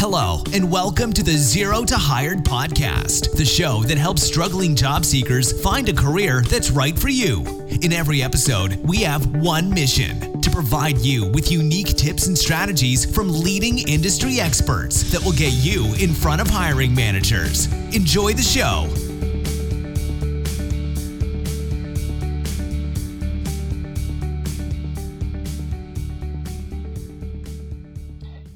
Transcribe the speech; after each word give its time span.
Hello, 0.00 0.42
and 0.54 0.72
welcome 0.72 1.12
to 1.12 1.22
the 1.22 1.36
Zero 1.36 1.84
to 1.84 1.94
Hired 1.94 2.38
podcast, 2.38 3.36
the 3.36 3.44
show 3.44 3.82
that 3.82 3.98
helps 3.98 4.22
struggling 4.22 4.74
job 4.74 5.04
seekers 5.04 5.52
find 5.62 5.90
a 5.90 5.92
career 5.92 6.40
that's 6.48 6.70
right 6.70 6.98
for 6.98 7.10
you. 7.10 7.44
In 7.82 7.92
every 7.92 8.22
episode, 8.22 8.76
we 8.76 9.02
have 9.02 9.26
one 9.42 9.68
mission 9.68 10.40
to 10.40 10.50
provide 10.50 10.96
you 11.00 11.30
with 11.32 11.52
unique 11.52 11.98
tips 11.98 12.28
and 12.28 12.38
strategies 12.38 13.04
from 13.04 13.28
leading 13.28 13.86
industry 13.90 14.40
experts 14.40 15.02
that 15.12 15.22
will 15.22 15.32
get 15.32 15.52
you 15.52 15.92
in 15.96 16.14
front 16.14 16.40
of 16.40 16.48
hiring 16.48 16.94
managers. 16.94 17.70
Enjoy 17.94 18.32
the 18.32 18.40
show. 18.40 18.88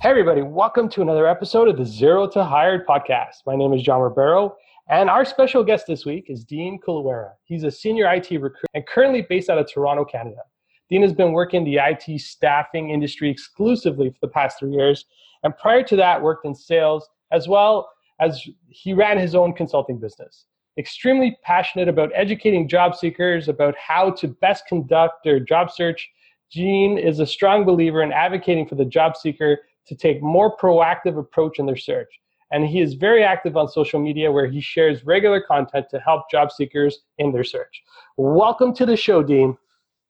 Hey, 0.05 0.11
everybody, 0.11 0.43
welcome 0.43 0.91
to 0.91 1.00
another 1.00 1.27
episode 1.27 1.66
of 1.66 1.79
the 1.79 1.86
Zero 1.86 2.29
to 2.29 2.44
Hired 2.44 2.86
podcast. 2.86 3.36
My 3.46 3.57
name 3.57 3.72
is 3.72 3.82
John 3.82 4.03
Ribeiro, 4.03 4.54
and 4.90 5.08
our 5.08 5.25
special 5.25 5.64
guest 5.64 5.86
this 5.86 6.04
week 6.04 6.27
is 6.29 6.44
Dean 6.44 6.79
Kuluwera. 6.79 7.30
He's 7.44 7.64
a 7.64 7.71
senior 7.71 8.13
IT 8.13 8.30
recruit 8.32 8.67
and 8.75 8.86
currently 8.86 9.22
based 9.22 9.49
out 9.49 9.57
of 9.57 9.67
Toronto, 9.67 10.04
Canada. 10.04 10.43
Dean 10.90 11.00
has 11.00 11.14
been 11.14 11.32
working 11.32 11.64
in 11.64 11.72
the 11.72 11.80
IT 11.82 12.21
staffing 12.21 12.90
industry 12.90 13.30
exclusively 13.30 14.11
for 14.11 14.18
the 14.21 14.29
past 14.29 14.58
three 14.58 14.72
years, 14.72 15.07
and 15.43 15.57
prior 15.57 15.82
to 15.82 15.96
that, 15.96 16.21
worked 16.21 16.44
in 16.44 16.55
sales 16.55 17.08
as 17.32 17.49
well 17.49 17.89
as 18.21 18.46
he 18.68 18.93
ran 18.93 19.16
his 19.16 19.35
own 19.35 19.55
consulting 19.55 19.99
business. 19.99 20.44
Extremely 20.77 21.39
passionate 21.43 21.89
about 21.89 22.11
educating 22.14 22.68
job 22.68 22.94
seekers 22.94 23.49
about 23.49 23.75
how 23.79 24.11
to 24.11 24.29
best 24.29 24.66
conduct 24.66 25.25
their 25.25 25.41
job 25.41 25.71
search. 25.71 26.11
Dean 26.52 26.99
is 26.99 27.21
a 27.21 27.27
strong 27.27 27.64
believer 27.64 28.02
in 28.02 28.13
advocating 28.13 28.68
for 28.68 28.75
the 28.75 28.85
job 28.85 29.16
seeker 29.16 29.61
to 29.86 29.94
take 29.94 30.22
more 30.22 30.56
proactive 30.56 31.18
approach 31.18 31.58
in 31.58 31.66
their 31.66 31.76
search. 31.76 32.08
And 32.50 32.66
he 32.66 32.80
is 32.80 32.94
very 32.94 33.24
active 33.24 33.56
on 33.56 33.69
social 33.69 34.00
media 34.00 34.30
where 34.30 34.46
he 34.46 34.60
shares 34.60 35.04
regular 35.04 35.41
content 35.41 35.86
to 35.91 35.98
help 35.98 36.30
job 36.30 36.52
seekers 36.52 37.00
in 37.18 37.32
their 37.32 37.44
search. 37.44 37.82
Welcome 38.16 38.74
to 38.74 38.86
the 38.86 38.96
show, 38.96 39.22
Dean. 39.22 39.56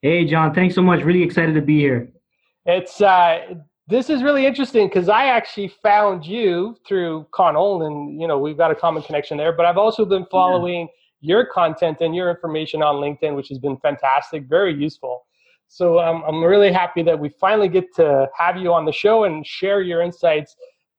Hey, 0.01 0.25
John. 0.25 0.53
Thanks 0.53 0.75
so 0.75 0.81
much. 0.81 1.01
Really 1.01 1.23
excited 1.23 1.55
to 1.55 1.61
be 1.61 1.79
here. 1.79 2.11
It's 2.65 3.01
uh, 3.01 3.55
this 3.87 4.09
is 4.09 4.23
really 4.23 4.45
interesting 4.45 4.87
because 4.87 5.09
I 5.09 5.25
actually 5.25 5.67
found 5.83 6.25
you 6.25 6.75
through 6.87 7.27
Connell, 7.31 7.83
and 7.83 8.19
you 8.19 8.27
know 8.27 8.37
we've 8.37 8.57
got 8.57 8.71
a 8.71 8.75
common 8.75 9.03
connection 9.03 9.37
there. 9.37 9.53
But 9.53 9.65
I've 9.65 9.77
also 9.77 10.05
been 10.05 10.25
following 10.29 10.81
yeah. 11.21 11.35
your 11.35 11.45
content 11.45 11.97
and 12.01 12.15
your 12.15 12.29
information 12.29 12.81
on 12.81 12.95
LinkedIn, 12.95 13.35
which 13.35 13.49
has 13.49 13.59
been 13.59 13.77
fantastic, 13.77 14.47
very 14.47 14.73
useful. 14.73 15.25
So 15.67 15.99
um, 15.99 16.23
I'm 16.27 16.43
really 16.43 16.71
happy 16.71 17.03
that 17.03 17.19
we 17.19 17.29
finally 17.29 17.67
get 17.67 17.93
to 17.95 18.27
have 18.37 18.57
you 18.57 18.73
on 18.73 18.85
the 18.85 18.91
show 18.91 19.23
and 19.23 19.45
share 19.45 19.81
your 19.81 20.01
insights 20.01 20.55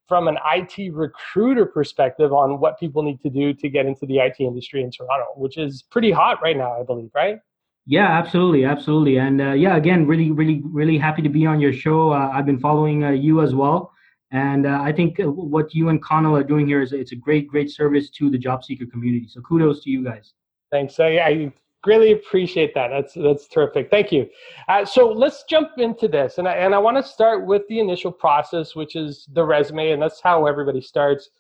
from 0.07 0.29
an 0.29 0.39
IT 0.55 0.95
recruiter 0.95 1.67
perspective 1.67 2.33
on 2.33 2.61
what 2.61 2.79
people 2.79 3.03
need 3.03 3.21
to 3.23 3.31
do 3.31 3.53
to 3.53 3.69
get 3.69 3.87
into 3.87 4.07
the 4.07 4.19
IT 4.19 4.37
industry 4.39 4.83
in 4.83 4.91
Toronto, 4.91 5.27
which 5.37 5.59
is 5.59 5.83
pretty 5.91 6.11
hot 6.11 6.41
right 6.43 6.57
now, 6.57 6.79
I 6.79 6.85
believe, 6.85 7.11
right? 7.15 7.39
Yeah, 7.87 8.07
absolutely, 8.07 8.65
absolutely, 8.65 9.19
and 9.19 9.41
uh, 9.41 9.53
yeah, 9.53 9.77
again, 9.77 10.07
really, 10.07 10.33
really, 10.33 10.61
really 10.65 10.99
happy 10.99 11.23
to 11.23 11.29
be 11.29 11.47
on 11.47 11.61
your 11.61 11.73
show. 11.73 12.13
Uh, 12.13 12.31
I've 12.33 12.47
been 12.47 12.59
following 12.59 13.05
uh, 13.05 13.11
you 13.11 13.43
as 13.43 13.55
well, 13.55 13.93
and 14.33 14.67
uh, 14.67 14.81
I 14.83 14.93
think 14.93 15.21
uh, 15.21 15.31
what 15.31 15.73
you 15.73 15.89
and 15.89 16.03
Connell 16.03 16.37
are 16.37 16.43
doing 16.43 16.67
here 16.67 16.83
is 16.83 16.93
it's 16.93 17.13
a 17.13 17.17
great, 17.17 17.47
great 17.47 17.71
service 17.71 18.11
to 18.11 18.29
the 18.29 18.39
job 18.39 18.65
seeker 18.65 18.87
community. 18.87 19.29
So 19.29 19.41
kudos 19.41 19.85
to 19.85 19.91
you 19.91 20.03
guys. 20.03 20.35
Thanks. 20.73 20.99
I 20.99 21.53
Really 21.87 22.13
appreciate 22.13 22.75
that. 22.75 22.89
That's 22.89 23.15
that's 23.15 23.47
terrific. 23.47 23.91
Thank 23.91 24.13
you. 24.13 24.29
Uh, 24.69 24.85
so 24.85 25.11
let's 25.11 25.45
jump 25.45 25.71
into 25.79 26.09
this, 26.09 26.39
and 26.39 26.49
I, 26.49 26.55
and 26.55 26.75
I 26.75 26.79
want 26.79 26.97
to 26.97 27.03
start 27.03 27.47
with 27.47 27.63
the 27.69 27.79
initial 27.79 28.11
process, 28.11 28.75
which 28.75 28.97
is 28.97 29.29
the 29.33 29.45
resume, 29.45 29.93
and 29.93 30.03
that's 30.03 30.21
how 30.21 30.47
everybody 30.47 30.81
starts. 30.81 31.31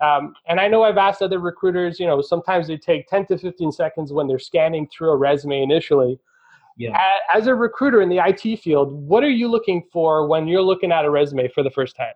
Um, 0.00 0.34
and 0.46 0.60
I 0.60 0.68
know 0.68 0.82
I've 0.82 0.98
asked 0.98 1.22
other 1.22 1.40
recruiters. 1.40 1.98
You 1.98 2.06
know, 2.06 2.20
sometimes 2.22 2.68
they 2.68 2.76
take 2.76 3.08
ten 3.08 3.26
to 3.26 3.36
fifteen 3.38 3.72
seconds 3.72 4.12
when 4.12 4.28
they're 4.28 4.38
scanning 4.38 4.88
through 4.96 5.10
a 5.10 5.16
resume 5.16 5.62
initially. 5.62 6.20
Yeah. 6.78 6.96
As 7.34 7.46
a 7.46 7.54
recruiter 7.54 8.02
in 8.02 8.08
the 8.08 8.18
IT 8.18 8.60
field, 8.60 8.92
what 8.92 9.24
are 9.24 9.30
you 9.30 9.48
looking 9.48 9.82
for 9.92 10.28
when 10.28 10.46
you're 10.46 10.62
looking 10.62 10.92
at 10.92 11.04
a 11.04 11.10
resume 11.10 11.48
for 11.48 11.62
the 11.62 11.70
first 11.70 11.96
time? 11.96 12.12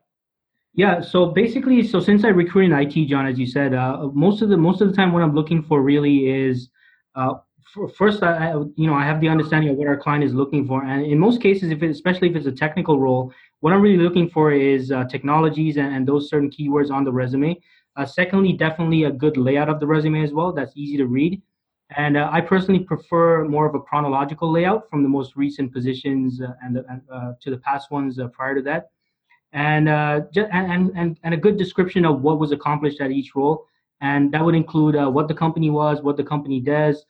Yeah, 0.75 1.01
so 1.01 1.27
basically, 1.27 1.87
so 1.87 1.99
since 1.99 2.25
I 2.25 2.29
recruit 2.29 2.67
in 2.67 2.73
IT, 2.73 3.07
John, 3.07 3.27
as 3.27 3.39
you 3.39 3.47
said, 3.47 3.75
uh, 3.75 4.09
most 4.13 4.41
of 4.41 4.51
the 4.51 4.57
most 4.57 4.81
of 4.81 4.89
the 4.89 4.95
time, 4.95 5.13
what 5.13 5.23
I'm 5.23 5.35
looking 5.35 5.63
for 5.63 5.83
really 5.83 6.31
is 6.31 6.69
uh, 7.17 7.35
first, 7.97 8.23
I, 8.23 8.53
you 8.77 8.87
know, 8.87 8.95
I 8.95 9.05
have 9.05 9.21
the 9.21 9.29
understanding 9.29 9.71
of 9.71 9.77
what 9.77 9.87
our 9.87 9.97
client 9.97 10.25
is 10.25 10.35
looking 10.35 10.67
for, 10.67 10.85
and 10.85 11.05
in 11.05 11.19
most 11.19 11.41
cases, 11.41 11.71
if 11.71 11.83
it, 11.83 11.91
especially 11.91 12.29
if 12.29 12.37
it's 12.37 12.47
a 12.47 12.53
technical 12.53 12.99
role, 12.99 13.33
what 13.61 13.73
I'm 13.73 13.83
really 13.83 14.03
looking 14.03 14.29
for 14.29 14.53
is 14.53 14.91
uh, 14.91 15.05
technologies 15.05 15.77
and, 15.77 15.95
and, 15.95 16.07
those 16.07 16.29
certain 16.29 16.51
keywords 16.51 16.91
on 16.91 17.05
the 17.05 17.13
resume. 17.13 17.61
Uh, 17.97 18.07
secondly, 18.07 18.53
definitely 18.53 19.05
a 19.05 19.11
good 19.11 19.37
layout 19.37 19.69
of 19.69 19.81
the 19.81 19.87
resume 19.87 20.23
as 20.23 20.33
well. 20.33 20.53
That's 20.53 20.73
easy 20.77 20.97
to 20.97 21.07
read, 21.07 21.41
and 21.97 22.17
uh, 22.17 22.29
I 22.33 22.41
personally 22.41 22.81
prefer 22.81 23.45
more 23.45 23.67
of 23.67 23.75
a 23.75 23.81
chronological 23.81 24.51
layout 24.51 24.89
from 24.91 25.03
the 25.03 25.09
most 25.09 25.37
recent 25.37 25.73
positions 25.73 26.41
uh, 26.41 26.53
and, 26.63 26.85
uh, 27.13 27.33
to 27.41 27.51
the 27.51 27.59
past 27.59 27.91
ones 27.91 28.19
uh, 28.19 28.29
prior 28.29 28.55
to 28.55 28.63
that, 28.63 28.91
and, 29.53 29.89
and 29.89 30.93
and 30.97 31.21
and 31.23 31.35
a 31.35 31.37
good 31.37 31.57
description 31.57 32.05
of 32.05 32.23
what 32.23 32.39
was 32.41 32.53
accomplished 32.53 33.01
at 33.01 33.11
each 33.11 33.35
role, 33.37 33.67
and 34.01 34.33
that 34.33 34.45
would 34.45 34.55
include 34.55 34.97
what 35.13 35.29
the 35.29 35.35
company 35.35 35.71
was, 35.71 36.03
what 36.03 36.17
the 36.17 36.25
company 36.25 36.61
does 36.61 37.05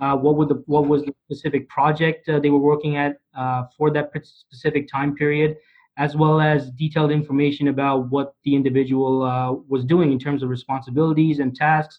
uh, 0.00 0.16
what 0.16 0.36
would 0.36 0.48
the 0.48 0.62
what 0.66 0.86
was 0.86 1.02
the 1.04 1.14
specific 1.24 1.68
project 1.68 2.28
uh, 2.28 2.38
they 2.38 2.50
were 2.50 2.58
working 2.58 2.96
at 2.96 3.18
uh, 3.36 3.64
for 3.76 3.90
that 3.90 4.10
specific 4.24 4.88
time 4.88 5.14
period, 5.14 5.56
as 5.96 6.16
well 6.16 6.40
as 6.40 6.70
detailed 6.72 7.10
information 7.10 7.68
about 7.68 8.08
what 8.10 8.34
the 8.44 8.54
individual 8.54 9.22
uh, 9.22 9.52
was 9.68 9.84
doing 9.84 10.12
in 10.12 10.18
terms 10.18 10.42
of 10.42 10.48
responsibilities 10.48 11.38
and 11.38 11.56
tasks. 11.56 11.98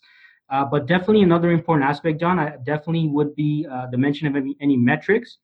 Uh, 0.50 0.64
but 0.64 0.86
definitely 0.86 1.24
another 1.24 1.52
important 1.52 1.90
aspect, 1.90 2.20
John, 2.22 2.40
I 2.40 2.56
definitely 2.64 3.08
would 3.10 3.36
be 3.36 3.68
uh, 3.70 3.88
the 3.88 3.98
mention 3.98 4.28
of 4.28 4.36
any, 4.36 4.56
any 4.62 4.78
metrics, 4.78 5.40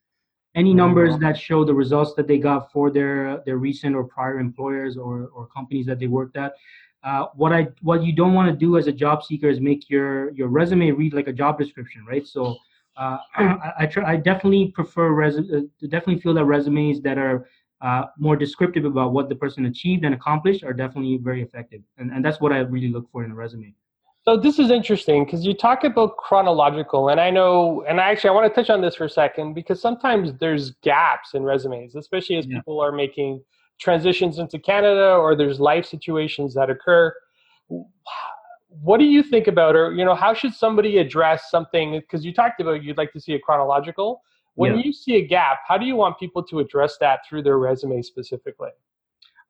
any 0.56 0.70
mm-hmm. 0.70 0.78
numbers 0.78 1.18
that 1.18 1.38
show 1.38 1.66
the 1.66 1.74
results 1.74 2.14
that 2.14 2.28
they 2.28 2.38
got 2.38 2.72
for 2.72 2.90
their 2.90 3.41
their 3.46 3.58
recent 3.58 3.96
or 3.96 4.03
prior 4.03 4.40
employers 4.40 4.96
or, 4.96 5.28
or 5.35 5.47
companies 5.47 5.85
that 5.88 6.00
they 6.00 6.08
worked 6.08 6.38
at. 6.38 6.53
Uh, 7.03 7.28
what 7.36 7.52
I 7.52 7.68
what 7.81 8.03
you 8.03 8.14
don't 8.14 8.34
want 8.34 8.50
to 8.50 8.56
do 8.56 8.78
as 8.78 8.88
a 8.88 8.91
job 8.91 9.24
seeker 9.24 9.50
is 9.50 9.59
make 9.59 9.90
your 9.90 10.31
your 10.31 10.47
resume 10.47 10.91
read 10.91 11.14
like 11.14 11.28
a 11.28 11.34
job 11.34 11.59
description, 11.59 12.06
right? 12.06 12.25
So 12.25 12.56
uh, 12.96 13.18
I, 13.36 13.74
I, 13.80 13.86
try, 13.86 14.14
I 14.14 14.16
definitely 14.16 14.72
prefer 14.74 15.09
res- 15.12 15.38
uh, 15.38 15.62
definitely 15.81 16.19
feel 16.22 16.34
that 16.36 16.46
resumes 16.46 17.02
that 17.02 17.18
are 17.18 17.47
uh, 17.81 18.06
more 18.18 18.38
descriptive 18.38 18.86
about 18.86 19.12
what 19.12 19.28
the 19.28 19.36
person 19.36 19.66
achieved 19.66 20.06
and 20.06 20.16
accomplished 20.16 20.64
are 20.64 20.72
definitely 20.72 21.18
very 21.18 21.41
effective, 21.41 21.81
and 21.97 22.12
and 22.12 22.24
that's 22.24 22.40
what 22.40 22.53
I 22.53 22.59
really 22.59 22.90
look 22.90 23.09
for 23.12 23.24
in 23.25 23.31
a 23.31 23.35
resume. 23.35 23.74
So 24.25 24.38
this 24.38 24.58
is 24.58 24.72
interesting 24.72 25.25
because 25.25 25.46
you 25.46 25.53
talk 25.53 25.84
about 25.84 26.16
chronological, 26.16 27.09
and 27.09 27.20
I 27.20 27.30
know, 27.30 27.84
and 27.90 28.00
actually 28.00 28.30
I 28.30 28.34
want 28.34 28.53
to 28.53 28.56
touch 28.56 28.70
on 28.70 28.80
this 28.80 28.96
for 28.96 29.03
a 29.03 29.09
second 29.09 29.53
because 29.53 29.81
sometimes 29.81 30.31
there's 30.40 30.72
gaps 30.81 31.34
in 31.34 31.44
resumes, 31.44 31.96
especially 31.96 32.38
as 32.38 32.46
yeah. 32.46 32.59
people 32.59 32.80
are 32.80 32.94
making 32.94 33.44
transitions 33.79 34.39
into 34.39 34.59
Canada 34.59 35.16
or 35.16 35.35
there's 35.35 35.59
life 35.59 35.85
situations 35.85 36.53
that 36.53 36.69
occur. 36.69 37.13
What 38.69 39.00
do 39.00 39.06
you 39.06 39.23
think 39.23 39.47
about, 39.47 39.75
or 39.75 39.94
you 39.94 40.03
know, 40.03 40.16
how 40.16 40.34
should 40.34 40.53
somebody 40.53 40.97
address 40.97 41.50
something? 41.50 42.00
Because 42.00 42.25
you 42.25 42.34
talked 42.34 42.59
about 42.59 42.84
you'd 42.84 42.97
like 42.97 43.13
to 43.13 43.19
see 43.19 43.34
a 43.34 43.39
chronological. 43.39 44.22
When 44.56 44.78
yeah. 44.78 44.84
you 44.85 44.94
see 44.94 45.16
a 45.16 45.28
gap, 45.28 45.57
how 45.67 45.78
do 45.78 45.85
you 45.85 45.95
want 45.95 46.19
people 46.19 46.44
to 46.44 46.59
address 46.59 46.97
that 47.00 47.22
through 47.28 47.44
their 47.44 47.57
resume 47.57 48.01
specifically? 48.01 48.69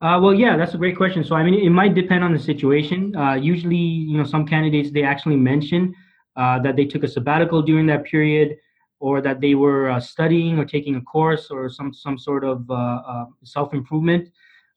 Uh, 0.02 0.20
well, 0.22 0.34
yeah, 0.34 0.58
that's 0.58 0.74
a 0.74 0.78
great 0.78 0.98
question. 0.98 1.24
So, 1.24 1.36
I 1.36 1.44
mean, 1.44 1.54
it 1.54 1.70
might 1.70 1.94
depend 1.94 2.24
on 2.24 2.34
the 2.34 2.40
situation. 2.40 3.16
Uh, 3.16 3.36
usually, 3.36 3.78
you 3.78 4.18
know, 4.18 4.26
some 4.26 4.46
candidates 4.46 4.92
they 4.92 5.04
actually 5.04 5.38
mention 5.38 5.94
uh, 6.36 6.60
that 6.60 6.76
they 6.76 6.86
took 6.86 7.04
a 7.04 7.08
sabbatical 7.08 7.62
during 7.62 7.86
that 7.88 8.04
period 8.04 8.58
or 9.04 9.20
that 9.20 9.42
they 9.42 9.54
were 9.54 9.90
uh, 9.90 10.00
studying 10.00 10.58
or 10.58 10.64
taking 10.64 10.96
a 10.96 11.02
course 11.02 11.52
or 11.52 11.70
some 11.70 11.94
some 11.94 12.18
sort 12.18 12.46
of 12.46 12.58
uh, 12.72 13.00
uh, 13.14 13.26
self 13.44 13.74
improvement. 13.74 14.30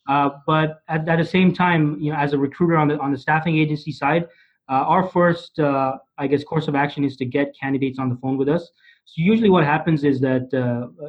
Uh, 0.09 0.31
but 0.47 0.83
at, 0.89 1.09
at, 1.09 1.19
the 1.19 1.25
same 1.25 1.53
time, 1.55 1.97
you 2.01 2.11
know, 2.11 2.19
as 2.19 2.33
a 2.33 2.39
recruiter 2.47 2.77
on 2.77 2.89
the 2.89 2.99
on 2.99 3.13
the 3.13 3.19
staffing 3.27 3.57
agency 3.57 3.93
side, 3.93 4.25
uh, 4.69 4.93
our 4.93 5.05
first, 5.17 5.61
uh, 5.61 5.93
I 6.19 6.27
guess, 6.27 6.43
course 6.43 6.67
of 6.67 6.75
action 6.75 7.05
is 7.05 7.17
to 7.19 7.25
get 7.25 7.55
candidates 7.63 8.01
on 8.01 8.09
the 8.09 8.17
phone 8.17 8.37
with 8.37 8.49
us. 8.49 8.65
So 9.05 9.15
usually, 9.33 9.51
what 9.57 9.65
happens 9.65 10.03
is 10.03 10.21
that 10.29 10.47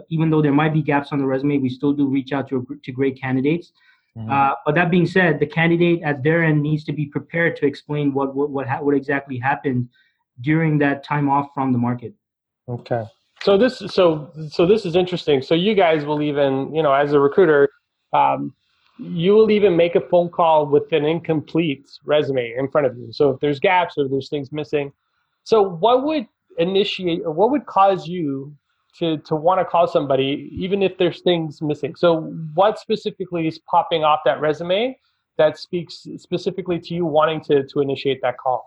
even 0.10 0.30
though 0.30 0.44
there 0.44 0.58
might 0.62 0.74
be 0.80 0.84
gaps 0.84 1.10
on 1.12 1.18
the 1.18 1.25
resume, 1.25 1.58
we 1.58 1.69
still 1.69 1.94
do 1.94 2.06
reach 2.18 2.31
out 2.34 2.48
to 2.50 2.56
to 2.86 2.92
great 2.92 3.19
candidates. 3.19 3.72
Mm-hmm. 4.16 4.54
but 4.66 4.74
that 4.74 4.90
being 4.90 5.10
said, 5.18 5.40
the 5.40 5.52
candidate 5.60 6.00
at 6.04 6.24
their 6.24 6.40
end 6.44 6.62
needs 6.69 6.84
to 6.86 6.94
be 7.02 7.06
prepared 7.18 7.56
to 7.60 7.66
explain 7.72 8.14
what 8.18 8.36
what 8.36 8.50
what, 8.56 8.68
ha- 8.72 8.84
what 8.86 8.96
exactly 9.02 9.38
happened 9.52 9.90
during 10.50 10.78
that 10.86 11.04
time 11.12 11.28
off 11.36 11.48
from 11.56 11.72
the 11.75 11.81
market. 11.88 12.14
Okay. 12.69 13.06
So 13.44 13.58
this 13.58 13.80
so 13.88 14.31
so 14.50 14.66
this 14.66 14.86
is 14.86 14.96
interesting. 14.96 15.42
So 15.42 15.56
you 15.56 15.74
guys 15.75 16.06
will 16.06 16.22
even 16.22 16.74
you 16.74 16.84
know 16.84 16.94
as 16.94 17.14
a 17.14 17.19
recruiter, 17.19 17.69
um, 18.14 18.54
you 18.98 19.34
will 19.34 19.52
even 19.52 19.78
make 19.78 19.96
a 19.96 20.02
phone 20.02 20.30
call 20.30 20.66
with 20.66 20.92
an 20.92 21.06
incomplete 21.06 21.88
resume 22.04 22.54
in 22.58 22.68
front 22.69 22.88
of 22.88 22.98
you. 22.98 23.10
So 23.12 23.30
if 23.31 23.40
there's 23.40 23.60
gaps 23.60 23.96
or 23.98 24.08
there's 24.10 24.30
things 24.30 24.52
missing, 24.52 24.92
so 25.44 25.62
what 25.62 26.04
would 26.04 26.28
initiate 26.58 27.22
or 27.24 27.31
what 27.31 27.52
would 27.52 27.68
cause 27.68 28.08
you 28.08 28.54
to 29.00 29.18
to 29.19 29.36
want 29.36 29.60
to 29.60 29.66
call 29.66 29.88
somebody 29.88 30.50
even 30.52 30.81
if 30.81 30.98
there's 30.98 31.22
things 31.22 31.62
missing? 31.62 31.96
So 31.96 32.22
what 32.54 32.80
specifically 32.80 33.48
is 33.48 33.60
popping 33.60 34.04
off 34.04 34.22
that 34.25 34.42
resume 34.42 34.98
that 35.38 35.58
speaks 35.60 36.08
specifically 36.18 36.80
to 36.80 36.94
you 36.96 37.06
wanting 37.06 37.42
to 37.42 37.66
to 37.68 37.81
initiate 37.81 38.22
that 38.24 38.38
call? 38.38 38.66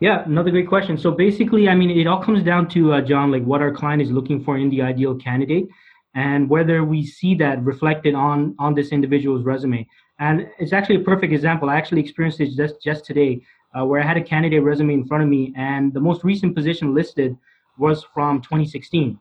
Yeah, 0.00 0.24
another 0.24 0.50
great 0.50 0.66
question. 0.66 0.96
So 0.96 1.10
basically, 1.10 1.68
I 1.68 1.74
mean, 1.74 1.90
it 1.90 2.06
all 2.06 2.22
comes 2.22 2.42
down 2.42 2.68
to 2.70 2.94
uh, 2.94 3.00
John, 3.02 3.30
like 3.30 3.44
what 3.44 3.60
our 3.60 3.70
client 3.70 4.00
is 4.00 4.10
looking 4.10 4.42
for 4.42 4.56
in 4.56 4.70
the 4.70 4.80
ideal 4.80 5.14
candidate, 5.14 5.68
and 6.14 6.48
whether 6.48 6.84
we 6.84 7.04
see 7.04 7.34
that 7.36 7.62
reflected 7.62 8.14
on 8.14 8.56
on 8.58 8.74
this 8.74 8.88
individual's 8.92 9.44
resume. 9.44 9.86
And 10.18 10.48
it's 10.58 10.72
actually 10.72 10.96
a 10.96 11.04
perfect 11.04 11.34
example. 11.34 11.68
I 11.68 11.76
actually 11.76 12.00
experienced 12.00 12.38
this 12.38 12.54
just 12.54 12.82
just 12.82 13.04
today, 13.04 13.42
uh, 13.78 13.84
where 13.84 14.02
I 14.02 14.06
had 14.06 14.16
a 14.16 14.22
candidate 14.22 14.62
resume 14.62 14.94
in 14.94 15.06
front 15.06 15.22
of 15.22 15.28
me, 15.28 15.52
and 15.54 15.92
the 15.92 16.00
most 16.00 16.24
recent 16.24 16.54
position 16.54 16.94
listed 16.94 17.36
was 17.76 18.04
from 18.14 18.40
2016. 18.40 19.18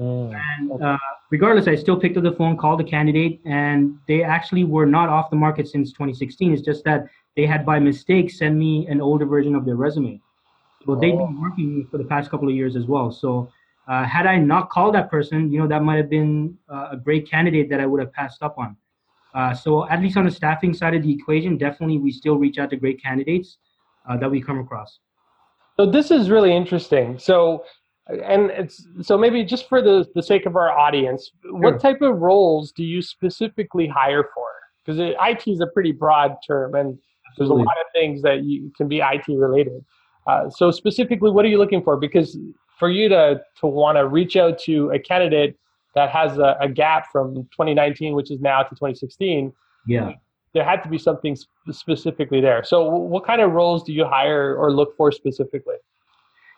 Mm, 0.00 0.40
and 0.58 0.82
uh, 0.82 0.98
regardless, 1.30 1.68
I 1.68 1.74
still 1.74 2.00
picked 2.00 2.16
up 2.16 2.22
the 2.22 2.32
phone, 2.32 2.56
called 2.56 2.80
the 2.80 2.84
candidate, 2.84 3.40
and 3.44 3.98
they 4.08 4.22
actually 4.22 4.64
were 4.64 4.86
not 4.86 5.10
off 5.10 5.28
the 5.28 5.36
market 5.36 5.68
since 5.68 5.92
2016. 5.92 6.52
It's 6.52 6.62
just 6.62 6.82
that 6.84 7.08
they 7.36 7.46
had 7.46 7.66
by 7.66 7.78
mistake 7.78 8.30
sent 8.30 8.56
me 8.56 8.86
an 8.86 9.00
older 9.00 9.26
version 9.26 9.54
of 9.54 9.64
their 9.64 9.76
resume. 9.76 10.20
So 10.86 10.94
they've 10.94 11.16
been 11.16 11.40
working 11.40 11.86
for 11.90 11.98
the 11.98 12.04
past 12.04 12.30
couple 12.30 12.48
of 12.48 12.54
years 12.54 12.76
as 12.76 12.86
well. 12.86 13.10
So 13.10 13.50
uh, 13.88 14.04
had 14.04 14.26
I 14.26 14.36
not 14.36 14.70
called 14.70 14.94
that 14.94 15.10
person, 15.10 15.50
you 15.50 15.58
know, 15.58 15.66
that 15.66 15.82
might 15.82 15.96
have 15.96 16.10
been 16.10 16.56
uh, 16.70 16.88
a 16.92 16.96
great 16.96 17.28
candidate 17.30 17.70
that 17.70 17.80
I 17.80 17.86
would 17.86 18.00
have 18.00 18.12
passed 18.12 18.42
up 18.42 18.58
on. 18.58 18.76
Uh, 19.34 19.52
so 19.52 19.88
at 19.88 20.00
least 20.00 20.16
on 20.16 20.24
the 20.24 20.30
staffing 20.30 20.72
side 20.72 20.94
of 20.94 21.02
the 21.02 21.12
equation, 21.12 21.56
definitely 21.56 21.98
we 21.98 22.12
still 22.12 22.36
reach 22.36 22.58
out 22.58 22.70
to 22.70 22.76
great 22.76 23.02
candidates 23.02 23.58
uh, 24.08 24.16
that 24.16 24.30
we 24.30 24.40
come 24.40 24.58
across. 24.58 25.00
So 25.76 25.90
this 25.90 26.10
is 26.10 26.30
really 26.30 26.54
interesting. 26.54 27.18
So 27.18 27.64
and 28.06 28.50
it's 28.50 28.86
so 29.00 29.16
maybe 29.16 29.44
just 29.44 29.68
for 29.68 29.80
the, 29.80 30.06
the 30.14 30.22
sake 30.22 30.46
of 30.46 30.56
our 30.56 30.70
audience, 30.70 31.30
sure. 31.42 31.54
what 31.54 31.80
type 31.80 32.02
of 32.02 32.18
roles 32.18 32.70
do 32.72 32.84
you 32.84 33.00
specifically 33.00 33.88
hire 33.88 34.28
for? 34.34 34.46
Because 34.84 35.00
IT 35.00 35.50
is 35.50 35.60
a 35.60 35.66
pretty 35.68 35.92
broad 35.92 36.36
term, 36.46 36.74
and 36.74 36.98
there's 37.36 37.50
a 37.50 37.54
lot 37.54 37.76
of 37.80 37.86
things 37.92 38.22
that 38.22 38.44
you 38.44 38.72
can 38.76 38.88
be 38.88 39.00
IT 39.00 39.24
related. 39.28 39.84
Uh, 40.26 40.48
so 40.48 40.70
specifically, 40.70 41.30
what 41.30 41.44
are 41.44 41.48
you 41.48 41.58
looking 41.58 41.82
for? 41.82 41.96
Because 41.96 42.38
for 42.78 42.90
you 42.90 43.08
to 43.08 43.40
to 43.60 43.66
want 43.66 43.98
to 43.98 44.08
reach 44.08 44.36
out 44.36 44.58
to 44.60 44.90
a 44.90 44.98
candidate 44.98 45.56
that 45.94 46.10
has 46.10 46.38
a, 46.38 46.56
a, 46.60 46.68
gap 46.68 47.06
from 47.12 47.34
2019, 47.52 48.14
which 48.14 48.30
is 48.30 48.40
now 48.40 48.62
to 48.62 48.70
2016, 48.70 49.52
yeah, 49.86 50.12
there 50.54 50.64
had 50.64 50.82
to 50.82 50.88
be 50.88 50.98
something 50.98 51.36
specifically 51.70 52.40
there. 52.40 52.64
So, 52.64 52.88
what 52.88 53.24
kind 53.26 53.40
of 53.40 53.52
roles 53.52 53.82
do 53.84 53.92
you 53.92 54.04
hire 54.04 54.56
or 54.56 54.72
look 54.72 54.96
for 54.96 55.12
specifically? 55.12 55.76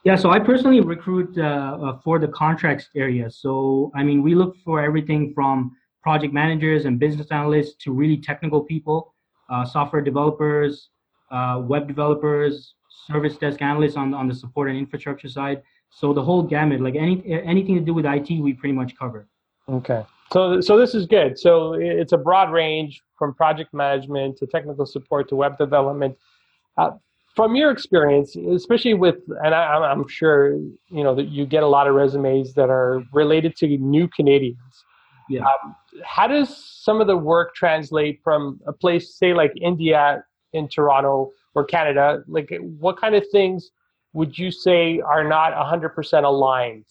Yeah, 0.04 0.14
so 0.14 0.30
I 0.30 0.38
personally 0.38 0.80
recruit 0.80 1.36
uh, 1.36 1.42
uh, 1.42 1.98
for 2.04 2.20
the 2.20 2.28
contracts 2.28 2.88
area. 2.94 3.28
So, 3.28 3.90
I 3.94 4.04
mean, 4.04 4.22
we 4.22 4.36
look 4.36 4.54
for 4.64 4.80
everything 4.80 5.32
from 5.34 5.76
project 6.02 6.32
managers 6.32 6.84
and 6.84 7.00
business 7.00 7.26
analysts 7.32 7.74
to 7.82 7.92
really 7.92 8.18
technical 8.18 8.60
people, 8.60 9.12
uh, 9.48 9.64
software 9.64 10.02
developers, 10.02 10.90
uh, 11.30 11.60
web 11.62 11.86
developers, 11.86 12.74
service 13.06 13.36
desk 13.36 13.62
analysts 13.62 13.96
on, 13.96 14.14
on 14.14 14.28
the 14.28 14.34
support 14.34 14.68
and 14.68 14.78
infrastructure 14.78 15.28
side. 15.28 15.62
So 15.90 16.12
the 16.12 16.22
whole 16.22 16.42
gamut, 16.42 16.80
like 16.80 16.96
any 16.96 17.22
anything 17.26 17.74
to 17.76 17.80
do 17.80 17.94
with 17.94 18.04
IT, 18.04 18.30
we 18.42 18.52
pretty 18.52 18.74
much 18.74 18.96
cover. 18.98 19.28
Okay. 19.68 20.04
So, 20.32 20.60
so 20.60 20.76
this 20.76 20.94
is 20.94 21.06
good. 21.06 21.38
So 21.38 21.74
it's 21.74 22.12
a 22.12 22.18
broad 22.18 22.50
range 22.50 23.00
from 23.16 23.34
project 23.34 23.72
management 23.72 24.36
to 24.38 24.46
technical 24.46 24.86
support 24.86 25.28
to 25.28 25.36
web 25.36 25.56
development. 25.56 26.16
Uh, 26.76 26.90
from 27.34 27.54
your 27.54 27.70
experience, 27.70 28.34
especially 28.34 28.94
with, 28.94 29.16
and 29.44 29.54
I, 29.54 29.92
am 29.92 30.08
sure 30.08 30.54
you 30.54 31.04
know 31.04 31.14
that 31.14 31.28
you 31.28 31.46
get 31.46 31.62
a 31.62 31.66
lot 31.66 31.86
of 31.86 31.94
resumes 31.94 32.54
that 32.54 32.70
are 32.70 33.02
related 33.12 33.56
to 33.56 33.66
new 33.66 34.08
Canadians. 34.08 34.84
Yeah. 35.28 35.42
Um, 35.42 35.74
how 36.04 36.26
does 36.26 36.56
some 36.56 37.00
of 37.00 37.06
the 37.06 37.16
work 37.16 37.54
translate 37.54 38.20
from 38.22 38.60
a 38.66 38.72
place, 38.72 39.14
say 39.16 39.34
like 39.34 39.52
India 39.60 40.24
in 40.52 40.68
Toronto 40.68 41.32
or 41.54 41.64
Canada? 41.64 42.22
Like, 42.28 42.52
what 42.78 43.00
kind 43.00 43.14
of 43.14 43.24
things 43.32 43.70
would 44.12 44.38
you 44.38 44.50
say 44.50 45.00
are 45.00 45.24
not 45.24 45.52
100% 45.52 46.24
aligned? 46.24 46.86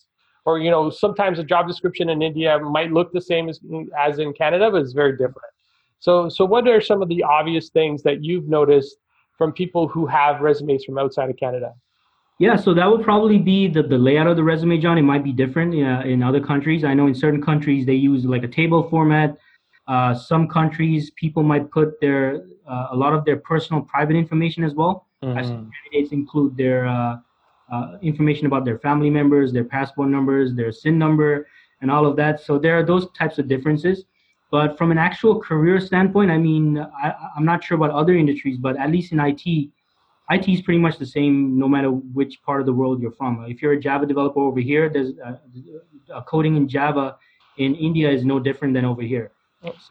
Or 0.45 0.59
you 0.59 0.69
know, 0.69 0.89
sometimes 0.89 1.39
a 1.39 1.43
job 1.43 1.67
description 1.67 2.09
in 2.09 2.21
India 2.21 2.59
might 2.59 2.91
look 2.91 3.11
the 3.13 3.21
same 3.21 3.49
as 3.49 3.59
as 3.97 4.19
in 4.19 4.33
Canada, 4.33 4.69
but 4.69 4.81
it's 4.81 4.93
very 4.93 5.13
different. 5.13 5.51
So, 5.99 6.29
so 6.29 6.45
what 6.45 6.67
are 6.67 6.81
some 6.81 7.01
of 7.01 7.09
the 7.09 7.23
obvious 7.23 7.69
things 7.69 8.03
that 8.03 8.23
you've 8.23 8.47
noticed? 8.47 8.97
from 9.37 9.51
people 9.51 9.87
who 9.87 10.05
have 10.05 10.41
resumes 10.41 10.83
from 10.83 10.97
outside 10.97 11.29
of 11.29 11.37
Canada? 11.37 11.73
Yeah, 12.37 12.57
so 12.57 12.73
that 12.73 12.85
would 12.85 13.03
probably 13.03 13.37
be 13.37 13.67
the, 13.67 13.81
the 13.81 13.97
layout 13.97 14.27
of 14.27 14.35
the 14.35 14.43
resume, 14.43 14.77
John. 14.77 14.97
It 14.97 15.03
might 15.03 15.23
be 15.23 15.31
different 15.31 15.73
uh, 15.73 16.05
in 16.05 16.21
other 16.21 16.41
countries. 16.41 16.83
I 16.83 16.93
know 16.93 17.07
in 17.07 17.15
certain 17.15 17.41
countries 17.41 17.85
they 17.85 17.93
use 17.93 18.25
like 18.25 18.43
a 18.43 18.47
table 18.47 18.89
format. 18.89 19.37
Uh, 19.87 20.13
some 20.13 20.47
countries 20.47 21.11
people 21.11 21.43
might 21.43 21.71
put 21.71 21.99
their 22.01 22.45
uh, 22.67 22.87
a 22.91 22.95
lot 22.95 23.13
of 23.13 23.23
their 23.23 23.37
personal 23.37 23.81
private 23.81 24.15
information 24.15 24.63
as 24.63 24.73
well. 24.73 25.07
Mm-hmm. 25.23 25.69
Candidates 25.93 26.11
include 26.11 26.57
their 26.57 26.87
uh, 26.87 27.17
uh, 27.71 27.97
information 28.01 28.47
about 28.47 28.65
their 28.65 28.79
family 28.79 29.09
members, 29.09 29.53
their 29.53 29.63
passport 29.63 30.09
numbers, 30.09 30.53
their 30.53 30.71
SIN 30.71 30.97
number, 30.97 31.47
and 31.81 31.89
all 31.89 32.05
of 32.05 32.15
that. 32.17 32.41
So 32.41 32.59
there 32.59 32.77
are 32.77 32.83
those 32.83 33.07
types 33.11 33.39
of 33.39 33.47
differences. 33.47 34.05
But 34.51 34.77
from 34.77 34.91
an 34.91 34.97
actual 34.97 35.39
career 35.41 35.79
standpoint, 35.79 36.31
I 36.31 36.37
mean, 36.37 36.77
I, 36.77 37.13
am 37.37 37.45
not 37.45 37.63
sure 37.63 37.75
about 37.75 37.91
other 37.91 38.13
industries, 38.13 38.57
but 38.57 38.77
at 38.77 38.91
least 38.91 39.11
in 39.11 39.19
IT, 39.19 39.69
IT 40.29 40.47
is 40.47 40.61
pretty 40.61 40.79
much 40.79 40.97
the 40.97 41.05
same 41.05 41.57
no 41.57 41.67
matter 41.67 41.89
which 41.91 42.41
part 42.43 42.59
of 42.59 42.65
the 42.65 42.73
world 42.73 43.01
you're 43.01 43.11
from. 43.11 43.45
If 43.47 43.61
you're 43.61 43.73
a 43.73 43.79
Java 43.79 44.05
developer 44.05 44.39
over 44.39 44.59
here, 44.59 44.89
there's 44.89 45.11
uh, 45.23 45.35
uh, 46.13 46.21
coding 46.23 46.55
in 46.55 46.67
Java 46.67 47.17
in 47.57 47.75
India 47.75 48.09
is 48.09 48.25
no 48.25 48.39
different 48.39 48.73
than 48.73 48.85
over 48.85 49.01
here. 49.01 49.31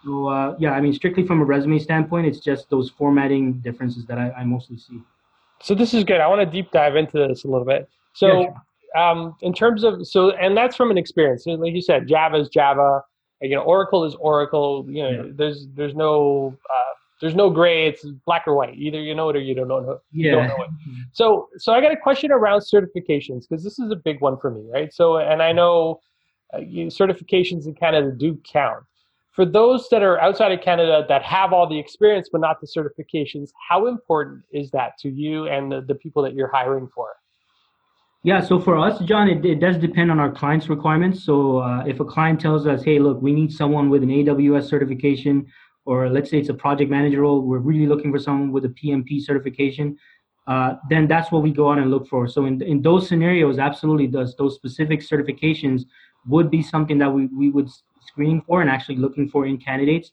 So 0.04 0.28
uh, 0.28 0.56
yeah, 0.58 0.72
I 0.72 0.80
mean, 0.80 0.92
strictly 0.92 1.26
from 1.26 1.40
a 1.40 1.44
resume 1.44 1.78
standpoint, 1.78 2.26
it's 2.26 2.38
just 2.38 2.70
those 2.70 2.90
formatting 2.90 3.54
differences 3.54 4.06
that 4.06 4.18
I, 4.18 4.30
I 4.30 4.44
mostly 4.44 4.78
see. 4.78 5.00
So 5.62 5.74
this 5.74 5.94
is 5.94 6.04
good. 6.04 6.20
I 6.20 6.28
want 6.28 6.40
to 6.40 6.46
deep 6.46 6.70
dive 6.70 6.94
into 6.94 7.26
this 7.26 7.44
a 7.44 7.48
little 7.48 7.66
bit. 7.66 7.88
So 8.12 8.40
yeah, 8.40 8.46
sure. 8.94 9.02
um, 9.02 9.36
in 9.42 9.52
terms 9.52 9.82
of 9.82 10.06
so, 10.06 10.30
and 10.32 10.56
that's 10.56 10.76
from 10.76 10.90
an 10.90 10.98
experience. 10.98 11.44
Like 11.46 11.74
you 11.74 11.82
said, 11.82 12.06
Java 12.06 12.36
is 12.36 12.48
Java 12.48 13.02
you 13.40 13.54
know 13.54 13.62
oracle 13.62 14.04
is 14.04 14.14
oracle 14.16 14.86
you 14.88 15.02
know 15.02 15.10
yeah. 15.10 15.22
there's 15.34 15.66
there's 15.74 15.94
no 15.94 16.56
uh, 16.70 16.94
there's 17.20 17.34
no 17.34 17.50
gray 17.50 17.86
it's 17.86 18.04
black 18.26 18.44
or 18.46 18.54
white 18.54 18.74
either 18.76 19.00
you 19.00 19.14
know 19.14 19.28
it 19.28 19.36
or 19.36 19.40
you 19.40 19.54
don't 19.54 19.68
know, 19.68 20.00
yeah. 20.12 20.32
Don't 20.32 20.48
know 20.48 20.64
it. 20.64 20.70
so 21.12 21.48
so 21.58 21.72
i 21.72 21.80
got 21.80 21.92
a 21.92 21.96
question 21.96 22.32
around 22.32 22.60
certifications 22.60 23.42
because 23.48 23.62
this 23.62 23.78
is 23.78 23.90
a 23.90 23.96
big 23.96 24.20
one 24.20 24.38
for 24.38 24.50
me 24.50 24.62
right 24.72 24.92
so 24.92 25.18
and 25.18 25.42
i 25.42 25.52
know 25.52 26.00
uh, 26.52 26.58
you, 26.58 26.86
certifications 26.86 27.66
in 27.66 27.74
canada 27.74 28.10
do 28.10 28.38
count 28.44 28.84
for 29.32 29.44
those 29.44 29.88
that 29.90 30.02
are 30.02 30.20
outside 30.20 30.52
of 30.52 30.60
canada 30.60 31.04
that 31.08 31.22
have 31.22 31.52
all 31.52 31.68
the 31.68 31.78
experience 31.78 32.28
but 32.30 32.40
not 32.40 32.60
the 32.60 32.66
certifications 32.66 33.50
how 33.68 33.86
important 33.86 34.42
is 34.52 34.70
that 34.70 34.98
to 34.98 35.08
you 35.08 35.46
and 35.48 35.70
the, 35.70 35.80
the 35.82 35.94
people 35.94 36.22
that 36.22 36.34
you're 36.34 36.50
hiring 36.52 36.88
for 36.94 37.08
yeah, 38.24 38.40
so 38.40 38.58
for 38.58 38.78
us, 38.78 38.98
John, 39.00 39.28
it, 39.28 39.44
it 39.44 39.60
does 39.60 39.76
depend 39.76 40.10
on 40.10 40.18
our 40.18 40.32
client's 40.32 40.70
requirements. 40.70 41.22
So 41.22 41.58
uh, 41.58 41.84
if 41.84 42.00
a 42.00 42.06
client 42.06 42.40
tells 42.40 42.66
us, 42.66 42.82
hey, 42.82 42.98
look, 42.98 43.20
we 43.20 43.34
need 43.34 43.52
someone 43.52 43.90
with 43.90 44.02
an 44.02 44.08
AWS 44.08 44.66
certification, 44.66 45.46
or 45.84 46.08
let's 46.08 46.30
say 46.30 46.38
it's 46.38 46.48
a 46.48 46.54
project 46.54 46.90
manager 46.90 47.22
role, 47.22 47.42
we're 47.42 47.58
really 47.58 47.86
looking 47.86 48.12
for 48.12 48.18
someone 48.18 48.52
with 48.52 48.64
a 48.64 48.68
PMP 48.68 49.20
certification, 49.20 49.98
uh, 50.46 50.74
then 50.88 51.06
that's 51.06 51.32
what 51.32 51.42
we 51.42 51.50
go 51.50 51.70
out 51.70 51.78
and 51.78 51.90
look 51.90 52.06
for. 52.06 52.26
So 52.28 52.46
in, 52.46 52.60
in 52.62 52.82
those 52.82 53.08
scenarios, 53.08 53.58
absolutely, 53.58 54.06
those, 54.06 54.34
those 54.36 54.54
specific 54.54 55.00
certifications 55.00 55.82
would 56.26 56.50
be 56.50 56.62
something 56.62 56.98
that 56.98 57.10
we, 57.10 57.26
we 57.26 57.50
would 57.50 57.68
screen 58.06 58.42
for 58.46 58.60
and 58.60 58.70
actually 58.70 58.96
looking 58.96 59.28
for 59.28 59.46
in 59.46 59.58
candidates. 59.58 60.12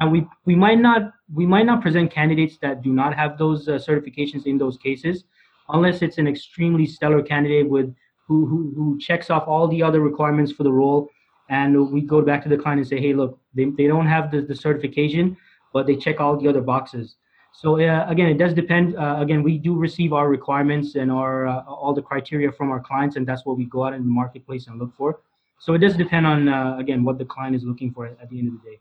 And 0.00 0.10
we, 0.10 0.26
we 0.46 0.54
might 0.54 0.78
not 0.78 1.12
we 1.34 1.44
might 1.44 1.66
not 1.66 1.82
present 1.82 2.10
candidates 2.10 2.56
that 2.62 2.82
do 2.82 2.92
not 2.92 3.14
have 3.14 3.36
those 3.36 3.68
uh, 3.68 3.72
certifications 3.72 4.46
in 4.46 4.56
those 4.56 4.78
cases 4.78 5.24
unless 5.68 6.00
it's 6.00 6.18
an 6.18 6.26
extremely 6.26 6.86
stellar 6.86 7.22
candidate 7.22 7.68
with 7.68 7.94
who, 8.26 8.46
who, 8.46 8.72
who 8.74 8.98
checks 8.98 9.28
off 9.30 9.44
all 9.46 9.68
the 9.68 9.82
other 9.82 10.00
requirements 10.00 10.52
for 10.52 10.62
the 10.62 10.72
role. 10.72 11.08
And 11.52 11.92
we 11.92 12.00
go 12.00 12.22
back 12.22 12.42
to 12.44 12.48
the 12.48 12.56
client 12.56 12.78
and 12.80 12.88
say, 12.88 12.98
hey, 12.98 13.12
look, 13.12 13.38
they, 13.54 13.66
they 13.66 13.86
don't 13.86 14.06
have 14.06 14.30
the, 14.30 14.40
the 14.40 14.56
certification, 14.56 15.36
but 15.74 15.86
they 15.86 15.96
check 15.96 16.18
all 16.18 16.34
the 16.40 16.48
other 16.48 16.62
boxes. 16.62 17.16
So 17.52 17.78
uh, 17.78 18.06
again, 18.08 18.28
it 18.28 18.38
does 18.38 18.54
depend. 18.54 18.96
Uh, 18.96 19.16
again, 19.18 19.42
we 19.42 19.58
do 19.58 19.74
receive 19.76 20.14
our 20.14 20.30
requirements 20.30 20.94
and 20.94 21.12
our 21.12 21.46
uh, 21.46 21.62
all 21.64 21.92
the 21.92 22.00
criteria 22.00 22.50
from 22.50 22.70
our 22.70 22.80
clients, 22.80 23.16
and 23.16 23.26
that's 23.26 23.44
what 23.44 23.58
we 23.58 23.66
go 23.66 23.84
out 23.84 23.92
in 23.92 24.02
the 24.02 24.14
marketplace 24.22 24.66
and 24.66 24.78
look 24.78 24.94
for. 24.96 25.20
So 25.58 25.74
it 25.74 25.78
does 25.78 25.94
depend 25.94 26.26
on 26.26 26.48
uh, 26.48 26.78
again 26.78 27.04
what 27.04 27.18
the 27.18 27.26
client 27.26 27.54
is 27.54 27.64
looking 27.64 27.92
for 27.92 28.06
at 28.06 28.30
the 28.30 28.38
end 28.38 28.48
of 28.48 28.54
the 28.54 28.70
day. 28.70 28.80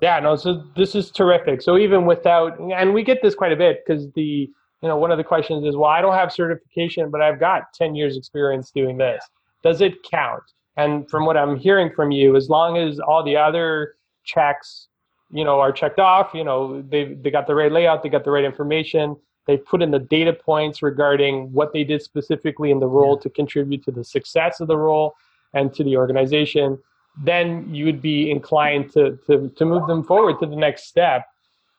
Yeah, 0.00 0.18
no. 0.20 0.34
So 0.36 0.64
this 0.74 0.94
is 0.94 1.10
terrific. 1.10 1.60
So 1.60 1.76
even 1.76 2.06
without, 2.06 2.58
and 2.58 2.94
we 2.94 3.02
get 3.02 3.18
this 3.20 3.34
quite 3.34 3.52
a 3.52 3.56
bit 3.56 3.84
because 3.84 4.10
the 4.14 4.50
you 4.82 4.88
know, 4.88 4.96
one 4.96 5.10
of 5.10 5.18
the 5.18 5.24
questions 5.24 5.66
is, 5.66 5.76
well, 5.76 5.90
I 5.90 6.00
don't 6.00 6.14
have 6.14 6.32
certification, 6.32 7.10
but 7.10 7.20
I've 7.20 7.40
got 7.40 7.72
10 7.74 7.94
years 7.94 8.16
experience 8.16 8.70
doing 8.70 8.96
this. 8.96 9.22
Does 9.62 9.80
it 9.80 9.94
count? 10.08 10.44
And 10.78 11.10
from 11.10 11.26
what 11.26 11.36
I'm 11.36 11.56
hearing 11.56 11.90
from 11.90 12.12
you, 12.12 12.36
as 12.36 12.48
long 12.48 12.78
as 12.78 13.00
all 13.00 13.24
the 13.24 13.36
other 13.36 13.96
checks, 14.24 14.86
you 15.30 15.44
know, 15.44 15.58
are 15.60 15.72
checked 15.72 15.98
off, 15.98 16.30
you 16.32 16.44
know, 16.44 16.80
they 16.82 17.14
they 17.14 17.30
got 17.30 17.46
the 17.46 17.54
right 17.54 17.70
layout, 17.70 18.02
they 18.02 18.08
got 18.08 18.24
the 18.24 18.30
right 18.30 18.44
information, 18.44 19.16
they 19.46 19.56
put 19.56 19.82
in 19.82 19.90
the 19.90 19.98
data 19.98 20.32
points 20.32 20.80
regarding 20.80 21.52
what 21.52 21.72
they 21.72 21.82
did 21.82 22.00
specifically 22.00 22.70
in 22.70 22.78
the 22.78 22.86
role 22.86 23.16
yeah. 23.16 23.22
to 23.22 23.30
contribute 23.30 23.82
to 23.84 23.90
the 23.90 24.04
success 24.04 24.60
of 24.60 24.68
the 24.68 24.76
role 24.76 25.14
and 25.52 25.74
to 25.74 25.82
the 25.82 25.96
organization, 25.96 26.78
then 27.24 27.66
you 27.74 27.84
would 27.84 28.00
be 28.00 28.30
inclined 28.30 28.92
to, 28.92 29.18
to, 29.26 29.50
to 29.56 29.64
move 29.64 29.86
them 29.88 30.04
forward 30.04 30.38
to 30.38 30.46
the 30.46 30.54
next 30.54 30.84
step 30.84 31.26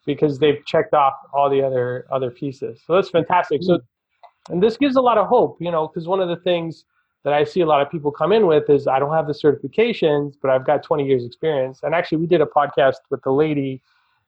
because 0.06 0.40
they've 0.40 0.66
checked 0.66 0.94
off 0.94 1.14
all 1.34 1.50
the 1.50 1.62
other 1.62 2.06
other 2.12 2.32
pieces. 2.32 2.82
So 2.86 2.96
that's 2.96 3.10
fantastic. 3.10 3.64
So, 3.64 3.78
mm-hmm. 3.78 4.54
and 4.54 4.64
this 4.64 4.76
gives 4.76 4.98
a 4.98 5.02
lot 5.02 5.18
of 5.18 5.28
hope, 5.28 5.58
you 5.62 5.72
know, 5.72 5.88
because 5.88 6.08
one 6.08 6.20
of 6.20 6.28
the 6.28 6.38
things 6.38 6.84
that 7.30 7.38
I 7.38 7.44
see 7.44 7.62
a 7.62 7.66
lot 7.66 7.82
of 7.82 7.92
people 7.92 8.12
come 8.12 8.32
in 8.32 8.48
with 8.48 8.70
is 8.70 8.88
I 8.88 8.98
don't 8.98 9.14
have 9.14 9.28
the 9.28 9.34
certifications, 9.34 10.34
but 10.42 10.50
I've 10.50 10.66
got 10.66 10.82
20 10.82 11.06
years 11.06 11.24
experience. 11.24 11.82
And 11.84 11.94
actually, 11.94 12.18
we 12.18 12.28
did 12.28 12.42
a 12.42 12.46
podcast 12.46 12.96
with 13.12 13.22
the 13.22 13.32
lady 13.32 13.82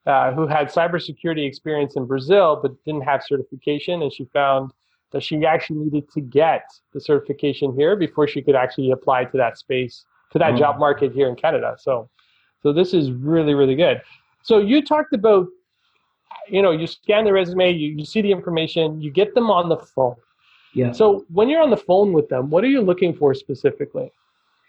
uh, 0.05 0.31
who 0.31 0.45
had 0.45 0.67
cybersecurity 0.67 1.45
experience 1.45 1.95
in 1.95 2.05
Brazil 2.05 2.59
but 2.61 2.71
didn't 2.85 3.01
have 3.01 3.23
certification, 3.23 4.01
and 4.03 4.13
she 4.13 4.25
found 4.25 4.71
that 5.11 5.23
she 5.23 5.45
actually 5.45 5.79
needed 5.79 6.09
to 6.11 6.21
get 6.21 6.63
the 6.93 7.01
certification 7.01 7.73
here 7.75 7.95
before 7.95 8.27
she 8.27 8.41
could 8.41 8.55
actually 8.55 8.91
apply 8.91 9.25
to 9.25 9.37
that 9.37 9.57
space 9.57 10.05
to 10.31 10.39
that 10.39 10.53
oh. 10.53 10.57
job 10.57 10.79
market 10.79 11.11
here 11.11 11.27
in 11.27 11.35
Canada. 11.35 11.75
So, 11.79 12.09
so 12.61 12.71
this 12.71 12.93
is 12.93 13.11
really 13.11 13.53
really 13.53 13.75
good. 13.75 14.01
So 14.43 14.59
you 14.59 14.83
talked 14.83 15.13
about, 15.13 15.47
you 16.47 16.61
know, 16.61 16.71
you 16.71 16.87
scan 16.87 17.25
the 17.25 17.33
resume, 17.33 17.71
you, 17.71 17.95
you 17.97 18.05
see 18.05 18.21
the 18.21 18.31
information, 18.31 19.01
you 19.01 19.11
get 19.11 19.35
them 19.35 19.49
on 19.51 19.69
the 19.69 19.77
phone. 19.77 20.15
Yeah. 20.73 20.91
So 20.91 21.25
when 21.31 21.49
you're 21.49 21.61
on 21.61 21.69
the 21.69 21.77
phone 21.77 22.13
with 22.13 22.29
them, 22.29 22.49
what 22.49 22.63
are 22.63 22.67
you 22.67 22.81
looking 22.81 23.13
for 23.13 23.33
specifically? 23.33 24.11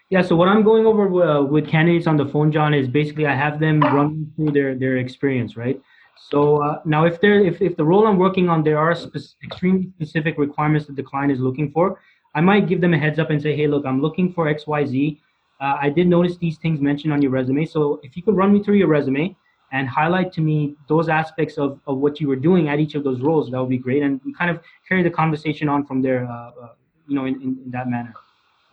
Yeah, 0.09 0.21
so 0.21 0.35
what 0.35 0.47
I'm 0.47 0.63
going 0.63 0.85
over 0.85 1.23
uh, 1.23 1.41
with 1.41 1.67
candidates 1.67 2.07
on 2.07 2.17
the 2.17 2.25
phone, 2.25 2.51
John, 2.51 2.73
is 2.73 2.87
basically 2.87 3.25
I 3.25 3.35
have 3.35 3.59
them 3.59 3.79
run 3.79 4.31
through 4.35 4.51
their 4.51 4.75
their 4.75 4.97
experience, 4.97 5.57
right? 5.57 5.81
So 6.29 6.61
uh, 6.61 6.81
now, 6.85 7.05
if 7.05 7.19
there 7.19 7.43
if, 7.43 7.61
if 7.61 7.75
the 7.77 7.83
role 7.83 8.05
I'm 8.05 8.17
working 8.17 8.49
on 8.49 8.63
there 8.63 8.77
are 8.77 8.93
spe- 8.93 9.35
extremely 9.43 9.89
specific 9.95 10.37
requirements 10.37 10.85
that 10.87 10.95
the 10.95 11.03
client 11.03 11.31
is 11.31 11.39
looking 11.39 11.71
for, 11.71 11.99
I 12.35 12.41
might 12.41 12.67
give 12.67 12.81
them 12.81 12.93
a 12.93 12.97
heads 12.97 13.17
up 13.17 13.29
and 13.29 13.41
say, 13.41 13.55
hey, 13.55 13.67
look, 13.67 13.85
I'm 13.85 14.01
looking 14.01 14.31
for 14.31 14.47
X 14.47 14.67
Y 14.67 14.85
Z. 14.85 15.21
Uh, 15.59 15.77
I 15.81 15.89
did 15.89 16.07
notice 16.07 16.37
these 16.37 16.57
things 16.57 16.81
mentioned 16.81 17.13
on 17.13 17.21
your 17.21 17.31
resume. 17.31 17.65
So 17.65 17.99
if 18.03 18.15
you 18.17 18.23
could 18.23 18.35
run 18.35 18.53
me 18.53 18.61
through 18.61 18.75
your 18.75 18.89
resume 18.89 19.35
and 19.73 19.89
highlight 19.89 20.31
to 20.31 20.41
me 20.41 20.75
those 20.87 21.09
aspects 21.09 21.57
of, 21.57 21.79
of 21.87 21.97
what 21.97 22.21
you 22.21 22.27
were 22.27 22.35
doing 22.35 22.69
at 22.69 22.79
each 22.79 22.93
of 22.93 23.03
those 23.03 23.19
roles, 23.19 23.49
that 23.49 23.59
would 23.59 23.69
be 23.69 23.77
great. 23.77 24.03
And 24.03 24.21
we 24.23 24.31
kind 24.33 24.51
of 24.51 24.61
carry 24.87 25.01
the 25.01 25.09
conversation 25.09 25.67
on 25.67 25.85
from 25.85 26.01
there, 26.01 26.25
uh, 26.25 26.51
uh, 26.63 26.69
you 27.07 27.15
know, 27.15 27.25
in, 27.25 27.35
in, 27.41 27.59
in 27.65 27.71
that 27.71 27.89
manner. 27.89 28.13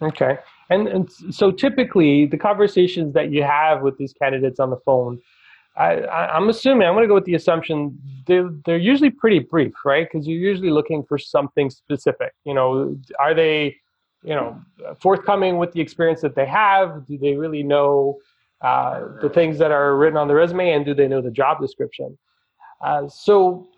Okay. 0.02 0.38
And, 0.68 0.86
and 0.86 1.10
so 1.30 1.50
typically 1.50 2.26
the 2.26 2.36
conversations 2.36 3.14
that 3.14 3.32
you 3.32 3.42
have 3.42 3.80
with 3.80 3.96
these 3.96 4.12
candidates 4.12 4.60
on 4.60 4.68
the 4.68 4.76
phone, 4.84 5.20
I, 5.76 6.36
am 6.36 6.50
assuming, 6.50 6.86
I'm 6.86 6.92
going 6.92 7.04
to 7.04 7.08
go 7.08 7.14
with 7.14 7.24
the 7.24 7.34
assumption 7.34 7.98
they're, 8.26 8.50
they're 8.66 8.76
usually 8.76 9.10
pretty 9.10 9.38
brief, 9.38 9.72
right? 9.86 10.06
Because 10.10 10.28
you're 10.28 10.38
usually 10.38 10.70
looking 10.70 11.02
for 11.04 11.16
something 11.16 11.70
specific. 11.70 12.34
You 12.44 12.52
know, 12.52 12.98
are 13.18 13.32
they, 13.32 13.76
you 14.22 14.34
know, 14.34 14.60
forthcoming 15.00 15.56
with 15.56 15.72
the 15.72 15.80
experience 15.80 16.20
that 16.20 16.34
they 16.34 16.44
have? 16.44 17.06
Do 17.06 17.16
they 17.16 17.36
really 17.36 17.62
know 17.62 18.18
uh, 18.62 19.06
the 19.22 19.28
things 19.28 19.58
that 19.58 19.70
are 19.70 19.96
written 19.96 20.16
on 20.16 20.28
the 20.28 20.34
resume 20.34 20.70
and 20.70 20.84
do 20.84 20.94
they 20.94 21.08
know 21.08 21.20
the 21.20 21.30
job 21.30 21.60
description? 21.60 22.16
Uh, 22.82 23.08
so, 23.08 23.68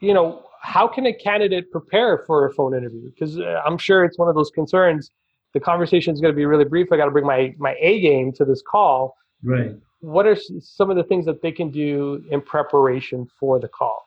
you 0.00 0.14
know, 0.14 0.44
how 0.60 0.88
can 0.88 1.06
a 1.06 1.12
candidate 1.12 1.70
prepare 1.70 2.18
for 2.26 2.46
a 2.46 2.52
phone 2.52 2.74
interview? 2.74 3.10
Because 3.10 3.38
uh, 3.38 3.62
I'm 3.64 3.78
sure 3.78 4.04
it's 4.04 4.18
one 4.18 4.28
of 4.28 4.34
those 4.34 4.50
concerns 4.50 5.10
the 5.54 5.60
conversation 5.60 6.14
is 6.14 6.20
going 6.20 6.32
to 6.32 6.36
be 6.36 6.46
really 6.46 6.64
brief. 6.64 6.92
I 6.92 6.96
got 6.96 7.06
to 7.06 7.10
bring 7.10 7.26
my 7.26 7.54
my 7.58 7.74
A 7.80 8.00
game 8.00 8.32
to 8.32 8.44
this 8.44 8.62
call. 8.62 9.16
Right. 9.42 9.74
What 10.00 10.26
are 10.26 10.36
some 10.60 10.90
of 10.90 10.96
the 10.96 11.04
things 11.04 11.24
that 11.26 11.42
they 11.42 11.52
can 11.52 11.70
do 11.70 12.22
in 12.30 12.40
preparation 12.40 13.26
for 13.38 13.58
the 13.58 13.68
call? 13.68 14.06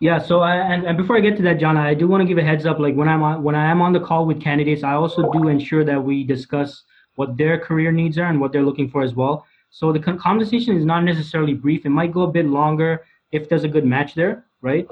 Yeah. 0.00 0.20
So, 0.20 0.40
I, 0.40 0.54
and, 0.54 0.86
and 0.86 0.96
before 0.96 1.16
I 1.16 1.20
get 1.20 1.36
to 1.38 1.42
that, 1.42 1.58
John, 1.58 1.76
I 1.76 1.94
do 1.94 2.06
want 2.06 2.20
to 2.20 2.24
give 2.24 2.38
a 2.38 2.42
heads 2.42 2.66
up. 2.66 2.78
Like 2.78 2.94
when 2.94 3.08
I'm 3.08 3.22
on, 3.22 3.42
when 3.42 3.56
I 3.56 3.68
am 3.68 3.82
on 3.82 3.92
the 3.92 4.00
call 4.00 4.26
with 4.26 4.40
candidates, 4.40 4.84
I 4.84 4.92
also 4.92 5.30
do 5.32 5.48
ensure 5.48 5.84
that 5.84 6.02
we 6.02 6.22
discuss 6.22 6.84
what 7.18 7.36
their 7.36 7.58
career 7.58 7.90
needs 7.92 8.16
are 8.18 8.28
and 8.32 8.40
what 8.40 8.52
they're 8.52 8.68
looking 8.70 8.88
for 8.88 9.02
as 9.02 9.14
well. 9.14 9.46
So 9.70 9.92
the 9.92 10.00
conversation 10.00 10.76
is 10.76 10.84
not 10.84 11.02
necessarily 11.04 11.54
brief. 11.54 11.84
It 11.84 11.90
might 12.00 12.12
go 12.12 12.22
a 12.22 12.32
bit 12.38 12.46
longer 12.46 13.04
if 13.32 13.48
there's 13.48 13.64
a 13.64 13.72
good 13.76 13.84
match 13.84 14.14
there, 14.14 14.44
right? 14.62 14.86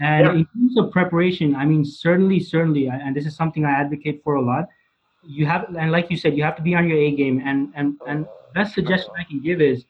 And 0.00 0.26
yeah. 0.26 0.32
in 0.32 0.46
terms 0.54 0.78
of 0.78 0.90
preparation, 0.90 1.56
I 1.56 1.64
mean, 1.64 1.84
certainly, 1.84 2.40
certainly, 2.40 2.88
and 2.88 3.16
this 3.16 3.26
is 3.26 3.34
something 3.34 3.64
I 3.64 3.72
advocate 3.72 4.22
for 4.22 4.34
a 4.34 4.42
lot 4.42 4.68
you 5.26 5.46
have 5.46 5.74
and 5.76 5.92
like 5.92 6.10
you 6.10 6.16
said 6.16 6.36
you 6.36 6.42
have 6.42 6.56
to 6.56 6.62
be 6.62 6.74
on 6.74 6.88
your 6.88 6.98
a 6.98 7.10
game 7.12 7.40
and 7.44 7.72
and 7.76 8.00
and 8.06 8.26
best 8.54 8.74
suggestion 8.74 9.12
i 9.18 9.24
can 9.24 9.40
give 9.40 9.60
is 9.60 9.84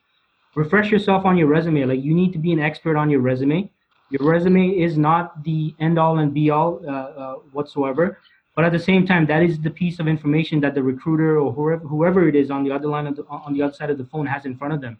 refresh 0.55 0.91
yourself 0.91 1.25
on 1.25 1.35
your 1.35 1.47
resume 1.47 1.83
like 1.85 2.03
you 2.03 2.13
need 2.13 2.31
to 2.31 2.39
be 2.39 2.51
an 2.53 2.59
expert 2.59 2.95
on 2.95 3.09
your 3.09 3.19
resume 3.19 3.69
your 4.11 4.29
resume 4.29 4.69
is 4.69 4.97
not 4.97 5.43
the 5.43 5.73
end 5.79 5.97
all 5.97 6.19
and 6.19 6.33
be 6.33 6.49
all 6.51 6.79
uh, 6.87 6.91
uh, 6.91 7.33
whatsoever 7.51 8.19
but 8.55 8.65
at 8.65 8.71
the 8.71 8.79
same 8.79 9.05
time 9.05 9.25
that 9.25 9.41
is 9.41 9.59
the 9.59 9.69
piece 9.69 9.99
of 9.99 10.07
information 10.07 10.59
that 10.61 10.75
the 10.75 10.83
recruiter 10.83 11.39
or 11.39 11.51
whoever, 11.51 11.85
whoever 11.87 12.27
it 12.27 12.35
is 12.35 12.51
on 12.51 12.63
the 12.63 12.71
other 12.71 12.87
line 12.87 13.07
of 13.07 13.15
the, 13.15 13.23
on 13.25 13.53
the 13.53 13.61
other 13.61 13.73
side 13.73 13.89
of 13.89 13.97
the 13.97 14.05
phone 14.05 14.25
has 14.25 14.45
in 14.45 14.55
front 14.55 14.73
of 14.73 14.81
them. 14.81 14.97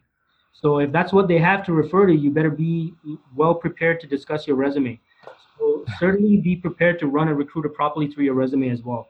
So 0.54 0.80
if 0.80 0.92
that's 0.92 1.12
what 1.12 1.28
they 1.28 1.40
have 1.40 1.66
to 1.66 1.74
refer 1.74 2.06
to 2.08 2.14
you 2.14 2.32
better 2.32 2.50
be 2.50 2.94
well 3.36 3.56
prepared 3.56 4.00
to 4.02 4.08
discuss 4.08 4.48
your 4.48 4.56
resume. 4.56 5.00
So 5.58 5.86
certainly 6.00 6.38
be 6.38 6.56
prepared 6.56 7.00
to 7.00 7.08
run 7.08 7.28
a 7.28 7.34
recruiter 7.34 7.70
properly 7.70 8.08
through 8.08 8.26
your 8.26 8.34
resume 8.34 8.70
as 8.70 8.82
well. 8.84 9.10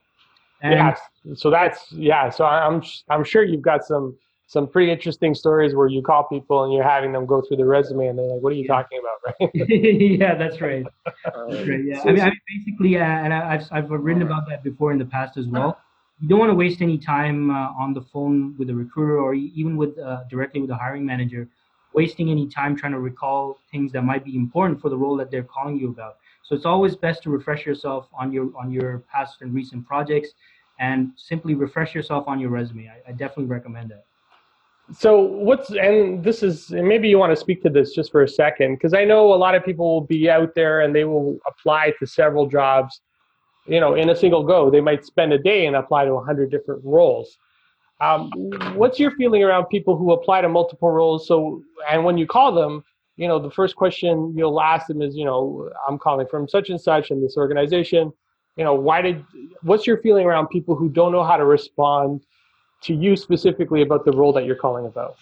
And 0.61 0.95
so 1.35 1.49
that's 1.49 1.91
yeah. 1.91 2.29
So 2.29 2.45
I'm 2.45 2.81
I'm 3.09 3.23
sure 3.25 3.43
you've 3.43 3.61
got 3.61 3.85
some 3.85 4.17
some 4.53 4.67
pretty 4.67 4.91
interesting 4.91 5.33
stories 5.33 5.73
where 5.73 5.87
you 5.87 6.03
call 6.03 6.25
people 6.25 6.63
and 6.63 6.71
you're 6.71 6.87
having 6.87 7.11
them 7.11 7.25
go 7.25 7.41
through 7.41 7.57
the 7.57 7.65
resume 7.65 8.05
and 8.05 8.19
they're 8.19 8.25
like, 8.33 8.43
"What 8.43 8.53
are 8.53 8.55
you 8.55 8.65
yeah. 8.65 8.75
talking 8.75 8.99
about?" 8.99 9.35
Right? 9.41 9.49
yeah, 10.21 10.35
that's 10.35 10.61
right. 10.61 10.85
That's 11.03 11.67
right. 11.67 11.83
Yeah, 11.83 12.01
I 12.05 12.11
mean, 12.11 12.21
I 12.21 12.25
mean 12.25 12.41
basically, 12.47 12.97
uh, 12.97 13.03
and 13.03 13.33
I've 13.33 13.67
I've 13.71 13.89
written 13.89 14.21
about 14.21 14.47
that 14.49 14.63
before 14.63 14.91
in 14.91 14.99
the 14.99 15.05
past 15.05 15.37
as 15.37 15.47
well. 15.47 15.79
You 16.21 16.29
don't 16.29 16.37
want 16.37 16.51
to 16.51 16.55
waste 16.55 16.83
any 16.83 16.99
time 16.99 17.49
uh, 17.49 17.83
on 17.83 17.95
the 17.95 18.01
phone 18.01 18.55
with 18.59 18.69
a 18.69 18.75
recruiter 18.75 19.17
or 19.19 19.33
even 19.33 19.75
with 19.75 19.97
uh, 19.97 20.23
directly 20.29 20.61
with 20.61 20.69
a 20.69 20.75
hiring 20.75 21.03
manager, 21.03 21.49
wasting 21.93 22.29
any 22.29 22.47
time 22.47 22.75
trying 22.75 22.93
to 22.93 22.99
recall 22.99 23.57
things 23.71 23.91
that 23.93 24.03
might 24.03 24.23
be 24.23 24.35
important 24.35 24.79
for 24.79 24.89
the 24.89 24.97
role 24.97 25.17
that 25.17 25.31
they're 25.31 25.49
calling 25.55 25.77
you 25.77 25.89
about. 25.89 26.17
So 26.43 26.53
it's 26.55 26.65
always 26.65 26.95
best 26.95 27.23
to 27.23 27.31
refresh 27.31 27.65
yourself 27.65 28.07
on 28.13 28.31
your 28.31 28.51
on 28.55 28.69
your 28.71 28.99
past 29.11 29.41
and 29.41 29.51
recent 29.51 29.87
projects 29.87 30.29
and 30.79 31.11
simply 31.15 31.55
refresh 31.55 31.95
yourself 31.95 32.27
on 32.27 32.39
your 32.39 32.51
resume. 32.51 32.87
I, 32.87 33.09
I 33.09 33.11
definitely 33.13 33.45
recommend 33.45 33.89
that. 33.89 34.05
So 34.95 35.21
what's 35.21 35.69
and 35.71 36.23
this 36.23 36.43
is 36.43 36.71
and 36.71 36.87
maybe 36.87 37.07
you 37.07 37.17
want 37.17 37.31
to 37.31 37.35
speak 37.35 37.63
to 37.63 37.69
this 37.69 37.93
just 37.93 38.11
for 38.11 38.23
a 38.23 38.27
second 38.27 38.75
because 38.75 38.93
I 38.93 39.05
know 39.05 39.33
a 39.33 39.35
lot 39.35 39.55
of 39.55 39.65
people 39.65 39.91
will 39.93 40.05
be 40.05 40.29
out 40.29 40.53
there 40.55 40.81
and 40.81 40.95
they 40.95 41.03
will 41.03 41.39
apply 41.47 41.93
to 41.99 42.05
several 42.05 42.47
jobs, 42.47 43.01
you 43.65 43.79
know, 43.79 43.95
in 43.95 44.09
a 44.09 44.15
single 44.15 44.43
go. 44.43 44.69
They 44.69 44.81
might 44.81 45.05
spend 45.05 45.33
a 45.33 45.37
day 45.37 45.65
and 45.65 45.75
apply 45.75 46.05
to 46.05 46.13
a 46.13 46.23
hundred 46.23 46.51
different 46.51 46.83
roles. 46.83 47.37
Um, 48.01 48.29
what's 48.75 48.99
your 48.99 49.11
feeling 49.11 49.43
around 49.43 49.65
people 49.65 49.97
who 49.97 50.11
apply 50.11 50.41
to 50.41 50.49
multiple 50.49 50.91
roles? 50.91 51.27
So 51.27 51.63
and 51.89 52.03
when 52.03 52.17
you 52.17 52.27
call 52.27 52.53
them, 52.53 52.83
you 53.15 53.27
know, 53.27 53.39
the 53.39 53.51
first 53.51 53.75
question 53.75 54.33
you'll 54.35 54.61
ask 54.61 54.87
them 54.87 55.01
is, 55.01 55.15
you 55.15 55.25
know, 55.25 55.69
I'm 55.87 55.97
calling 55.97 56.27
from 56.27 56.47
such 56.47 56.69
and 56.69 56.79
such 56.79 57.09
in 57.11 57.21
this 57.21 57.37
organization 57.37 58.11
you 58.55 58.63
know 58.63 58.75
why 58.75 59.01
did 59.01 59.25
what's 59.63 59.87
your 59.87 59.97
feeling 59.97 60.27
around 60.27 60.47
people 60.47 60.75
who 60.75 60.87
don't 60.87 61.11
know 61.11 61.23
how 61.23 61.37
to 61.37 61.45
respond 61.45 62.23
to 62.83 62.93
you 62.93 63.15
specifically 63.15 63.81
about 63.81 64.05
the 64.05 64.11
role 64.11 64.33
that 64.33 64.45
you're 64.45 64.55
calling 64.55 64.85
about 64.85 65.17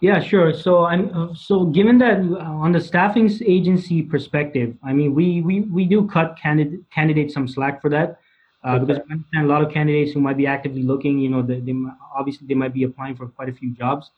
yeah 0.00 0.20
sure 0.20 0.52
so 0.52 0.84
i'm 0.84 1.10
uh, 1.16 1.34
so 1.34 1.64
given 1.66 1.98
that 1.98 2.18
uh, 2.18 2.64
on 2.64 2.72
the 2.72 2.80
staffing 2.80 3.30
agency 3.46 4.02
perspective 4.02 4.74
i 4.82 4.92
mean 4.92 5.14
we 5.14 5.40
we, 5.42 5.60
we 5.62 5.84
do 5.84 6.06
cut 6.08 6.36
candidate 6.40 6.80
candidates 6.90 7.34
some 7.34 7.46
slack 7.46 7.80
for 7.80 7.88
that 7.88 8.18
uh, 8.64 8.74
okay. 8.74 8.84
because 8.84 8.98
I 8.98 9.12
understand 9.12 9.46
a 9.46 9.48
lot 9.48 9.62
of 9.62 9.72
candidates 9.72 10.12
who 10.12 10.20
might 10.20 10.36
be 10.36 10.46
actively 10.46 10.82
looking 10.82 11.18
you 11.18 11.28
know 11.28 11.42
they, 11.42 11.60
they 11.60 11.74
obviously 12.14 12.46
they 12.46 12.54
might 12.54 12.74
be 12.74 12.84
applying 12.84 13.16
for 13.16 13.26
quite 13.26 13.48
a 13.48 13.52
few 13.52 13.70
jobs 13.72 14.10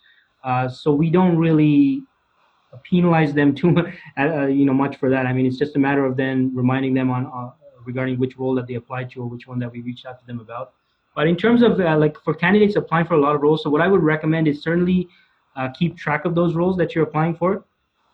uh, 0.42 0.68
so 0.68 0.92
we 0.92 1.10
don't 1.10 1.36
really 1.38 2.02
penalize 2.82 3.32
them 3.32 3.54
too 3.60 3.70
much, 3.70 3.86
uh, 4.18 4.46
you 4.46 4.64
know 4.64 4.74
much 4.74 4.96
for 4.96 5.08
that 5.08 5.26
i 5.26 5.32
mean 5.32 5.46
it's 5.46 5.58
just 5.58 5.76
a 5.76 5.78
matter 5.78 6.04
of 6.04 6.16
then 6.16 6.50
reminding 6.54 6.92
them 6.94 7.10
on 7.10 7.26
uh, 7.26 7.50
regarding 7.84 8.18
which 8.18 8.36
role 8.38 8.54
that 8.54 8.66
they 8.66 8.74
applied 8.74 9.10
to 9.10 9.20
or 9.20 9.26
which 9.28 9.46
one 9.46 9.58
that 9.58 9.70
we 9.70 9.80
reached 9.80 10.06
out 10.06 10.18
to 10.18 10.26
them 10.26 10.40
about. 10.40 10.72
But 11.14 11.28
in 11.28 11.36
terms 11.36 11.62
of 11.62 11.80
uh, 11.80 11.96
like 11.96 12.16
for 12.22 12.34
candidates 12.34 12.76
applying 12.76 13.06
for 13.06 13.14
a 13.14 13.20
lot 13.20 13.34
of 13.34 13.42
roles, 13.42 13.62
so 13.62 13.70
what 13.70 13.80
I 13.80 13.88
would 13.88 14.02
recommend 14.02 14.48
is 14.48 14.62
certainly 14.62 15.08
uh, 15.56 15.68
keep 15.68 15.96
track 15.96 16.24
of 16.24 16.34
those 16.34 16.54
roles 16.54 16.76
that 16.78 16.94
you're 16.94 17.04
applying 17.04 17.36
for. 17.36 17.64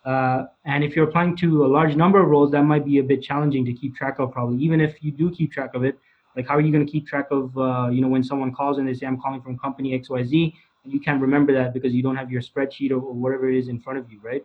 Uh, 0.04 0.44
and 0.64 0.82
if 0.82 0.96
you're 0.96 1.08
applying 1.08 1.36
to 1.36 1.64
a 1.64 1.68
large 1.68 1.94
number 1.96 2.20
of 2.22 2.28
roles, 2.28 2.50
that 2.50 2.62
might 2.62 2.84
be 2.84 2.98
a 2.98 3.02
bit 3.02 3.22
challenging 3.22 3.64
to 3.64 3.72
keep 3.72 3.94
track 3.94 4.18
of. 4.18 4.32
Probably, 4.32 4.62
even 4.62 4.80
if 4.80 5.02
you 5.02 5.10
do 5.10 5.30
keep 5.30 5.52
track 5.52 5.74
of 5.74 5.84
it, 5.84 5.98
like 6.36 6.46
how 6.46 6.56
are 6.56 6.60
you 6.60 6.72
going 6.72 6.84
to 6.84 6.90
keep 6.90 7.06
track 7.06 7.26
of 7.30 7.56
uh, 7.56 7.88
you 7.90 8.00
know 8.00 8.08
when 8.08 8.22
someone 8.22 8.52
calls 8.52 8.78
and 8.78 8.86
they 8.86 8.94
say 8.94 9.06
I'm 9.06 9.20
calling 9.20 9.40
from 9.42 9.58
company 9.58 9.94
X 9.94 10.10
Y 10.10 10.22
Z, 10.24 10.54
and 10.84 10.92
you 10.92 11.00
can't 11.00 11.20
remember 11.20 11.52
that 11.54 11.72
because 11.72 11.92
you 11.94 12.02
don't 12.02 12.16
have 12.16 12.30
your 12.30 12.42
spreadsheet 12.42 12.90
or, 12.90 13.00
or 13.00 13.14
whatever 13.14 13.50
it 13.50 13.58
is 13.58 13.68
in 13.68 13.80
front 13.80 13.98
of 13.98 14.10
you, 14.10 14.20
right? 14.22 14.44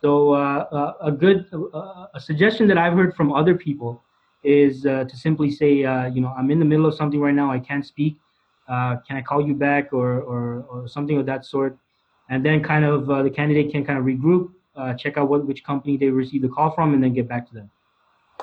So 0.00 0.34
uh, 0.34 0.66
uh, 0.70 0.92
a 1.00 1.12
good 1.12 1.46
a 2.14 2.20
suggestion 2.20 2.68
that 2.68 2.76
I've 2.76 2.92
heard 2.94 3.14
from 3.14 3.32
other 3.32 3.54
people 3.54 4.02
is 4.44 4.86
uh, 4.86 5.04
to 5.04 5.16
simply 5.16 5.50
say, 5.50 5.84
uh, 5.84 6.06
you 6.06 6.20
know, 6.20 6.32
I'm 6.36 6.50
in 6.50 6.58
the 6.58 6.64
middle 6.64 6.86
of 6.86 6.94
something 6.94 7.20
right 7.20 7.34
now. 7.34 7.50
I 7.50 7.58
can't 7.58 7.84
speak. 7.84 8.16
Uh, 8.68 8.96
can 9.06 9.16
I 9.16 9.22
call 9.22 9.46
you 9.46 9.54
back 9.54 9.92
or, 9.92 10.20
or, 10.20 10.64
or 10.70 10.88
something 10.88 11.18
of 11.18 11.26
that 11.26 11.44
sort? 11.44 11.76
And 12.30 12.44
then 12.44 12.62
kind 12.62 12.84
of 12.84 13.10
uh, 13.10 13.22
the 13.22 13.30
candidate 13.30 13.70
can 13.70 13.84
kind 13.84 13.98
of 13.98 14.04
regroup, 14.06 14.50
uh, 14.76 14.94
check 14.94 15.18
out 15.18 15.28
what 15.28 15.46
which 15.46 15.62
company 15.62 15.96
they 15.96 16.08
received 16.08 16.44
the 16.44 16.48
call 16.48 16.70
from, 16.70 16.94
and 16.94 17.02
then 17.02 17.12
get 17.12 17.28
back 17.28 17.46
to 17.48 17.54
them. 17.54 17.70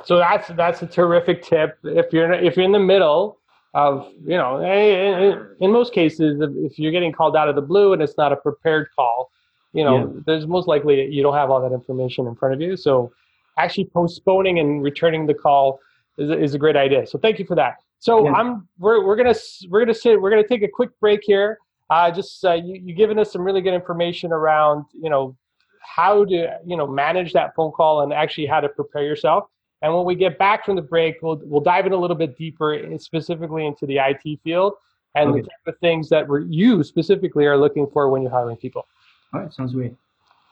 So 0.03 0.17
that's 0.17 0.47
that's 0.49 0.81
a 0.83 0.87
terrific 0.87 1.41
tip. 1.41 1.77
If 1.83 2.13
you're 2.13 2.31
if 2.31 2.55
you're 2.55 2.65
in 2.65 2.71
the 2.71 2.79
middle 2.79 3.39
of 3.73 4.11
you 4.23 4.37
know, 4.37 4.59
in, 4.59 5.47
in 5.59 5.71
most 5.71 5.93
cases, 5.93 6.39
if 6.57 6.77
you're 6.77 6.91
getting 6.91 7.11
called 7.11 7.35
out 7.35 7.49
of 7.49 7.55
the 7.55 7.61
blue 7.61 7.93
and 7.93 8.01
it's 8.01 8.17
not 8.17 8.31
a 8.31 8.35
prepared 8.35 8.89
call, 8.95 9.31
you 9.73 9.83
know, 9.83 9.97
Yeah. 9.97 10.21
there's 10.25 10.45
most 10.45 10.67
likely 10.67 11.05
you 11.07 11.23
don't 11.23 11.33
have 11.33 11.49
all 11.49 11.61
that 11.61 11.73
information 11.73 12.27
in 12.27 12.35
front 12.35 12.53
of 12.53 12.61
you. 12.61 12.75
So 12.77 13.11
actually 13.57 13.85
postponing 13.85 14.59
and 14.59 14.83
returning 14.83 15.25
the 15.25 15.33
call 15.33 15.79
is, 16.17 16.29
a- 16.29 16.39
is 16.39 16.53
a 16.53 16.59
great 16.59 16.75
idea. 16.75 17.05
So 17.07 17.17
thank 17.17 17.39
you 17.39 17.45
for 17.45 17.55
that. 17.55 17.75
So 17.99 18.25
Yeah. 18.25 18.31
I'm 18.33 18.67
we're, 18.79 19.05
we're 19.05 19.15
gonna 19.15 19.35
we're 19.69 19.79
gonna 19.81 19.93
sit 19.93 20.19
we're 20.21 20.29
gonna 20.31 20.47
take 20.47 20.63
a 20.63 20.67
quick 20.67 20.89
break 20.99 21.21
here. 21.23 21.57
Uh, 21.89 22.09
just 22.09 22.43
uh, 22.45 22.53
you 22.53 22.79
you 22.83 22.95
given 22.95 23.19
us 23.19 23.31
some 23.31 23.41
really 23.43 23.61
good 23.61 23.73
information 23.73 24.31
around 24.31 24.85
you 24.93 25.09
know 25.09 25.35
how 25.81 26.23
to 26.25 26.57
you 26.65 26.77
know 26.77 26.87
manage 26.87 27.33
that 27.33 27.53
phone 27.55 27.71
call 27.71 28.01
and 28.01 28.11
actually 28.13 28.45
how 28.47 28.59
to 28.59 28.69
prepare 28.69 29.03
yourself. 29.03 29.45
And 29.83 29.93
when 29.95 30.05
we 30.05 30.13
get 30.15 30.37
back 30.37 30.63
from 30.65 30.75
the 30.75 30.81
break, 30.81 31.17
we'll 31.21 31.41
we'll 31.43 31.61
dive 31.61 31.85
in 31.85 31.91
a 31.93 31.97
little 31.97 32.15
bit 32.15 32.37
deeper, 32.37 32.73
in- 32.75 32.97
specifically 32.99 33.65
into 33.65 33.85
the 33.85 33.97
IT 33.99 34.39
field 34.43 34.73
and 35.15 35.29
Okay. 35.31 35.41
the 35.41 35.47
type 35.47 35.67
of 35.75 35.77
things 35.79 36.07
that 36.09 36.25
we're, 36.27 36.39
you 36.39 36.83
specifically 36.83 37.45
are 37.45 37.57
looking 37.57 37.85
for 37.91 38.07
when 38.09 38.21
you're 38.21 38.31
hiring 38.31 38.55
people. 38.55 38.87
All 39.33 39.41
right, 39.41 39.51
sounds 39.53 39.73
great. 39.73 39.93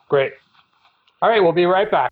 Great. 0.09 0.33
All 1.21 1.29
right, 1.29 1.39
we'll 1.41 1.53
be 1.53 1.65
right 1.65 1.89
back. 1.89 2.11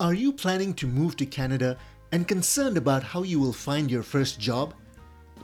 Are 0.00 0.14
you 0.14 0.32
planning 0.32 0.72
to 0.74 0.86
move 0.86 1.16
to 1.16 1.26
Canada 1.26 1.76
and 2.12 2.26
concerned 2.26 2.76
about 2.76 3.02
how 3.02 3.22
you 3.22 3.38
will 3.38 3.52
find 3.52 3.90
your 3.90 4.02
first 4.02 4.40
job? 4.40 4.74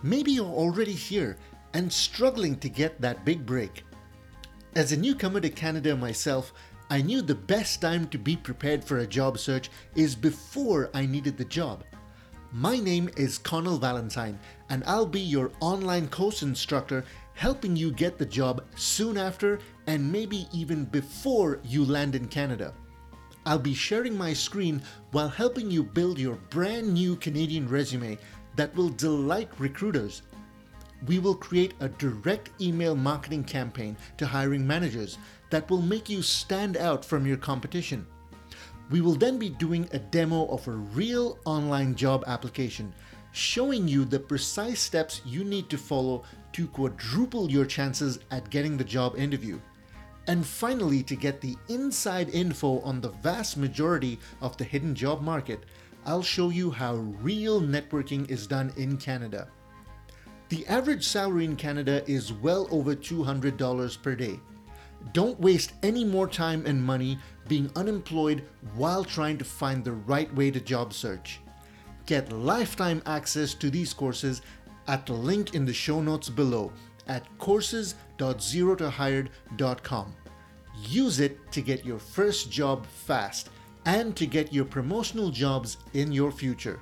Maybe 0.02 0.32
you're 0.32 0.46
already 0.46 0.92
here 0.92 1.36
and 1.74 1.92
struggling 1.92 2.56
to 2.58 2.68
get 2.68 3.00
that 3.00 3.24
big 3.24 3.44
break. 3.44 3.84
As 4.74 4.92
a 4.92 4.96
newcomer 4.96 5.40
to 5.40 5.50
Canada 5.50 5.96
myself, 5.96 6.52
I 6.90 7.00
knew 7.02 7.22
the 7.22 7.34
best 7.34 7.80
time 7.80 8.08
to 8.08 8.18
be 8.18 8.36
prepared 8.36 8.84
for 8.84 8.98
a 8.98 9.06
job 9.06 9.38
search 9.38 9.70
is 9.94 10.14
before 10.14 10.90
I 10.94 11.06
needed 11.06 11.36
the 11.36 11.44
job. 11.44 11.84
My 12.52 12.78
name 12.78 13.10
is 13.16 13.38
Connell 13.38 13.78
Valentine, 13.78 14.38
and 14.68 14.84
I'll 14.86 15.06
be 15.06 15.20
your 15.20 15.50
online 15.60 16.08
course 16.08 16.42
instructor 16.42 17.04
helping 17.32 17.74
you 17.74 17.90
get 17.90 18.16
the 18.16 18.26
job 18.26 18.64
soon 18.76 19.18
after 19.18 19.58
and 19.86 20.12
maybe 20.12 20.46
even 20.52 20.84
before 20.84 21.60
you 21.64 21.84
land 21.84 22.14
in 22.14 22.28
Canada. 22.28 22.72
I'll 23.46 23.58
be 23.58 23.74
sharing 23.74 24.16
my 24.16 24.32
screen 24.32 24.80
while 25.10 25.28
helping 25.28 25.70
you 25.70 25.82
build 25.82 26.18
your 26.18 26.36
brand 26.48 26.94
new 26.94 27.16
Canadian 27.16 27.68
resume 27.68 28.18
that 28.56 28.74
will 28.74 28.88
delight 28.88 29.50
recruiters. 29.58 30.22
We 31.06 31.18
will 31.18 31.34
create 31.34 31.74
a 31.80 31.88
direct 31.90 32.50
email 32.60 32.96
marketing 32.96 33.44
campaign 33.44 33.98
to 34.16 34.26
hiring 34.26 34.66
managers 34.66 35.18
that 35.50 35.68
will 35.68 35.82
make 35.82 36.08
you 36.08 36.22
stand 36.22 36.78
out 36.78 37.04
from 37.04 37.26
your 37.26 37.36
competition. 37.36 38.06
We 38.90 39.02
will 39.02 39.14
then 39.14 39.38
be 39.38 39.50
doing 39.50 39.88
a 39.92 39.98
demo 39.98 40.46
of 40.46 40.66
a 40.66 40.72
real 40.72 41.38
online 41.44 41.94
job 41.94 42.24
application, 42.26 42.94
showing 43.32 43.86
you 43.86 44.06
the 44.06 44.20
precise 44.20 44.80
steps 44.80 45.20
you 45.26 45.44
need 45.44 45.68
to 45.68 45.76
follow 45.76 46.24
to 46.52 46.66
quadruple 46.68 47.50
your 47.50 47.66
chances 47.66 48.20
at 48.30 48.48
getting 48.48 48.78
the 48.78 48.84
job 48.84 49.16
interview. 49.18 49.58
And 50.26 50.46
finally, 50.46 51.02
to 51.02 51.16
get 51.16 51.40
the 51.40 51.56
inside 51.68 52.30
info 52.30 52.80
on 52.80 53.00
the 53.00 53.10
vast 53.10 53.56
majority 53.56 54.18
of 54.40 54.56
the 54.56 54.64
hidden 54.64 54.94
job 54.94 55.20
market, 55.20 55.64
I'll 56.06 56.22
show 56.22 56.50
you 56.50 56.70
how 56.70 56.94
real 56.94 57.60
networking 57.60 58.30
is 58.30 58.46
done 58.46 58.72
in 58.76 58.96
Canada. 58.96 59.48
The 60.48 60.66
average 60.66 61.06
salary 61.06 61.44
in 61.44 61.56
Canada 61.56 62.02
is 62.10 62.32
well 62.32 62.68
over 62.70 62.94
$200 62.94 64.02
per 64.02 64.14
day. 64.14 64.38
Don't 65.12 65.38
waste 65.40 65.72
any 65.82 66.04
more 66.04 66.28
time 66.28 66.64
and 66.66 66.82
money 66.82 67.18
being 67.48 67.70
unemployed 67.76 68.44
while 68.74 69.04
trying 69.04 69.36
to 69.38 69.44
find 69.44 69.84
the 69.84 69.92
right 69.92 70.32
way 70.34 70.50
to 70.50 70.60
job 70.60 70.92
search. 70.94 71.40
Get 72.06 72.32
lifetime 72.32 73.02
access 73.06 73.54
to 73.54 73.70
these 73.70 73.92
courses 73.92 74.42
at 74.86 75.06
the 75.06 75.12
link 75.12 75.54
in 75.54 75.64
the 75.64 75.72
show 75.72 76.00
notes 76.00 76.28
below 76.28 76.72
at 77.08 77.26
courses.zerotohired.com. 77.38 80.14
Use 80.88 81.20
it 81.20 81.38
to 81.52 81.62
get 81.62 81.84
your 81.84 81.98
first 81.98 82.50
job 82.50 82.86
fast 82.86 83.50
and 83.86 84.16
to 84.16 84.26
get 84.26 84.52
your 84.52 84.64
promotional 84.64 85.30
jobs 85.30 85.76
in 85.92 86.10
your 86.12 86.32
future. 86.32 86.80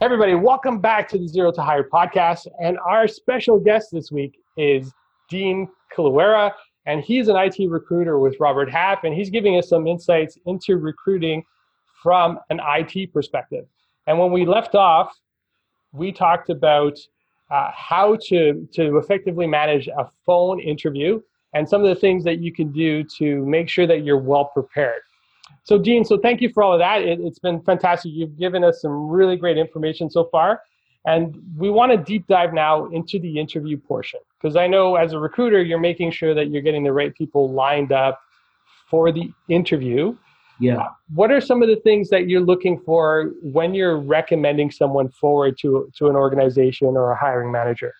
Everybody, 0.00 0.34
welcome 0.34 0.80
back 0.80 1.10
to 1.10 1.18
the 1.18 1.28
Zero 1.28 1.52
to 1.52 1.60
Hire 1.60 1.84
podcast. 1.84 2.46
And 2.62 2.78
our 2.86 3.06
special 3.06 3.60
guest 3.60 3.88
this 3.92 4.10
week 4.10 4.38
is 4.56 4.90
Dean 5.28 5.68
Kiluera, 5.94 6.52
and 6.86 7.02
he's 7.02 7.28
an 7.28 7.36
IT 7.36 7.58
recruiter 7.68 8.18
with 8.18 8.34
Robert 8.40 8.70
Half, 8.70 9.04
and 9.04 9.14
he's 9.14 9.28
giving 9.28 9.58
us 9.58 9.68
some 9.68 9.86
insights 9.86 10.38
into 10.46 10.78
recruiting 10.78 11.44
from 12.02 12.38
an 12.48 12.60
IT 12.64 13.12
perspective. 13.12 13.66
And 14.06 14.18
when 14.18 14.32
we 14.32 14.46
left 14.46 14.74
off, 14.74 15.14
we 15.92 16.12
talked 16.12 16.48
about 16.48 16.98
uh, 17.50 17.70
how 17.74 18.16
to, 18.28 18.68
to 18.72 18.98
effectively 18.98 19.46
manage 19.46 19.88
a 19.88 20.08
phone 20.24 20.60
interview 20.60 21.20
and 21.54 21.68
some 21.68 21.82
of 21.82 21.88
the 21.88 22.00
things 22.00 22.22
that 22.24 22.38
you 22.38 22.52
can 22.52 22.70
do 22.70 23.02
to 23.18 23.44
make 23.44 23.68
sure 23.68 23.86
that 23.86 24.04
you're 24.04 24.18
well 24.18 24.46
prepared. 24.46 25.02
So, 25.64 25.78
Dean, 25.78 26.04
so 26.04 26.18
thank 26.18 26.40
you 26.40 26.48
for 26.48 26.62
all 26.62 26.72
of 26.72 26.78
that. 26.78 27.02
It, 27.02 27.20
it's 27.20 27.38
been 27.38 27.60
fantastic. 27.62 28.12
You've 28.14 28.38
given 28.38 28.62
us 28.62 28.80
some 28.80 29.08
really 29.08 29.36
great 29.36 29.58
information 29.58 30.08
so 30.08 30.24
far. 30.30 30.60
And 31.06 31.42
we 31.56 31.70
want 31.70 31.92
to 31.92 31.98
deep 31.98 32.26
dive 32.26 32.52
now 32.52 32.86
into 32.86 33.18
the 33.18 33.38
interview 33.38 33.78
portion 33.78 34.20
because 34.38 34.54
I 34.54 34.66
know 34.66 34.96
as 34.96 35.12
a 35.12 35.18
recruiter, 35.18 35.62
you're 35.62 35.80
making 35.80 36.10
sure 36.10 36.34
that 36.34 36.50
you're 36.50 36.62
getting 36.62 36.84
the 36.84 36.92
right 36.92 37.14
people 37.14 37.50
lined 37.50 37.90
up 37.90 38.20
for 38.88 39.10
the 39.10 39.32
interview. 39.48 40.14
Yeah. 40.60 40.88
What 41.14 41.30
are 41.32 41.40
some 41.40 41.62
of 41.62 41.68
the 41.68 41.76
things 41.76 42.10
that 42.10 42.28
you're 42.28 42.42
looking 42.42 42.78
for 42.80 43.32
when 43.42 43.74
you're 43.74 43.98
recommending 43.98 44.70
someone 44.70 45.08
forward 45.08 45.56
to, 45.62 45.90
to 45.96 46.08
an 46.08 46.16
organization 46.16 46.88
or 46.88 47.12
a 47.12 47.16
hiring 47.16 47.50
manager? 47.50 47.94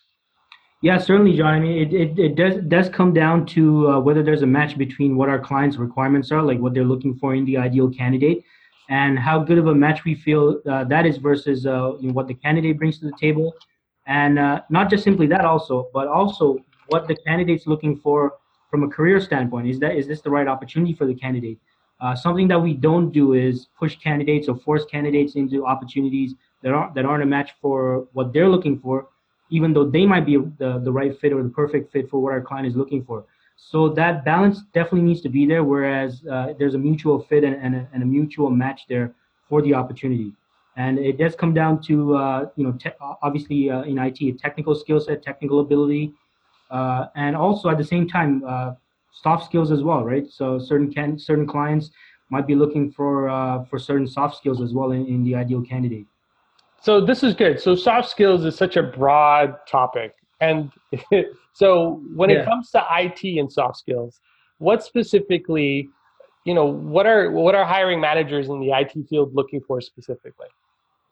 Yeah, 0.83 0.97
certainly, 0.97 1.35
John. 1.35 1.53
I 1.53 1.59
mean, 1.59 1.77
it, 1.77 1.93
it, 1.93 2.19
it 2.19 2.35
does 2.35 2.55
does 2.67 2.89
come 2.89 3.13
down 3.13 3.45
to 3.47 3.87
uh, 3.87 3.99
whether 3.99 4.23
there's 4.23 4.41
a 4.41 4.47
match 4.47 4.77
between 4.79 5.15
what 5.15 5.29
our 5.29 5.39
clients' 5.39 5.77
requirements 5.77 6.31
are, 6.31 6.41
like 6.41 6.59
what 6.59 6.73
they're 6.73 6.83
looking 6.83 7.15
for 7.19 7.35
in 7.35 7.45
the 7.45 7.55
ideal 7.55 7.87
candidate, 7.89 8.43
and 8.89 9.19
how 9.19 9.43
good 9.43 9.59
of 9.59 9.67
a 9.67 9.75
match 9.75 10.03
we 10.05 10.15
feel 10.15 10.59
uh, 10.67 10.83
that 10.85 11.05
is 11.05 11.17
versus 11.17 11.67
uh, 11.67 11.93
you 11.99 12.07
know, 12.07 12.13
what 12.13 12.27
the 12.27 12.33
candidate 12.33 12.79
brings 12.79 12.97
to 12.99 13.05
the 13.05 13.13
table, 13.21 13.53
and 14.07 14.39
uh, 14.39 14.61
not 14.71 14.89
just 14.89 15.03
simply 15.03 15.27
that 15.27 15.45
also, 15.45 15.87
but 15.93 16.07
also 16.07 16.57
what 16.87 17.07
the 17.07 17.15
candidate's 17.27 17.67
looking 17.67 17.95
for 17.95 18.33
from 18.71 18.83
a 18.83 18.87
career 18.87 19.21
standpoint. 19.21 19.67
Is 19.67 19.79
that 19.81 19.95
is 19.95 20.07
this 20.07 20.21
the 20.21 20.31
right 20.31 20.47
opportunity 20.47 20.93
for 20.93 21.05
the 21.05 21.13
candidate? 21.13 21.59
Uh, 22.01 22.15
something 22.15 22.47
that 22.47 22.59
we 22.59 22.73
don't 22.73 23.11
do 23.11 23.33
is 23.33 23.67
push 23.77 23.95
candidates 23.97 24.49
or 24.49 24.55
force 24.57 24.85
candidates 24.85 25.35
into 25.35 25.65
opportunities 25.65 26.33
that 26.63 26.73
aren't 26.73 26.95
that 26.95 27.05
aren't 27.05 27.23
a 27.23 27.25
match 27.25 27.51
for 27.61 28.07
what 28.13 28.33
they're 28.33 28.49
looking 28.49 28.79
for 28.79 29.07
even 29.51 29.73
though 29.73 29.85
they 29.85 30.05
might 30.05 30.25
be 30.25 30.37
the, 30.57 30.79
the 30.83 30.91
right 30.91 31.19
fit 31.19 31.31
or 31.31 31.43
the 31.43 31.49
perfect 31.49 31.91
fit 31.91 32.09
for 32.09 32.19
what 32.21 32.31
our 32.31 32.41
client 32.41 32.65
is 32.65 32.75
looking 32.75 33.03
for. 33.03 33.25
So 33.57 33.89
that 33.89 34.25
balance 34.25 34.63
definitely 34.73 35.03
needs 35.03 35.21
to 35.21 35.29
be 35.29 35.45
there, 35.45 35.63
whereas 35.63 36.23
uh, 36.25 36.53
there's 36.57 36.73
a 36.73 36.79
mutual 36.79 37.21
fit 37.21 37.43
and, 37.43 37.55
and, 37.55 37.75
a, 37.75 37.87
and 37.93 38.01
a 38.01 38.05
mutual 38.05 38.49
match 38.49 38.83
there 38.89 39.13
for 39.47 39.61
the 39.61 39.73
opportunity. 39.73 40.33
And 40.77 40.97
it 40.97 41.17
does 41.17 41.35
come 41.35 41.53
down 41.53 41.81
to, 41.83 42.15
uh, 42.15 42.49
you 42.55 42.63
know, 42.63 42.71
te- 42.71 42.97
obviously 43.21 43.69
uh, 43.69 43.83
in 43.83 43.99
IT, 43.99 44.39
technical 44.39 44.73
skill 44.73 44.99
set, 45.01 45.21
technical 45.21 45.59
ability, 45.59 46.13
uh, 46.71 47.07
and 47.15 47.35
also 47.35 47.69
at 47.69 47.77
the 47.77 47.83
same 47.83 48.07
time, 48.07 48.43
soft 49.11 49.45
skills 49.45 49.71
as 49.71 49.83
well, 49.83 50.03
right? 50.03 50.27
So 50.27 50.59
certain 50.59 50.91
can 50.91 51.19
certain 51.19 51.45
clients 51.45 51.91
might 52.29 52.47
be 52.47 52.55
looking 52.55 52.91
for 52.91 53.29
uh, 53.29 53.63
for 53.65 53.77
certain 53.77 54.07
soft 54.07 54.37
skills 54.37 54.61
as 54.61 54.73
well 54.73 54.91
in, 54.91 55.05
in 55.05 55.23
the 55.23 55.35
ideal 55.35 55.61
candidate. 55.61 56.07
So 56.81 56.99
this 56.99 57.21
is 57.23 57.35
good. 57.35 57.59
So 57.59 57.75
soft 57.75 58.09
skills 58.09 58.43
is 58.43 58.55
such 58.55 58.75
a 58.75 58.83
broad 58.83 59.55
topic, 59.67 60.13
and 60.39 60.71
so 61.53 62.01
when 62.15 62.29
Yeah. 62.29 62.37
it 62.37 62.45
comes 62.45 62.71
to 62.71 62.83
IT 62.89 63.23
and 63.37 63.51
soft 63.51 63.77
skills, 63.77 64.19
what 64.57 64.83
specifically, 64.83 65.91
you 66.45 66.53
know, 66.53 66.65
what 66.65 67.05
are 67.05 67.31
what 67.31 67.53
are 67.53 67.65
hiring 67.65 68.01
managers 68.01 68.49
in 68.49 68.59
the 68.59 68.71
IT 68.71 68.93
field 69.09 69.35
looking 69.35 69.61
for 69.67 69.81
specifically? 69.81 70.47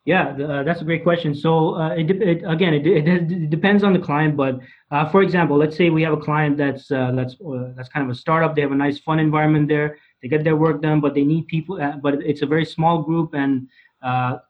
Yeah, 0.10 0.30
uh, 0.30 0.64
that's 0.64 0.82
a 0.82 0.86
great 0.86 1.04
question. 1.04 1.36
So 1.36 1.76
uh, 1.76 1.90
it, 1.90 2.10
it 2.10 2.42
again, 2.48 2.74
it, 2.74 2.88
it, 2.88 3.50
depends 3.52 3.84
on 3.84 3.94
the 3.94 4.00
client. 4.00 4.36
But 4.36 4.60
uh, 4.90 5.08
for 5.08 5.22
example, 5.22 5.56
let's 5.56 5.78
say 5.78 5.92
we 5.92 6.02
have 6.02 6.14
a 6.14 6.24
client 6.30 6.58
that's 6.58 6.90
uh, 6.90 7.12
that's 7.16 7.36
uh, 7.36 7.74
that's 7.76 7.90
kind 7.90 8.04
of 8.08 8.10
a 8.10 8.18
startup. 8.18 8.56
They 8.56 8.64
have 8.64 8.72
a 8.72 8.82
nice, 8.86 8.98
fun 8.98 9.20
environment 9.20 9.68
there. 9.68 10.00
They 10.24 10.28
get 10.28 10.44
their 10.44 10.56
work 10.56 10.82
done, 10.82 11.00
but 11.00 11.14
they 11.14 11.24
need 11.24 11.46
people. 11.48 11.80
Uh, 11.80 11.98
but 11.98 12.16
it's 12.24 12.42
a 12.42 12.48
very 12.48 12.66
small 12.66 13.04
group, 13.04 13.36
and 13.36 13.68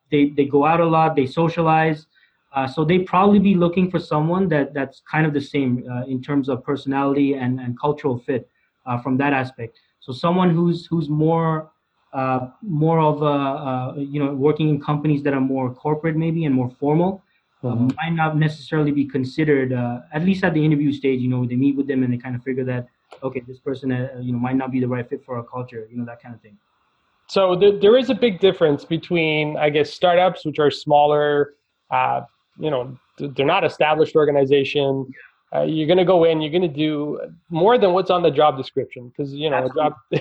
they 0.09 0.29
they 0.37 0.45
go 0.45 0.65
out 0.65 0.79
a 0.79 0.85
lot. 0.85 1.17
They 1.17 1.25
socialize. 1.25 2.07
So 2.73 2.85
they 2.85 2.99
probably 2.99 3.39
be 3.39 3.55
looking 3.55 3.91
for 3.91 3.99
someone 3.99 4.47
that 4.53 4.73
that's 4.73 5.01
kind 5.11 5.25
of 5.25 5.33
the 5.33 5.41
same 5.41 5.83
in 6.07 6.21
terms 6.21 6.47
of 6.47 6.63
personality 6.63 7.33
and, 7.33 7.59
and 7.59 7.77
cultural 7.77 8.17
fit 8.17 8.47
from 9.03 9.17
that 9.17 9.33
aspect. 9.33 9.77
So 9.99 10.13
someone 10.13 10.51
who's 10.51 10.85
who's 10.85 11.09
more 11.09 11.71
uh, 12.13 12.47
more 12.61 12.99
of 12.99 13.21
a, 13.21 13.25
uh, 13.25 13.93
you 13.97 14.23
know 14.23 14.33
working 14.33 14.69
in 14.69 14.81
companies 14.81 15.21
that 15.23 15.33
are 15.33 15.41
more 15.41 15.73
corporate 15.73 16.15
maybe 16.15 16.45
and 16.45 16.55
more 16.55 16.69
formal 16.79 17.23
uh, 17.63 17.75
might 17.75 18.13
not 18.13 18.37
necessarily 18.37 18.91
be 18.91 19.05
considered 19.05 19.73
uh, 19.73 19.99
at 20.13 20.23
least 20.23 20.43
at 20.43 20.53
the 20.53 20.63
interview 20.63 20.91
stage. 20.91 21.19
You 21.21 21.29
know, 21.29 21.45
they 21.45 21.55
meet 21.55 21.75
with 21.75 21.87
them 21.87 22.03
and 22.03 22.11
they 22.13 22.17
kind 22.17 22.35
of 22.35 22.43
figure 22.43 22.63
that 22.65 22.87
okay, 23.23 23.41
this 23.47 23.59
person 23.59 23.91
uh, 23.91 24.09
you 24.21 24.31
know 24.33 24.39
might 24.39 24.55
not 24.55 24.71
be 24.71 24.79
the 24.79 24.87
right 24.87 25.07
fit 25.07 25.23
for 25.25 25.37
our 25.37 25.43
culture. 25.43 25.87
You 25.91 25.97
know 25.97 26.05
that 26.05 26.21
kind 26.21 26.33
of 26.33 26.41
thing. 26.41 26.57
So 27.27 27.55
there, 27.55 27.77
there 27.79 27.97
is 27.97 28.09
a 28.09 28.15
big 28.15 28.39
difference 28.39 28.83
between, 28.83 29.55
I 29.55 29.69
guess, 29.69 29.91
startups, 29.93 30.45
which 30.45 30.57
are 30.57 30.71
smaller. 30.71 31.53
Uh, 31.91 32.21
you 32.57 32.71
know, 32.71 32.97
they're 33.19 33.45
not 33.45 33.63
established 33.63 34.15
organization. 34.15 35.05
Uh, 35.55 35.63
you're 35.63 35.87
going 35.87 35.97
to 35.97 36.05
go 36.05 36.25
in, 36.25 36.41
you're 36.41 36.51
going 36.51 36.61
to 36.61 36.67
do 36.67 37.19
more 37.49 37.77
than 37.77 37.93
what's 37.93 38.11
on 38.11 38.21
the 38.21 38.29
job 38.29 38.55
description 38.55 39.09
because 39.09 39.33
you 39.33 39.49
know 39.49 39.67
job. 39.75 39.93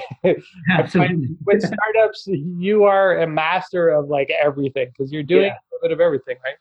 with 1.45 1.63
startups, 1.63 2.27
you 2.27 2.85
are 2.85 3.19
a 3.21 3.27
master 3.27 3.91
of 3.91 4.09
like 4.09 4.31
everything 4.43 4.89
because 4.89 5.13
you're 5.13 5.23
doing 5.23 5.47
yeah. 5.47 5.53
a 5.53 5.65
little 5.73 5.89
bit 5.89 5.93
of 5.93 6.01
everything, 6.01 6.37
right? 6.43 6.57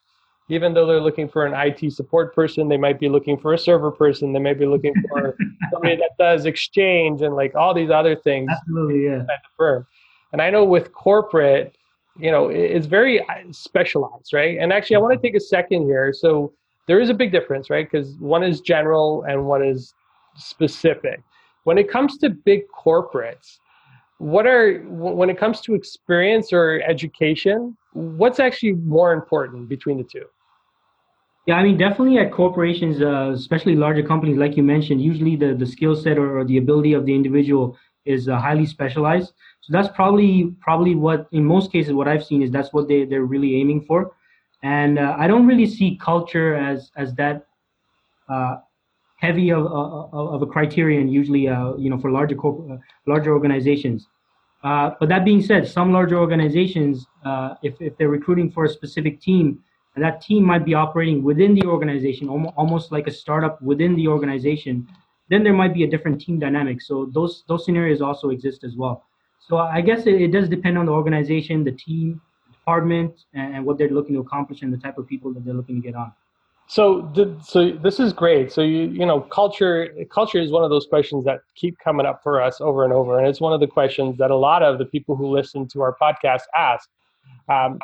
Even 0.49 0.73
though 0.73 0.85
they're 0.85 1.01
looking 1.01 1.29
for 1.29 1.45
an 1.45 1.53
IT 1.53 1.91
support 1.91 2.35
person, 2.35 2.67
they 2.67 2.77
might 2.77 2.99
be 2.99 3.09
looking 3.09 3.37
for 3.37 3.53
a 3.53 3.57
server 3.57 3.91
person. 3.91 4.33
They 4.33 4.39
might 4.39 4.59
be 4.59 4.65
looking 4.65 4.93
for 5.09 5.35
somebody 5.71 5.95
that 5.97 6.11
does 6.19 6.45
exchange 6.45 7.21
and 7.21 7.35
like 7.35 7.55
all 7.55 7.73
these 7.73 7.89
other 7.89 8.17
things. 8.17 8.49
Absolutely, 8.51 9.05
yeah. 9.05 9.19
At 9.21 9.27
the 9.27 9.49
firm, 9.55 9.87
and 10.33 10.41
I 10.41 10.49
know 10.49 10.65
with 10.65 10.91
corporate, 10.91 11.77
you 12.19 12.31
know, 12.31 12.49
it's 12.49 12.85
very 12.85 13.21
uh, 13.21 13.43
specialized, 13.51 14.33
right? 14.33 14.57
And 14.57 14.73
actually, 14.73 14.97
I 14.97 14.99
want 14.99 15.13
to 15.13 15.25
take 15.25 15.35
a 15.35 15.39
second 15.39 15.83
here. 15.83 16.11
So 16.11 16.51
there 16.87 16.99
is 16.99 17.09
a 17.09 17.13
big 17.13 17.31
difference, 17.31 17.69
right? 17.69 17.89
Because 17.89 18.15
one 18.15 18.43
is 18.43 18.61
general 18.61 19.23
and 19.27 19.45
one 19.45 19.63
is 19.63 19.93
specific. 20.35 21.21
When 21.65 21.77
it 21.77 21.89
comes 21.89 22.17
to 22.19 22.29
big 22.29 22.61
corporates, 22.69 23.59
what 24.19 24.47
are 24.47 24.79
when 24.87 25.29
it 25.29 25.37
comes 25.37 25.61
to 25.61 25.75
experience 25.75 26.51
or 26.51 26.81
education, 26.87 27.77
what's 27.93 28.39
actually 28.39 28.73
more 28.73 29.13
important 29.13 29.69
between 29.69 29.97
the 29.97 30.03
two? 30.03 30.25
Yeah, 31.45 31.55
I 31.55 31.63
mean, 31.63 31.77
definitely 31.77 32.17
at 32.17 32.31
corporations, 32.31 33.01
uh, 33.01 33.31
especially 33.33 33.75
larger 33.75 34.03
companies, 34.03 34.37
like 34.37 34.57
you 34.57 34.63
mentioned, 34.63 35.01
usually 35.01 35.37
the, 35.37 35.53
the 35.53 35.65
skill 35.65 35.95
set 35.95 36.17
or, 36.17 36.39
or 36.39 36.43
the 36.43 36.57
ability 36.57 36.91
of 36.93 37.05
the 37.05 37.15
individual 37.15 37.77
is 38.05 38.27
uh, 38.27 38.37
highly 38.37 38.65
specialized. 38.65 39.31
So 39.61 39.71
that's 39.71 39.87
probably 39.95 40.53
probably 40.61 40.95
what, 40.95 41.27
in 41.31 41.45
most 41.45 41.71
cases, 41.71 41.93
what 41.93 42.07
I've 42.07 42.25
seen 42.25 42.41
is 42.41 42.51
that's 42.51 42.73
what 42.73 42.87
they 42.87 43.05
they're 43.05 43.25
really 43.25 43.55
aiming 43.59 43.85
for 43.85 44.13
and 44.63 44.97
uh, 44.97 45.15
I 45.17 45.27
don't 45.27 45.45
really 45.45 45.67
see 45.67 45.97
culture 46.01 46.55
as 46.55 46.91
as 46.95 47.13
that 47.15 47.45
uh, 48.29 48.57
heavy 49.17 49.51
of, 49.51 49.65
of, 49.65 50.13
of, 50.13 50.41
a 50.41 50.45
criterion. 50.45 51.07
Usually, 51.07 51.47
uh, 51.47 51.75
you 51.75 51.89
know, 51.89 51.97
for 51.97 52.11
larger 52.11 52.35
corp- 52.35 52.69
uh, 52.71 52.77
larger 53.05 53.33
organizations. 53.33 54.07
Uh, 54.63 54.91
but 54.99 55.09
that 55.09 55.23
being 55.23 55.41
said, 55.41 55.67
some 55.67 55.91
larger 55.91 56.17
organizations, 56.17 57.05
uh, 57.25 57.55
if 57.63 57.79
if 57.79 57.97
they're 57.97 58.09
recruiting 58.09 58.51
for 58.51 58.65
a 58.65 58.69
specific 58.69 59.21
team, 59.21 59.59
and 59.95 60.03
that 60.03 60.21
team 60.21 60.43
might 60.43 60.65
be 60.65 60.73
operating 60.73 61.23
within 61.23 61.53
the 61.53 61.65
organization, 61.65 62.27
almost 62.29 62.91
like 62.91 63.07
a 63.07 63.11
startup 63.11 63.61
within 63.61 63.95
the 63.95 64.07
organization, 64.07 64.87
then 65.29 65.43
there 65.43 65.53
might 65.53 65.73
be 65.73 65.83
a 65.83 65.87
different 65.87 66.19
team 66.19 66.39
dynamic. 66.39 66.81
So 66.81 67.09
those 67.13 67.43
those 67.47 67.65
scenarios 67.65 68.01
also 68.01 68.29
exist 68.29 68.63
as 68.63 68.75
well. 68.75 69.05
So 69.39 69.57
I 69.57 69.81
guess 69.81 70.05
it, 70.07 70.21
it 70.21 70.31
does 70.31 70.49
depend 70.49 70.77
on 70.77 70.85
the 70.87 70.91
organization, 70.91 71.63
the 71.63 71.71
team, 71.71 72.21
department 72.67 73.23
and 73.33 73.65
what 73.65 73.77
they're 73.77 73.89
looking 73.89 74.13
to 74.15 74.19
accomplish 74.19 74.61
and 74.61 74.73
the 74.73 74.77
type 74.77 74.97
of 74.97 75.07
people 75.07 75.33
that 75.33 75.45
they're 75.45 75.53
looking 75.53 75.75
to 75.75 75.81
get 75.81 75.95
on. 75.95 76.11
So, 76.69 77.09
so 77.41 77.71
this 77.71 77.97
is 77.97 78.11
great. 78.11 78.51
So 78.51 78.61
you, 78.61 78.89
you 78.89 79.05
know, 79.05 79.21
culture, 79.21 79.87
culture 80.11 80.39
is 80.39 80.51
one 80.51 80.65
of 80.65 80.69
those 80.69 80.85
questions 80.85 81.23
that 81.23 81.39
keep 81.55 81.79
coming 81.79 82.05
up 82.05 82.21
for 82.21 82.41
us 82.41 82.59
over 82.59 82.83
and 82.83 82.91
over, 82.91 83.19
and 83.19 83.25
it's 83.25 83.39
one 83.39 83.53
of 83.53 83.61
the 83.61 83.67
questions 83.67 84.17
that 84.17 84.31
a 84.31 84.35
lot 84.35 84.63
of 84.63 84.79
the 84.79 84.85
people 84.85 85.15
who 85.15 85.27
listen 85.27 85.65
to 85.69 85.81
our 85.81 85.95
podcast 85.95 86.41
ask. 86.57 86.89
Um, 87.47 87.79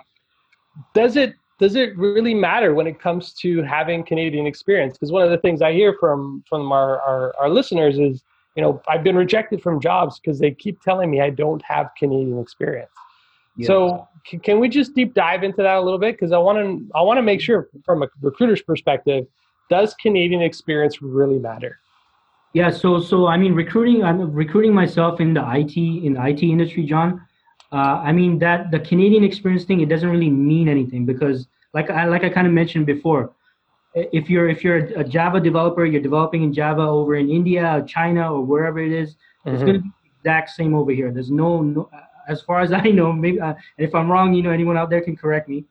does 0.93 1.15
it 1.15 1.35
does 1.59 1.75
it 1.75 1.97
really 1.97 2.33
matter 2.33 2.73
when 2.73 2.87
it 2.87 2.99
comes 2.99 3.31
to 3.35 3.61
having 3.61 4.03
Canadian 4.03 4.45
experience? 4.45 4.95
Because 4.97 5.13
one 5.13 5.23
of 5.23 5.29
the 5.29 5.37
things 5.37 5.61
I 5.61 5.71
hear 5.71 5.95
from 5.97 6.43
from 6.49 6.73
our, 6.73 6.99
our, 7.03 7.33
our 7.39 7.49
listeners 7.49 7.97
is, 7.97 8.21
you 8.57 8.61
know, 8.61 8.81
I've 8.89 9.03
been 9.03 9.15
rejected 9.15 9.61
from 9.61 9.79
jobs 9.79 10.19
because 10.19 10.39
they 10.39 10.51
keep 10.51 10.81
telling 10.81 11.09
me 11.09 11.21
I 11.21 11.29
don't 11.29 11.63
have 11.63 11.91
Canadian 11.97 12.37
experience. 12.37 12.91
So 13.61 14.07
can 14.41 14.59
we 14.59 14.69
just 14.69 14.95
deep 14.95 15.13
dive 15.13 15.43
into 15.43 15.61
that 15.61 15.75
a 15.75 15.81
little 15.81 15.99
bit? 15.99 16.15
Because 16.15 16.31
I 16.31 16.37
want 16.37 16.57
to 16.57 16.97
I 16.97 17.01
want 17.01 17.17
to 17.17 17.21
make 17.21 17.41
sure 17.41 17.69
from 17.85 18.03
a 18.03 18.07
recruiter's 18.21 18.61
perspective, 18.61 19.27
does 19.69 19.93
Canadian 19.95 20.41
experience 20.41 21.01
really 21.01 21.39
matter? 21.39 21.79
Yeah. 22.53 22.69
So 22.69 22.99
so 22.99 23.27
I 23.27 23.37
mean, 23.37 23.53
recruiting. 23.53 24.03
I'm 24.03 24.31
recruiting 24.31 24.73
myself 24.73 25.19
in 25.19 25.33
the 25.33 25.43
IT 25.55 25.77
in 25.77 26.13
the 26.13 26.25
IT 26.25 26.41
industry, 26.43 26.83
John. 26.83 27.21
Uh, 27.71 28.01
I 28.03 28.11
mean 28.11 28.39
that 28.39 28.71
the 28.71 28.79
Canadian 28.79 29.23
experience 29.23 29.65
thing 29.65 29.81
it 29.81 29.89
doesn't 29.89 30.09
really 30.09 30.29
mean 30.29 30.69
anything 30.69 31.05
because 31.05 31.47
like 31.73 31.89
I 31.89 32.05
like 32.05 32.23
I 32.23 32.29
kind 32.29 32.47
of 32.47 32.53
mentioned 32.53 32.85
before, 32.85 33.33
if 33.93 34.29
you're 34.29 34.49
if 34.49 34.63
you're 34.63 34.77
a 34.77 35.03
Java 35.03 35.39
developer, 35.39 35.85
you're 35.85 36.01
developing 36.01 36.43
in 36.43 36.53
Java 36.53 36.81
over 36.81 37.15
in 37.15 37.29
India, 37.29 37.77
or 37.77 37.81
China, 37.83 38.33
or 38.33 38.41
wherever 38.41 38.79
it 38.79 38.91
is, 38.91 39.15
mm-hmm. 39.45 39.55
it's 39.55 39.63
going 39.63 39.75
to 39.75 39.81
be 39.81 39.89
the 40.03 40.09
exact 40.19 40.51
same 40.51 40.73
over 40.73 40.91
here. 40.91 41.11
There's 41.11 41.31
no, 41.31 41.61
no 41.61 41.89
as 42.27 42.41
far 42.41 42.62
as 42.62 42.71
I 42.83 42.83
know, 42.83 43.12
maybe 43.12 43.39
uh, 43.39 43.53
if 43.77 43.93
I'm 43.95 44.12
wrong, 44.12 44.33
you 44.33 44.43
know, 44.43 44.51
anyone 44.51 44.77
out 44.77 44.89
there 44.89 45.01
can 45.01 45.15
correct 45.15 45.49
me. 45.49 45.65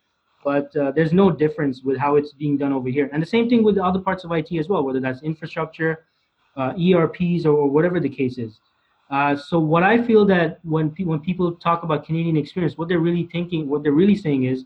But 0.44 0.74
uh, 0.76 0.90
there's 0.90 1.12
no 1.12 1.30
difference 1.30 1.82
with 1.82 1.96
how 1.98 2.16
it's 2.16 2.32
being 2.32 2.56
done 2.56 2.72
over 2.72 2.88
here, 2.88 3.08
and 3.12 3.22
the 3.22 3.26
same 3.26 3.48
thing 3.48 3.62
with 3.62 3.76
the 3.76 3.84
other 3.84 4.00
parts 4.00 4.24
of 4.24 4.32
IT 4.32 4.50
as 4.58 4.68
well, 4.68 4.82
whether 4.82 4.98
that's 4.98 5.22
infrastructure, 5.22 6.04
uh, 6.56 6.72
ERPs, 6.76 7.46
or, 7.46 7.70
whatever 7.70 8.00
the 8.00 8.08
case 8.08 8.38
is. 8.38 8.58
Uh, 9.08 9.36
so 9.36 9.60
what 9.60 9.84
I 9.84 10.02
feel 10.04 10.24
that 10.26 10.58
when 10.64 10.90
pe- 10.90 11.04
when 11.04 11.20
people 11.20 11.52
talk 11.52 11.84
about 11.84 12.04
Canadian 12.04 12.36
experience, 12.36 12.76
what 12.76 12.88
they're 12.88 12.98
really 12.98 13.28
thinking, 13.30 13.68
what 13.68 13.84
they're 13.84 13.92
really 13.92 14.16
saying 14.16 14.44
is, 14.44 14.64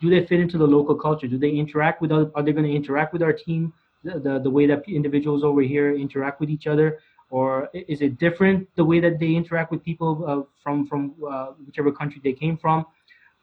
do 0.00 0.08
they 0.08 0.24
fit 0.24 0.40
into 0.40 0.56
the 0.56 0.66
local 0.66 0.94
culture? 0.94 1.26
Do 1.26 1.36
they 1.36 1.50
interact 1.50 2.00
with? 2.00 2.10
Other, 2.10 2.30
are 2.34 2.42
they 2.42 2.52
going 2.52 2.64
to 2.64 2.74
interact 2.74 3.12
with 3.12 3.22
our 3.22 3.32
team? 3.32 3.72
The, 4.04 4.20
the, 4.20 4.38
the 4.38 4.50
way 4.50 4.64
that 4.66 4.88
individuals 4.88 5.42
over 5.42 5.60
here 5.60 5.92
interact 5.94 6.40
with 6.40 6.48
each 6.48 6.68
other 6.68 7.00
or 7.30 7.68
is 7.74 8.00
it 8.00 8.18
different 8.18 8.68
the 8.76 8.84
way 8.84 9.00
that 9.00 9.18
they 9.18 9.34
interact 9.34 9.70
with 9.70 9.82
people 9.84 10.24
uh, 10.26 10.42
from 10.62 10.86
from 10.86 11.14
uh, 11.28 11.48
whichever 11.66 11.92
country 11.92 12.20
they 12.22 12.32
came 12.32 12.56
from? 12.56 12.86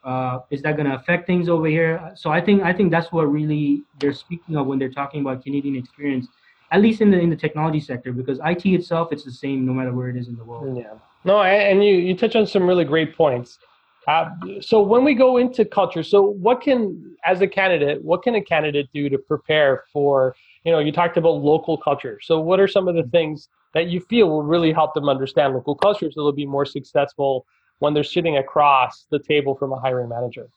Uh, 0.04 0.40
is 0.52 0.62
that 0.62 0.76
going 0.78 0.88
to 0.88 0.96
affect 0.96 1.26
things 1.26 1.50
over 1.50 1.68
here? 1.68 2.12
So 2.16 2.30
I 2.30 2.40
think 2.40 2.64
I 2.64 2.74
think 2.74 2.92
that's 2.92 3.12
what 3.12 3.24
really 3.24 3.84
they're 4.00 4.14
speaking 4.14 4.56
of 4.56 4.68
when 4.68 4.80
they're 4.80 4.92
talking 4.92 5.22
about 5.22 5.44
Canadian 5.44 5.76
experience, 5.76 6.28
at 6.72 6.82
least 6.82 7.02
in 7.02 7.12
the 7.12 7.20
in 7.20 7.30
the 7.30 7.36
technology 7.36 7.80
sector, 7.80 8.12
because 8.12 8.40
IT 8.44 8.66
itself 8.66 9.12
it's 9.12 9.24
the 9.24 9.32
same 9.32 9.66
no 9.66 9.74
matter 9.74 9.94
where 9.94 10.10
it 10.10 10.16
is 10.16 10.28
in 10.28 10.36
the 10.36 10.44
world. 10.44 10.78
Yeah. 10.78 10.94
No, 11.24 11.42
and 11.42 11.84
you 11.84 11.96
you 11.96 12.16
touch 12.16 12.36
on 12.36 12.46
some 12.46 12.68
really 12.68 12.86
great 12.86 13.16
points. 13.16 13.60
Uh, 14.08 14.30
so 14.62 14.82
when 14.82 15.04
we 15.04 15.16
go 15.16 15.38
into 15.38 15.66
culture, 15.66 16.04
so 16.04 16.22
what 16.22 16.62
can 16.62 17.16
as 17.26 17.42
a 17.42 17.48
candidate, 17.48 18.04
what 18.04 18.22
can 18.22 18.36
a 18.36 18.42
candidate 18.42 18.88
do 18.94 19.10
to 19.10 19.18
prepare 19.18 19.86
for? 19.92 20.36
You 20.66 20.72
know, 20.72 20.80
you 20.80 20.92
talked 20.92 21.16
about 21.16 21.36
local 21.36 21.78
culture. 21.78 22.20
So 22.22 22.40
what 22.40 22.60
are 22.60 22.68
some 22.68 22.88
of 22.88 22.96
the 22.96 23.04
things 23.04 23.50
that 23.76 23.88
you 23.88 24.02
feel 24.02 24.30
will 24.30 24.44
really 24.44 24.74
help 24.74 24.94
them 24.96 25.08
understand 25.08 25.54
local 25.54 25.76
culture 25.76 26.10
so 26.12 26.22
they'll 26.22 26.32
be 26.32 26.46
more 26.46 26.66
successful 26.66 27.46
when 27.80 27.94
they're 27.94 28.04
sitting 28.04 28.38
across 28.38 29.06
the 29.12 29.20
table 29.20 29.56
from 29.56 29.72
a 29.74 29.80
hiring 29.80 30.10
manager? 30.10 30.50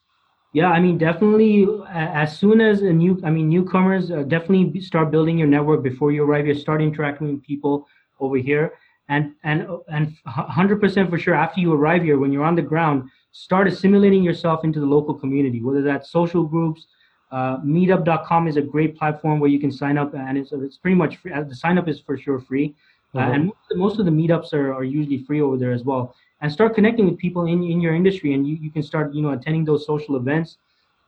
Yeah, 0.54 0.70
I 0.70 0.80
mean, 0.80 0.96
definitely. 0.96 1.66
As 1.90 2.38
soon 2.38 2.62
as 2.62 2.80
a 2.80 2.90
new, 2.90 3.20
I 3.22 3.30
mean, 3.30 3.50
newcomers 3.50 4.10
uh, 4.10 4.22
definitely 4.22 4.80
start 4.80 5.10
building 5.10 5.36
your 5.36 5.46
network 5.46 5.82
before 5.82 6.10
you 6.10 6.24
arrive 6.24 6.46
here. 6.46 6.54
Start 6.54 6.80
interacting 6.80 7.34
with 7.34 7.42
people 7.42 7.86
over 8.18 8.38
here, 8.38 8.72
and 9.10 9.34
and 9.44 9.68
and 9.92 10.16
hundred 10.24 10.80
percent 10.80 11.10
for 11.10 11.18
sure. 11.18 11.34
After 11.34 11.60
you 11.60 11.74
arrive 11.74 12.02
here, 12.02 12.18
when 12.18 12.32
you're 12.32 12.44
on 12.44 12.56
the 12.56 12.62
ground, 12.62 13.10
start 13.32 13.68
assimilating 13.68 14.22
yourself 14.22 14.64
into 14.64 14.80
the 14.80 14.86
local 14.86 15.14
community. 15.14 15.62
Whether 15.62 15.82
that's 15.82 16.10
social 16.10 16.44
groups, 16.44 16.86
uh, 17.30 17.58
Meetup.com 17.58 18.48
is 18.48 18.56
a 18.56 18.62
great 18.62 18.96
platform 18.96 19.38
where 19.38 19.50
you 19.50 19.58
can 19.58 19.70
sign 19.70 19.98
up, 19.98 20.14
and 20.14 20.38
it's 20.38 20.52
it's 20.52 20.78
pretty 20.78 20.94
much 20.94 21.16
free. 21.16 21.32
Uh, 21.32 21.42
the 21.42 21.54
sign 21.54 21.76
up 21.76 21.88
is 21.88 22.00
for 22.00 22.16
sure 22.16 22.40
free. 22.40 22.74
Uh, 23.14 23.18
mm-hmm. 23.18 23.32
and 23.32 23.44
most 23.46 23.56
of, 23.56 23.68
the, 23.68 23.76
most 23.76 23.98
of 23.98 24.04
the 24.04 24.10
meetups 24.10 24.52
are, 24.52 24.72
are 24.72 24.84
usually 24.84 25.22
free 25.24 25.40
over 25.40 25.56
there 25.56 25.72
as 25.72 25.82
well. 25.82 26.14
And 26.40 26.52
start 26.52 26.74
connecting 26.74 27.06
with 27.06 27.18
people 27.18 27.46
in, 27.46 27.62
in 27.64 27.80
your 27.80 27.94
industry, 27.94 28.34
and 28.34 28.46
you, 28.46 28.56
you 28.60 28.70
can 28.70 28.82
start 28.82 29.12
you 29.12 29.22
know 29.22 29.30
attending 29.30 29.64
those 29.64 29.84
social 29.84 30.16
events, 30.16 30.58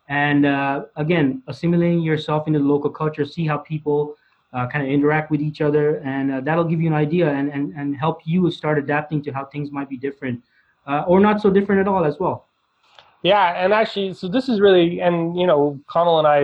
and 0.09 0.45
uh, 0.45 0.85
again 0.97 1.43
assimilating 1.47 2.01
yourself 2.01 2.47
into 2.47 2.59
the 2.59 2.65
local 2.65 2.91
culture. 2.91 3.25
See 3.25 3.47
how 3.47 3.59
people 3.59 4.17
uh, 4.53 4.67
kind 4.67 4.85
of 4.85 4.91
interact 4.91 5.31
with 5.31 5.41
each 5.41 5.63
other, 5.63 5.99
and 5.99 6.33
uh, 6.33 6.41
that'll 6.41 6.65
give 6.65 6.81
you 6.81 6.89
an 6.89 6.95
idea 6.95 7.31
and, 7.31 7.51
and 7.51 7.73
and 7.75 7.97
help 7.97 8.21
you 8.25 8.51
start 8.51 8.79
adapting 8.79 9.23
to 9.23 9.31
how 9.31 9.47
things 9.47 9.71
might 9.71 9.89
be 9.89 9.97
different, 9.97 10.43
uh, 10.87 11.05
or 11.07 11.19
not 11.19 11.41
so 11.41 11.49
different 11.49 11.81
at 11.81 11.89
all 11.89 12.05
as 12.05 12.19
well. 12.19 12.50
Yeah, 13.23 13.63
and 13.63 13.73
actually, 13.73 14.15
so 14.15 14.29
this 14.29 14.49
is 14.49 14.61
really, 14.61 15.01
and 15.01 15.37
you 15.39 15.47
know, 15.47 15.79
Connell 15.89 16.19
and 16.19 16.27
I, 16.27 16.41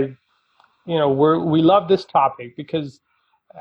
you 0.84 0.98
know, 0.98 1.10
we're 1.10 1.38
we 1.38 1.62
love 1.62 1.88
this 1.88 2.04
topic 2.04 2.56
because 2.56 3.00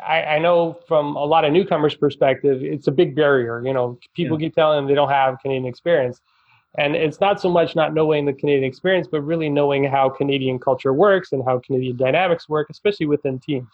I, 0.05 0.23
I, 0.23 0.39
know 0.39 0.77
from 0.87 1.15
a 1.15 1.23
lot 1.23 1.45
of 1.45 1.53
newcomers' 1.53 1.95
perspective, 1.95 2.61
it's 2.61 2.87
a 2.87 2.91
big 2.91 3.15
barrier. 3.15 3.65
You 3.65 3.73
know, 3.73 3.97
people 4.13 4.39
yeah. 4.39 4.47
keep 4.47 4.55
telling 4.55 4.77
them 4.77 4.87
they 4.87 4.95
don't 4.95 5.09
have 5.09 5.39
Canadian 5.41 5.65
experience. 5.65 6.21
And 6.77 6.95
it's 6.95 7.21
not 7.21 7.39
so 7.39 7.49
much 7.49 7.73
not 7.75 7.93
knowing 7.93 8.25
the 8.25 8.33
Canadian 8.33 8.65
experience, 8.65 9.07
but 9.09 9.21
really 9.21 9.49
knowing 9.49 9.85
how 9.85 10.09
Canadian 10.09 10.59
culture 10.59 10.93
works 10.93 11.31
and 11.31 11.41
how 11.45 11.59
Canadian 11.59 11.95
dynamics 11.95 12.49
work, 12.49 12.69
especially 12.69 13.05
within 13.05 13.39
teams. 13.39 13.69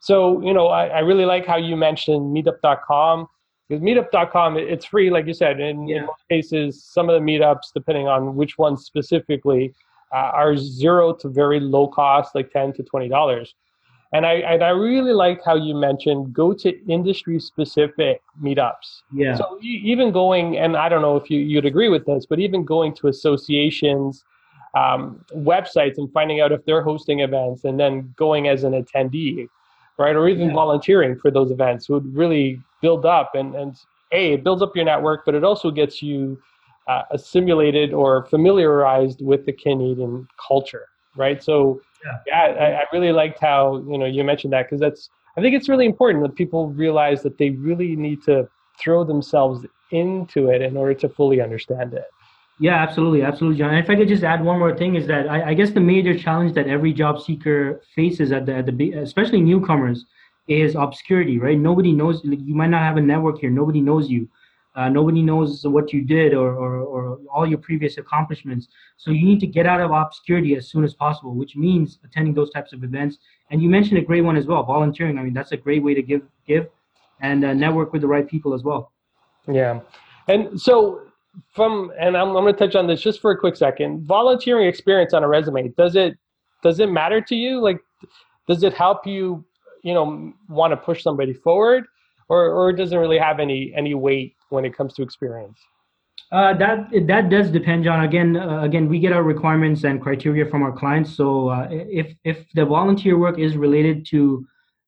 So, 0.00 0.40
you 0.40 0.54
know, 0.54 0.68
I, 0.68 0.86
I 0.86 0.98
really 1.00 1.26
like 1.26 1.46
how 1.46 1.56
you 1.56 1.76
mentioned 1.76 2.34
meetup.com 2.34 3.28
because 3.72 3.82
meetup.com, 3.82 4.58
it's 4.58 4.84
free, 4.84 5.10
like 5.10 5.26
you 5.26 5.32
said. 5.32 5.58
In, 5.58 5.88
yeah. 5.88 5.96
in 5.96 6.06
most 6.06 6.28
cases, 6.28 6.84
some 6.84 7.08
of 7.08 7.14
the 7.18 7.24
meetups, 7.24 7.72
depending 7.74 8.06
on 8.06 8.36
which 8.36 8.58
ones 8.58 8.84
specifically, 8.84 9.72
uh, 10.12 10.30
are 10.34 10.56
zero 10.58 11.14
to 11.14 11.28
very 11.28 11.58
low 11.58 11.88
cost, 11.88 12.34
like 12.34 12.50
10 12.50 12.74
to 12.74 12.82
$20. 12.82 13.48
And 14.14 14.26
I 14.26 14.34
and 14.34 14.62
I 14.62 14.68
really 14.68 15.14
like 15.14 15.40
how 15.42 15.54
you 15.54 15.74
mentioned 15.74 16.34
go 16.34 16.52
to 16.52 16.86
industry 16.86 17.40
specific 17.40 18.20
meetups. 18.42 19.00
Yeah. 19.10 19.36
So 19.36 19.58
even 19.62 20.12
going 20.12 20.58
and 20.58 20.76
I 20.76 20.90
don't 20.90 21.00
know 21.00 21.16
if 21.16 21.30
you 21.30 21.38
you'd 21.40 21.64
agree 21.64 21.88
with 21.88 22.04
this, 22.04 22.26
but 22.26 22.38
even 22.38 22.62
going 22.62 22.94
to 22.96 23.08
associations, 23.08 24.22
um, 24.74 25.24
websites 25.34 25.96
and 25.96 26.12
finding 26.12 26.42
out 26.42 26.52
if 26.52 26.62
they're 26.66 26.82
hosting 26.82 27.20
events, 27.20 27.64
and 27.64 27.80
then 27.80 28.12
going 28.18 28.48
as 28.48 28.64
an 28.64 28.72
attendee. 28.72 29.48
Right? 29.98 30.16
Or 30.16 30.28
even 30.28 30.48
Yeah. 30.48 30.54
volunteering 30.54 31.16
for 31.16 31.30
those 31.30 31.50
events 31.50 31.88
would 31.88 32.14
really 32.14 32.62
build 32.80 33.04
up 33.06 33.34
and, 33.34 33.54
and 33.54 33.76
A, 34.12 34.34
it 34.34 34.44
builds 34.44 34.62
up 34.62 34.74
your 34.74 34.84
network, 34.84 35.24
but 35.24 35.34
it 35.34 35.44
also 35.44 35.70
gets 35.70 36.02
you 36.02 36.38
uh, 36.88 37.02
assimilated 37.12 37.92
or 37.92 38.24
familiarized 38.26 39.24
with 39.24 39.46
the 39.46 39.52
Canadian 39.52 40.26
culture, 40.48 40.86
right? 41.16 41.42
So, 41.42 41.80
Yeah. 42.04 42.18
yeah, 42.26 42.62
I, 42.64 42.80
I 42.80 42.84
really 42.92 43.12
liked 43.12 43.38
how, 43.40 43.76
you 43.88 43.98
know, 43.98 44.06
you 44.06 44.24
mentioned 44.24 44.52
that 44.52 44.66
because 44.66 44.80
that's, 44.80 45.08
I 45.36 45.40
think 45.40 45.54
it's 45.54 45.68
really 45.68 45.86
important 45.86 46.24
that 46.24 46.34
people 46.34 46.70
realize 46.70 47.22
that 47.22 47.38
they 47.38 47.50
really 47.50 47.96
need 47.96 48.22
to 48.24 48.48
throw 48.80 49.04
themselves 49.04 49.64
into 49.90 50.48
it 50.48 50.60
in 50.62 50.76
order 50.76 50.94
to 50.94 51.08
fully 51.08 51.40
understand 51.40 51.94
it. 51.94 52.04
Yeah, 52.62 52.80
absolutely, 52.80 53.22
absolutely, 53.22 53.58
John. 53.58 53.74
If 53.74 53.90
I 53.90 53.96
could 53.96 54.06
just 54.06 54.22
add 54.22 54.44
one 54.44 54.60
more 54.60 54.76
thing, 54.76 54.94
is 54.94 55.08
that 55.08 55.28
I, 55.28 55.48
I 55.48 55.54
guess 55.54 55.72
the 55.72 55.80
major 55.80 56.16
challenge 56.16 56.54
that 56.54 56.68
every 56.68 56.92
job 56.92 57.20
seeker 57.20 57.82
faces 57.92 58.30
at 58.30 58.46
the, 58.46 58.54
at 58.54 58.66
the 58.66 58.92
especially 58.92 59.40
newcomers 59.40 60.06
is 60.46 60.76
obscurity, 60.76 61.40
right? 61.40 61.58
Nobody 61.58 61.90
knows. 61.90 62.20
You 62.22 62.54
might 62.54 62.70
not 62.70 62.82
have 62.82 62.96
a 62.98 63.00
network 63.00 63.40
here. 63.40 63.50
Nobody 63.50 63.80
knows 63.80 64.08
you. 64.08 64.28
Uh, 64.76 64.88
nobody 64.88 65.22
knows 65.22 65.66
what 65.66 65.92
you 65.92 66.02
did 66.02 66.34
or, 66.34 66.54
or, 66.54 66.76
or 66.78 67.18
all 67.34 67.48
your 67.48 67.58
previous 67.58 67.98
accomplishments. 67.98 68.68
So 68.96 69.10
you 69.10 69.26
need 69.26 69.40
to 69.40 69.46
get 69.48 69.66
out 69.66 69.80
of 69.80 69.90
obscurity 69.90 70.54
as 70.54 70.68
soon 70.68 70.84
as 70.84 70.94
possible, 70.94 71.34
which 71.34 71.56
means 71.56 71.98
attending 72.04 72.32
those 72.32 72.50
types 72.52 72.72
of 72.72 72.84
events. 72.84 73.18
And 73.50 73.60
you 73.60 73.68
mentioned 73.68 73.98
a 73.98 74.02
great 74.02 74.20
one 74.20 74.36
as 74.36 74.46
well, 74.46 74.62
volunteering. 74.62 75.18
I 75.18 75.24
mean, 75.24 75.34
that's 75.34 75.50
a 75.50 75.56
great 75.56 75.82
way 75.82 75.94
to 75.94 76.02
give 76.02 76.22
give 76.46 76.68
and 77.22 77.44
uh, 77.44 77.54
network 77.54 77.92
with 77.92 78.02
the 78.02 78.08
right 78.08 78.28
people 78.28 78.54
as 78.54 78.62
well. 78.62 78.92
Yeah. 79.48 79.80
And 80.28 80.60
so 80.60 81.08
from 81.54 81.92
and 81.98 82.16
I'm, 82.16 82.28
I'm 82.28 82.44
going 82.44 82.54
to 82.54 82.58
touch 82.58 82.74
on 82.74 82.86
this 82.86 83.00
just 83.00 83.20
for 83.20 83.30
a 83.30 83.38
quick 83.38 83.56
second. 83.56 84.06
Volunteering 84.06 84.66
experience 84.66 85.14
on 85.14 85.22
a 85.24 85.28
resume, 85.28 85.68
does 85.76 85.96
it 85.96 86.16
does 86.62 86.80
it 86.80 86.90
matter 86.90 87.20
to 87.20 87.34
you? 87.34 87.60
Like 87.60 87.80
does 88.48 88.62
it 88.62 88.74
help 88.74 89.06
you, 89.06 89.44
you 89.82 89.94
know, 89.94 90.32
want 90.48 90.72
to 90.72 90.76
push 90.76 91.02
somebody 91.02 91.32
forward 91.32 91.84
or 92.28 92.50
or 92.50 92.70
it 92.70 92.76
doesn't 92.76 92.98
really 92.98 93.18
have 93.18 93.40
any 93.40 93.72
any 93.74 93.94
weight 93.94 94.36
when 94.50 94.64
it 94.64 94.76
comes 94.76 94.94
to 94.94 95.02
experience? 95.02 95.58
Uh, 96.32 96.54
that 96.54 96.88
that 97.06 97.28
does 97.28 97.50
depend, 97.50 97.84
John. 97.84 98.04
Again, 98.04 98.36
uh, 98.38 98.62
again, 98.62 98.88
we 98.88 98.98
get 98.98 99.12
our 99.12 99.22
requirements 99.22 99.84
and 99.84 100.00
criteria 100.00 100.46
from 100.46 100.62
our 100.62 100.72
clients. 100.72 101.14
So 101.14 101.48
uh, 101.48 101.68
if 101.70 102.14
if 102.24 102.46
the 102.54 102.64
volunteer 102.64 103.18
work 103.18 103.38
is 103.38 103.56
related 103.56 104.06
to 104.06 104.46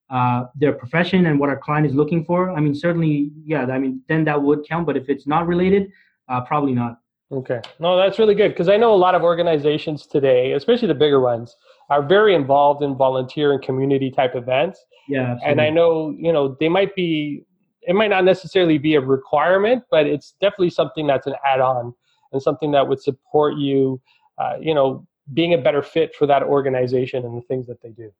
uh, 0.09 0.45
their 0.55 0.73
profession 0.73 1.27
and 1.27 1.39
what 1.39 1.51
our 1.51 1.59
client 1.59 1.87
is 1.87 1.95
looking 1.95 2.25
for, 2.25 2.51
I 2.51 2.61
mean, 2.61 2.75
certainly, 2.75 3.31
yeah. 3.45 3.67
I 3.67 3.79
mean, 3.79 4.01
then 4.09 4.25
that 4.25 4.41
would 4.41 4.67
count. 4.67 4.87
But 4.87 4.97
if 4.97 5.11
it's 5.11 5.27
not 5.27 5.47
related, 5.47 5.93
uh, 6.29 6.41
probably 6.43 6.73
not. 6.73 6.99
Okay. 7.33 7.61
No, 7.81 7.97
that's 7.97 8.19
really 8.19 8.35
good 8.35 8.51
because 8.51 8.69
I 8.69 8.77
know 8.77 8.95
a 8.95 8.97
lot 8.97 9.15
of 9.15 9.23
organizations 9.23 10.07
today, 10.07 10.53
especially 10.53 10.89
the 10.89 10.95
bigger 10.95 11.21
ones, 11.21 11.57
are 11.91 12.03
very 12.03 12.35
involved 12.35 12.83
in 12.83 12.95
volunteer 12.95 13.53
and 13.53 13.63
community 13.63 14.11
type 14.11 14.37
events. 14.37 14.85
Yeah, 15.09 15.37
and. 15.45 15.61
I 15.61 15.71
know 15.71 16.15
you 16.17 16.33
know 16.33 16.57
they 16.61 16.69
might 16.69 16.95
be 16.95 17.45
it 17.87 17.95
might 17.95 18.09
not 18.09 18.25
necessarily 18.25 18.79
be 18.79 18.95
a 18.95 19.01
requirement, 19.01 19.85
but 19.91 20.07
it's 20.07 20.35
definitely 20.41 20.71
something 20.71 21.07
that's 21.07 21.27
an 21.27 21.35
add-on 21.47 21.95
and 22.33 22.43
something 22.43 22.71
that 22.73 22.87
would 22.87 23.01
support 23.01 23.57
you, 23.57 24.01
uh, 24.39 24.57
you 24.61 24.75
know, 24.75 25.07
being 25.35 25.55
a 25.55 25.59
better 25.59 25.83
fit 25.83 26.15
for 26.15 26.27
that 26.27 26.43
organization 26.43 27.25
and 27.25 27.37
the 27.37 27.43
things 27.43 27.67
that 27.67 27.81
they 27.83 27.91
do. 27.91 28.11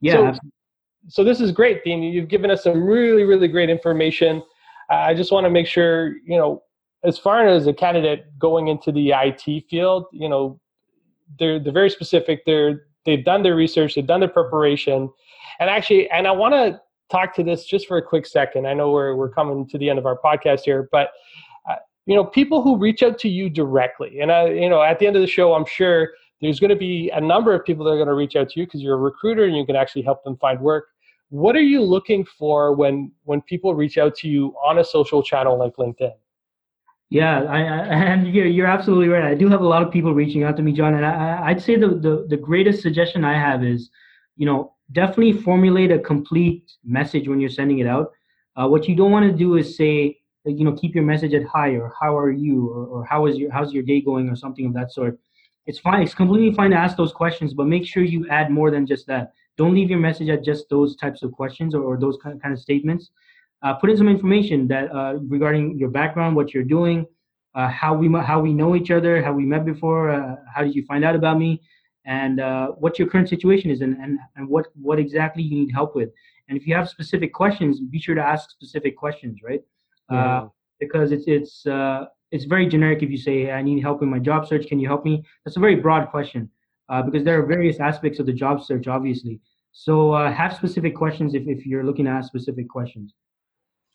yeah, 0.00 0.12
so- 0.12 0.26
absolutely. 0.26 0.52
So 1.06 1.24
this 1.24 1.40
is 1.40 1.52
great, 1.52 1.84
Dean. 1.84 2.02
You've 2.02 2.28
given 2.28 2.50
us 2.50 2.64
some 2.64 2.82
really, 2.82 3.22
really 3.22 3.48
great 3.48 3.70
information. 3.70 4.42
Uh, 4.90 4.96
I 4.96 5.14
just 5.14 5.30
want 5.30 5.44
to 5.44 5.50
make 5.50 5.66
sure, 5.66 6.16
you 6.26 6.36
know, 6.36 6.62
as 7.04 7.18
far 7.18 7.46
as 7.46 7.66
a 7.66 7.72
candidate 7.72 8.26
going 8.38 8.68
into 8.68 8.90
the 8.90 9.12
IT 9.12 9.64
field, 9.68 10.06
you 10.12 10.28
know, 10.28 10.60
they're 11.38 11.58
they're 11.58 11.72
very 11.72 11.90
specific. 11.90 12.44
They're 12.44 12.86
they've 13.06 13.24
done 13.24 13.42
their 13.42 13.54
research, 13.54 13.94
they've 13.94 14.06
done 14.06 14.20
their 14.20 14.28
preparation, 14.28 15.10
and 15.60 15.70
actually, 15.70 16.10
and 16.10 16.26
I 16.26 16.32
want 16.32 16.54
to 16.54 16.80
talk 17.10 17.34
to 17.36 17.42
this 17.42 17.64
just 17.64 17.86
for 17.86 17.96
a 17.96 18.02
quick 18.02 18.26
second. 18.26 18.66
I 18.66 18.74
know 18.74 18.90
we're 18.90 19.14
we're 19.14 19.30
coming 19.30 19.66
to 19.68 19.78
the 19.78 19.90
end 19.90 19.98
of 19.98 20.06
our 20.06 20.18
podcast 20.18 20.62
here, 20.64 20.88
but 20.90 21.10
uh, 21.70 21.76
you 22.06 22.16
know, 22.16 22.24
people 22.24 22.62
who 22.62 22.76
reach 22.76 23.02
out 23.02 23.18
to 23.20 23.28
you 23.28 23.48
directly, 23.48 24.20
and 24.20 24.32
I, 24.32 24.48
you 24.48 24.68
know, 24.68 24.82
at 24.82 24.98
the 24.98 25.06
end 25.06 25.16
of 25.16 25.22
the 25.22 25.28
show, 25.28 25.54
I'm 25.54 25.66
sure 25.66 26.10
there's 26.40 26.60
going 26.60 26.70
to 26.70 26.76
be 26.76 27.10
a 27.10 27.20
number 27.20 27.52
of 27.52 27.64
people 27.64 27.84
that 27.84 27.92
are 27.92 27.96
going 27.96 28.08
to 28.08 28.14
reach 28.14 28.36
out 28.36 28.48
to 28.50 28.60
you 28.60 28.66
because 28.66 28.80
you're 28.80 28.94
a 28.94 28.98
recruiter 28.98 29.44
and 29.44 29.56
you 29.56 29.66
can 29.66 29.76
actually 29.76 30.02
help 30.02 30.22
them 30.24 30.36
find 30.36 30.60
work. 30.60 30.86
What 31.30 31.56
are 31.56 31.62
you 31.62 31.82
looking 31.82 32.24
for 32.24 32.74
when 32.74 33.12
when 33.24 33.42
people 33.42 33.74
reach 33.74 33.98
out 33.98 34.14
to 34.16 34.28
you 34.28 34.54
on 34.66 34.78
a 34.78 34.84
social 34.84 35.22
channel 35.22 35.58
like 35.58 35.76
LinkedIn? 35.76 36.12
Yeah, 37.10 37.42
I, 37.44 37.60
I, 37.60 37.62
and 38.12 38.34
you're, 38.34 38.46
you're 38.46 38.66
absolutely 38.66 39.08
right. 39.08 39.24
I 39.24 39.34
do 39.34 39.48
have 39.48 39.60
a 39.60 39.66
lot 39.66 39.82
of 39.82 39.92
people 39.92 40.14
reaching 40.14 40.44
out 40.44 40.56
to 40.56 40.62
me, 40.62 40.72
John, 40.72 40.94
and 40.94 41.04
I, 41.04 41.42
I'd 41.46 41.62
say 41.62 41.76
the, 41.76 41.88
the, 41.88 42.26
the 42.28 42.36
greatest 42.36 42.82
suggestion 42.82 43.24
I 43.24 43.34
have 43.34 43.64
is, 43.64 43.90
you 44.36 44.46
know, 44.46 44.74
definitely 44.92 45.32
formulate 45.32 45.90
a 45.90 45.98
complete 45.98 46.70
message 46.84 47.28
when 47.28 47.40
you're 47.40 47.50
sending 47.50 47.78
it 47.78 47.86
out. 47.86 48.12
Uh, 48.56 48.66
what 48.66 48.88
you 48.88 48.96
don't 48.96 49.12
want 49.12 49.30
to 49.30 49.36
do 49.36 49.56
is 49.56 49.76
say, 49.76 50.18
you 50.44 50.64
know, 50.64 50.72
keep 50.72 50.94
your 50.94 51.04
message 51.04 51.34
at 51.34 51.44
hi 51.44 51.70
or 51.70 51.92
how 52.00 52.16
are 52.16 52.30
you 52.30 52.68
or, 52.68 52.86
or 52.86 53.04
how 53.04 53.26
is 53.26 53.36
your 53.36 53.50
how's 53.52 53.72
your 53.72 53.82
day 53.82 54.00
going 54.00 54.28
or 54.28 54.36
something 54.36 54.66
of 54.66 54.74
that 54.74 54.92
sort. 54.92 55.18
It's 55.66 55.78
fine. 55.78 56.02
It's 56.02 56.14
completely 56.14 56.54
fine 56.54 56.70
to 56.70 56.76
ask 56.76 56.96
those 56.96 57.12
questions, 57.12 57.52
but 57.52 57.66
make 57.66 57.86
sure 57.86 58.02
you 58.02 58.26
add 58.30 58.50
more 58.50 58.70
than 58.70 58.86
just 58.86 59.06
that. 59.08 59.32
Don't 59.58 59.74
leave 59.74 59.90
your 59.90 59.98
message 59.98 60.30
at 60.30 60.42
just 60.42 60.70
those 60.70 60.96
types 60.96 61.22
of 61.22 61.32
questions 61.32 61.74
or, 61.74 61.82
or 61.82 61.98
those 61.98 62.16
kind 62.22 62.40
kind 62.40 62.54
of 62.54 62.60
statements 62.60 63.10
uh, 63.62 63.74
put 63.74 63.90
in 63.90 63.96
some 63.96 64.08
information 64.08 64.68
that 64.68 64.90
uh, 64.94 65.14
regarding 65.28 65.78
your 65.78 65.88
background, 65.88 66.36
what 66.36 66.54
you're 66.54 66.64
doing, 66.64 67.06
uh, 67.54 67.68
how 67.68 67.94
we 67.94 68.08
how 68.20 68.40
we 68.40 68.52
know 68.52 68.76
each 68.76 68.90
other, 68.90 69.22
how 69.22 69.32
we 69.32 69.44
met 69.44 69.64
before, 69.64 70.10
uh, 70.10 70.36
how 70.54 70.62
did 70.62 70.74
you 70.74 70.84
find 70.86 71.04
out 71.04 71.16
about 71.16 71.38
me, 71.38 71.60
and 72.06 72.40
uh, 72.40 72.68
what 72.68 72.98
your 72.98 73.08
current 73.08 73.28
situation 73.28 73.70
is, 73.70 73.80
and, 73.80 73.96
and 73.98 74.18
and 74.36 74.48
what 74.48 74.66
what 74.80 74.98
exactly 74.98 75.42
you 75.42 75.56
need 75.56 75.72
help 75.72 75.94
with. 75.94 76.10
And 76.48 76.56
if 76.56 76.66
you 76.66 76.74
have 76.74 76.88
specific 76.88 77.32
questions, 77.32 77.80
be 77.80 78.00
sure 78.00 78.14
to 78.14 78.22
ask 78.22 78.50
specific 78.50 78.96
questions, 78.96 79.40
right? 79.42 79.62
Uh, 80.08 80.48
because 80.80 81.12
it's 81.12 81.24
it's 81.26 81.66
uh, 81.66 82.06
it's 82.30 82.44
very 82.44 82.66
generic 82.66 83.02
if 83.02 83.10
you 83.10 83.18
say 83.18 83.50
I 83.50 83.62
need 83.62 83.82
help 83.82 84.02
in 84.02 84.08
my 84.08 84.18
job 84.18 84.46
search. 84.46 84.66
Can 84.66 84.78
you 84.78 84.86
help 84.86 85.04
me? 85.04 85.24
That's 85.44 85.56
a 85.56 85.60
very 85.60 85.76
broad 85.76 86.08
question 86.10 86.50
uh, 86.88 87.02
because 87.02 87.24
there 87.24 87.40
are 87.40 87.46
various 87.46 87.80
aspects 87.80 88.18
of 88.18 88.26
the 88.26 88.32
job 88.32 88.62
search, 88.62 88.86
obviously. 88.86 89.40
So 89.72 90.12
uh, 90.12 90.32
have 90.32 90.54
specific 90.54 90.94
questions 90.94 91.34
if, 91.34 91.46
if 91.46 91.66
you're 91.66 91.84
looking 91.84 92.06
to 92.06 92.10
ask 92.10 92.28
specific 92.28 92.68
questions. 92.68 93.14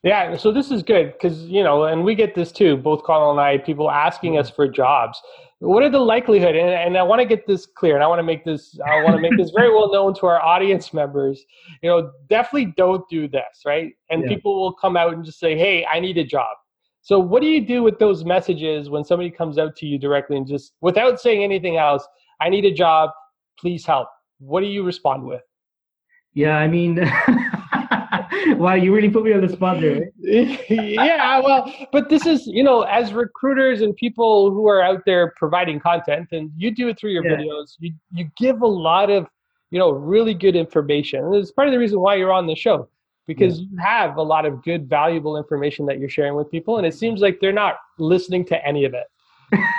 Yeah, 0.03 0.35
so 0.35 0.51
this 0.51 0.69
is 0.69 0.83
good 0.83 1.13
because 1.13 1.43
you 1.45 1.63
know, 1.63 1.85
and 1.85 2.03
we 2.03 2.13
get 2.13 2.35
this 2.35 2.51
too. 2.51 2.75
Both 2.75 3.03
Carl 3.03 3.31
and 3.31 3.39
I, 3.39 3.57
people 3.57 3.89
asking 3.89 4.37
us 4.37 4.47
mm-hmm. 4.47 4.55
for 4.55 4.67
jobs. 4.67 5.21
What 5.59 5.81
are 5.81 5.89
the 5.89 5.99
likelihood? 5.99 6.57
And, 6.57 6.69
and 6.69 6.97
I 6.97 7.03
want 7.03 7.21
to 7.21 7.25
get 7.25 7.47
this 7.47 7.65
clear, 7.65 7.95
and 7.95 8.03
I 8.03 8.07
want 8.07 8.19
to 8.19 8.23
make 8.23 8.43
this. 8.43 8.77
I 8.85 9.01
want 9.01 9.15
to 9.15 9.21
make 9.21 9.37
this 9.37 9.51
very 9.55 9.73
well 9.73 9.91
known 9.93 10.13
to 10.15 10.25
our 10.25 10.41
audience 10.41 10.93
members. 10.93 11.45
You 11.81 11.89
know, 11.89 12.11
definitely 12.29 12.73
don't 12.75 13.07
do 13.09 13.29
this, 13.29 13.63
right? 13.65 13.93
And 14.09 14.23
Yeah. 14.23 14.27
people 14.29 14.61
will 14.61 14.73
come 14.73 14.97
out 14.97 15.13
and 15.13 15.23
just 15.23 15.39
say, 15.39 15.57
"Hey, 15.57 15.85
I 15.85 16.01
need 16.01 16.17
a 16.17 16.25
job." 16.25 16.57
So, 17.01 17.17
what 17.17 17.41
do 17.41 17.47
you 17.47 17.65
do 17.65 17.81
with 17.81 17.97
those 17.97 18.25
messages 18.25 18.89
when 18.89 19.05
somebody 19.05 19.29
comes 19.29 19.57
out 19.57 19.75
to 19.77 19.85
you 19.85 19.97
directly 19.97 20.35
and 20.35 20.45
just 20.45 20.73
without 20.81 21.21
saying 21.21 21.43
anything 21.43 21.77
else? 21.77 22.05
I 22.41 22.49
need 22.49 22.65
a 22.65 22.73
job. 22.73 23.09
Please 23.57 23.85
help. 23.85 24.09
What 24.39 24.59
do 24.59 24.67
you 24.67 24.83
respond 24.83 25.23
with? 25.23 25.43
Yeah, 26.33 26.57
I 26.57 26.67
mean, 26.67 26.95
wow, 28.57 28.73
you 28.73 28.93
really 28.93 29.09
put 29.09 29.23
me 29.23 29.33
on 29.33 29.41
the 29.41 29.49
spot 29.49 29.81
there. 29.81 30.09
Eh? 30.27 30.57
yeah, 30.69 31.39
well, 31.39 31.71
but 31.91 32.09
this 32.09 32.25
is, 32.25 32.47
you 32.47 32.63
know, 32.63 32.81
as 32.81 33.13
recruiters 33.13 33.81
and 33.81 33.95
people 33.95 34.51
who 34.51 34.67
are 34.67 34.81
out 34.81 35.03
there 35.05 35.33
providing 35.37 35.79
content, 35.79 36.29
and 36.31 36.51
you 36.57 36.71
do 36.71 36.87
it 36.87 36.97
through 36.99 37.11
your 37.11 37.25
Yeah. 37.25 37.37
videos, 37.37 37.75
you, 37.79 37.93
you 38.11 38.29
give 38.37 38.61
a 38.61 38.67
lot 38.67 39.09
of, 39.09 39.27
you 39.71 39.79
know, 39.79 39.91
really 39.91 40.33
good 40.33 40.55
information. 40.55 41.23
And 41.23 41.35
it's 41.35 41.51
part 41.51 41.67
of 41.67 41.71
the 41.71 41.79
reason 41.79 41.99
why 41.99 42.15
you're 42.15 42.31
on 42.31 42.47
the 42.47 42.55
show 42.55 42.87
because 43.25 43.61
you 43.61 43.77
have 43.77 44.17
a 44.17 44.21
lot 44.21 44.45
of 44.45 44.61
good, 44.63 44.89
valuable 44.89 45.37
information 45.37 45.85
that 45.85 45.97
you're 45.99 46.09
sharing 46.09 46.35
with 46.35 46.51
people, 46.51 46.77
and 46.77 46.85
it 46.85 46.93
seems 46.93 47.21
like 47.21 47.39
they're 47.39 47.53
not 47.53 47.75
listening 47.97 48.45
to 48.45 48.67
any 48.67 48.83
of 48.85 48.93
it. 48.93 49.05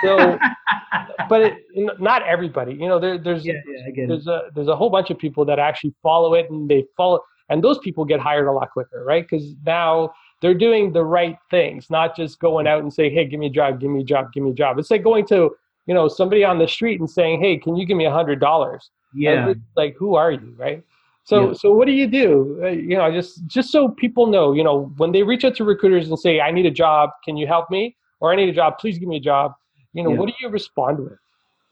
So, 0.03 0.39
but 1.29 1.41
it, 1.41 1.57
not 1.99 2.23
everybody, 2.23 2.73
you 2.73 2.87
know, 2.87 2.99
there, 2.99 3.17
there's 3.17 3.45
yeah, 3.45 3.53
yeah, 3.93 4.05
there's 4.07 4.27
a 4.27 4.49
there's 4.53 4.67
a 4.67 4.75
whole 4.75 4.89
bunch 4.89 5.09
of 5.09 5.17
people 5.17 5.45
that 5.45 5.59
actually 5.59 5.93
follow 6.01 6.33
it 6.33 6.49
and 6.49 6.69
they 6.69 6.85
follow 6.97 7.21
and 7.49 7.63
those 7.63 7.77
people 7.79 8.05
get 8.05 8.19
hired 8.19 8.47
a 8.47 8.51
lot 8.51 8.69
quicker 8.71 9.03
right? 9.05 9.27
Because 9.29 9.53
now 9.65 10.13
they're 10.41 10.53
doing 10.53 10.93
the 10.93 11.03
right 11.03 11.37
things 11.49 11.89
not 11.89 12.15
just 12.15 12.39
going 12.39 12.67
out 12.67 12.81
and 12.81 12.93
saying 12.93 13.13
hey 13.13 13.25
give 13.25 13.39
me 13.39 13.47
a 13.47 13.49
job 13.49 13.79
give 13.79 13.89
me 13.91 14.01
a 14.01 14.03
job 14.03 14.31
give 14.33 14.43
me 14.43 14.51
a 14.51 14.53
job. 14.53 14.77
It's 14.79 14.91
like 14.91 15.03
going 15.03 15.25
to 15.27 15.55
you 15.85 15.93
know 15.93 16.07
somebody 16.07 16.43
on 16.43 16.59
the 16.59 16.67
street 16.67 16.99
and 16.99 17.09
saying 17.09 17.41
hey 17.41 17.57
can 17.57 17.75
you 17.75 17.85
give 17.85 17.97
me 17.97 18.05
a 18.05 18.11
hundred 18.11 18.39
dollars? 18.39 18.89
Yeah, 19.13 19.53
like 19.77 19.95
who 19.97 20.15
are 20.15 20.31
you 20.31 20.53
right? 20.57 20.83
So 21.23 21.47
Yeah. 21.49 21.53
so 21.53 21.71
what 21.73 21.85
do 21.87 21.93
you 21.93 22.05
do? 22.07 22.59
Uh, 22.63 22.67
you 22.67 22.95
know 22.97 23.11
just 23.11 23.45
just 23.47 23.71
so 23.71 23.89
people 23.89 24.27
know 24.27 24.53
you 24.53 24.63
know 24.63 24.93
when 24.97 25.11
they 25.11 25.23
reach 25.23 25.43
out 25.45 25.55
to 25.55 25.63
recruiters 25.63 26.07
and 26.09 26.19
say 26.19 26.39
i 26.39 26.51
need 26.51 26.65
a 26.65 26.71
job 26.71 27.09
can 27.23 27.37
you 27.37 27.47
help 27.47 27.69
me? 27.71 27.95
or 28.21 28.31
i 28.31 28.35
need 28.35 28.47
a 28.47 28.53
job 28.53 28.77
please 28.79 28.97
give 28.97 29.09
me 29.09 29.17
a 29.17 29.19
job 29.19 29.53
you 29.93 30.01
know 30.03 30.09
Yeah. 30.11 30.17
what 30.17 30.27
do 30.27 30.33
you 30.39 30.49
respond 30.49 30.99
with 30.99 31.19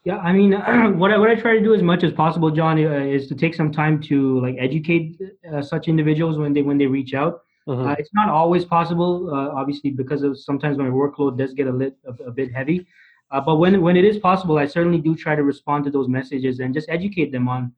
yeah. 0.04 0.18
I 0.18 0.34
mean, 0.34 0.52
what 1.00 1.12
I 1.12 1.18
what 1.18 1.30
I 1.30 1.36
try 1.36 1.54
to 1.54 1.64
do 1.64 1.74
as 1.74 1.82
much 1.82 2.04
as 2.04 2.12
possible, 2.14 2.52
John, 2.52 2.78
uh, 2.78 2.90
is 2.90 3.28
to 3.28 3.36
take 3.36 3.54
some 3.54 3.72
time 3.72 4.02
to 4.04 4.40
like 4.42 4.56
educate 4.60 5.20
uh, 5.52 5.62
such 5.62 5.88
individuals 5.88 6.38
when 6.38 6.54
they 6.54 6.62
when 6.62 6.78
they 6.78 6.88
reach 6.88 7.14
out. 7.14 7.42
Mm-hmm. 7.68 7.88
Uh, 7.88 7.96
it's 7.98 8.10
not 8.14 8.28
always 8.28 8.66
possible, 8.66 9.30
uh, 9.34 9.50
obviously, 9.58 9.90
because 9.90 10.22
of 10.22 10.38
sometimes 10.38 10.78
my 10.78 10.90
workload 10.90 11.38
does 11.38 11.54
get 11.54 11.68
a, 11.68 11.72
lit, 11.72 11.96
a, 12.06 12.24
a 12.26 12.32
bit 12.32 12.54
heavy. 12.54 12.86
Uh, 13.32 13.40
but 13.40 13.56
when 13.56 13.82
when 13.82 13.96
it 13.96 14.04
is 14.04 14.18
possible, 14.18 14.58
I 14.58 14.66
certainly 14.66 15.00
do 15.00 15.16
try 15.16 15.36
to 15.36 15.44
respond 15.44 15.86
to 15.86 15.92
those 15.92 16.08
messages 16.08 16.60
and 16.60 16.74
just 16.74 16.90
educate 16.90 17.32
them 17.32 17.48
on 17.48 17.72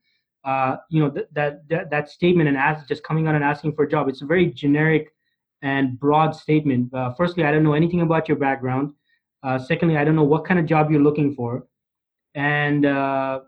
uh, 0.46 0.78
you 0.90 1.02
know, 1.02 1.10
th- 1.10 1.26
that, 1.34 1.68
that 1.70 1.90
that 1.90 2.10
statement 2.10 2.48
and 2.48 2.56
ask 2.56 2.88
just 2.88 3.04
coming 3.04 3.28
out 3.28 3.36
and 3.36 3.44
asking 3.44 3.74
for 3.74 3.84
a 3.84 3.90
job. 3.90 4.08
It's 4.08 4.22
a 4.22 4.26
very 4.26 4.46
generic 4.46 5.12
and 5.64 6.00
broad 6.00 6.36
statement. 6.36 6.94
Uh, 6.94 7.14
firstly, 7.14 7.44
I 7.44 7.52
don't 7.52 7.64
know 7.64 7.74
anything 7.74 8.02
about 8.02 8.30
your 8.30 8.38
background. 8.38 8.94
Uh, 9.42 9.58
secondly, 9.58 9.98
I 9.98 10.04
don't 10.04 10.16
know 10.16 10.24
what 10.24 10.46
kind 10.46 10.60
of 10.60 10.68
job 10.68 10.92
you're 10.92 11.02
looking 11.02 11.34
for, 11.34 11.66
and 12.36 12.86
uh, 12.86 13.40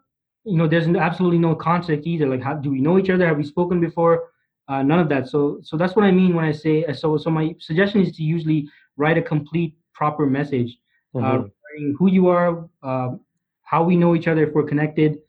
you 0.47 0.58
know, 0.58 0.67
there's 0.67 0.88
absolutely 0.88 1.38
no 1.38 1.54
context 1.54 2.08
either. 2.08 2.28
Like, 2.28 2.41
how 2.41 2.54
do 2.54 2.71
we 2.71 2.80
know 2.80 2.97
each 2.97 3.10
other? 3.10 3.28
Have 3.28 3.38
we 3.38 3.43
spoken 3.43 3.82
before? 3.82 4.30
Uh, 4.69 4.82
none 4.82 5.00
of 5.00 5.10
that. 5.10 5.28
So, 5.28 5.60
so 5.62 5.78
that's 5.78 5.95
what 5.95 6.06
I 6.06 6.12
mean 6.12 6.34
when 6.34 6.45
I 6.45 6.52
say. 6.52 6.86
So, 6.93 7.17
so 7.17 7.30
my 7.30 7.56
suggestion 7.60 8.02
is 8.02 8.15
to 8.15 8.23
usually 8.23 8.67
write 8.95 9.17
a 9.17 9.21
complete, 9.21 9.78
proper 9.93 10.26
message, 10.26 10.78
uh, 11.15 11.19
mm-hmm. 11.19 11.91
who 11.97 12.10
you 12.10 12.28
are, 12.28 12.69
um, 12.84 13.21
how 13.63 13.84
we 13.84 13.97
know 13.97 14.15
each 14.15 14.28
other 14.28 14.43
if 14.47 14.54
we're 14.54 14.63
connected, 14.63 15.19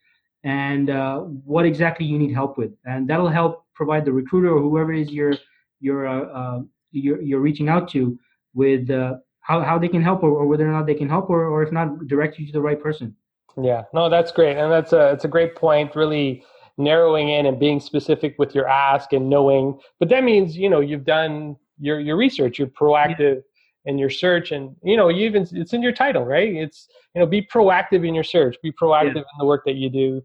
and 0.44 0.90
uh, 0.90 1.18
what 1.20 1.66
exactly 1.66 2.06
you 2.06 2.18
need 2.18 2.32
help 2.32 2.56
with, 2.56 2.72
and 2.84 3.08
that'll 3.08 3.28
help 3.28 3.64
provide 3.74 4.04
the 4.04 4.12
recruiter 4.12 4.50
or 4.54 4.60
whoever 4.60 4.92
is 4.92 5.10
your 5.10 5.34
your 5.80 6.06
uh, 6.06 6.60
you're, 6.92 7.20
you're 7.20 7.40
reaching 7.40 7.68
out 7.68 7.88
to 7.90 8.18
with 8.54 8.90
uh, 8.90 9.14
how, 9.40 9.62
how 9.62 9.78
they 9.78 9.88
can 9.88 10.02
help 10.02 10.22
or, 10.22 10.30
or, 10.30 10.46
whether 10.46 10.68
or 10.68 10.72
not 10.72 10.86
they 10.86 10.94
can 10.94 11.08
help 11.08 11.30
or, 11.30 11.46
or 11.46 11.62
if 11.62 11.72
not 11.72 12.06
direct 12.06 12.38
you 12.38 12.46
to 12.46 12.52
the 12.52 12.60
right 12.60 12.82
person 12.82 13.14
yeah 13.60 13.84
no 13.92 14.08
that's 14.08 14.32
great 14.32 14.56
and 14.56 14.70
that's 14.70 14.92
a 14.92 15.10
it's 15.12 15.24
a 15.24 15.28
great 15.28 15.54
point 15.54 15.94
really 15.94 16.44
narrowing 16.76 17.28
in 17.28 17.46
and 17.46 17.58
being 17.58 17.80
specific 17.80 18.36
with 18.38 18.54
your 18.54 18.68
ask 18.68 19.12
and 19.12 19.28
knowing 19.28 19.78
but 19.98 20.08
that 20.08 20.24
means 20.24 20.56
you 20.56 20.70
know 20.70 20.80
you've 20.80 21.04
done 21.04 21.56
your 21.78 22.00
your 22.00 22.16
research 22.16 22.58
you're 22.58 22.68
proactive 22.68 23.36
yeah. 23.36 23.90
in 23.90 23.98
your 23.98 24.10
search 24.10 24.52
and 24.52 24.74
you 24.82 24.96
know 24.96 25.08
you 25.08 25.26
even 25.26 25.46
it's 25.52 25.72
in 25.72 25.82
your 25.82 25.92
title 25.92 26.24
right 26.24 26.54
it's 26.54 26.88
you 27.14 27.20
know 27.20 27.26
be 27.26 27.42
proactive 27.42 28.06
in 28.06 28.14
your 28.14 28.24
search 28.24 28.56
be 28.62 28.72
proactive 28.72 29.16
yeah. 29.16 29.20
in 29.20 29.38
the 29.38 29.44
work 29.44 29.62
that 29.64 29.74
you 29.74 29.90
do 29.90 30.22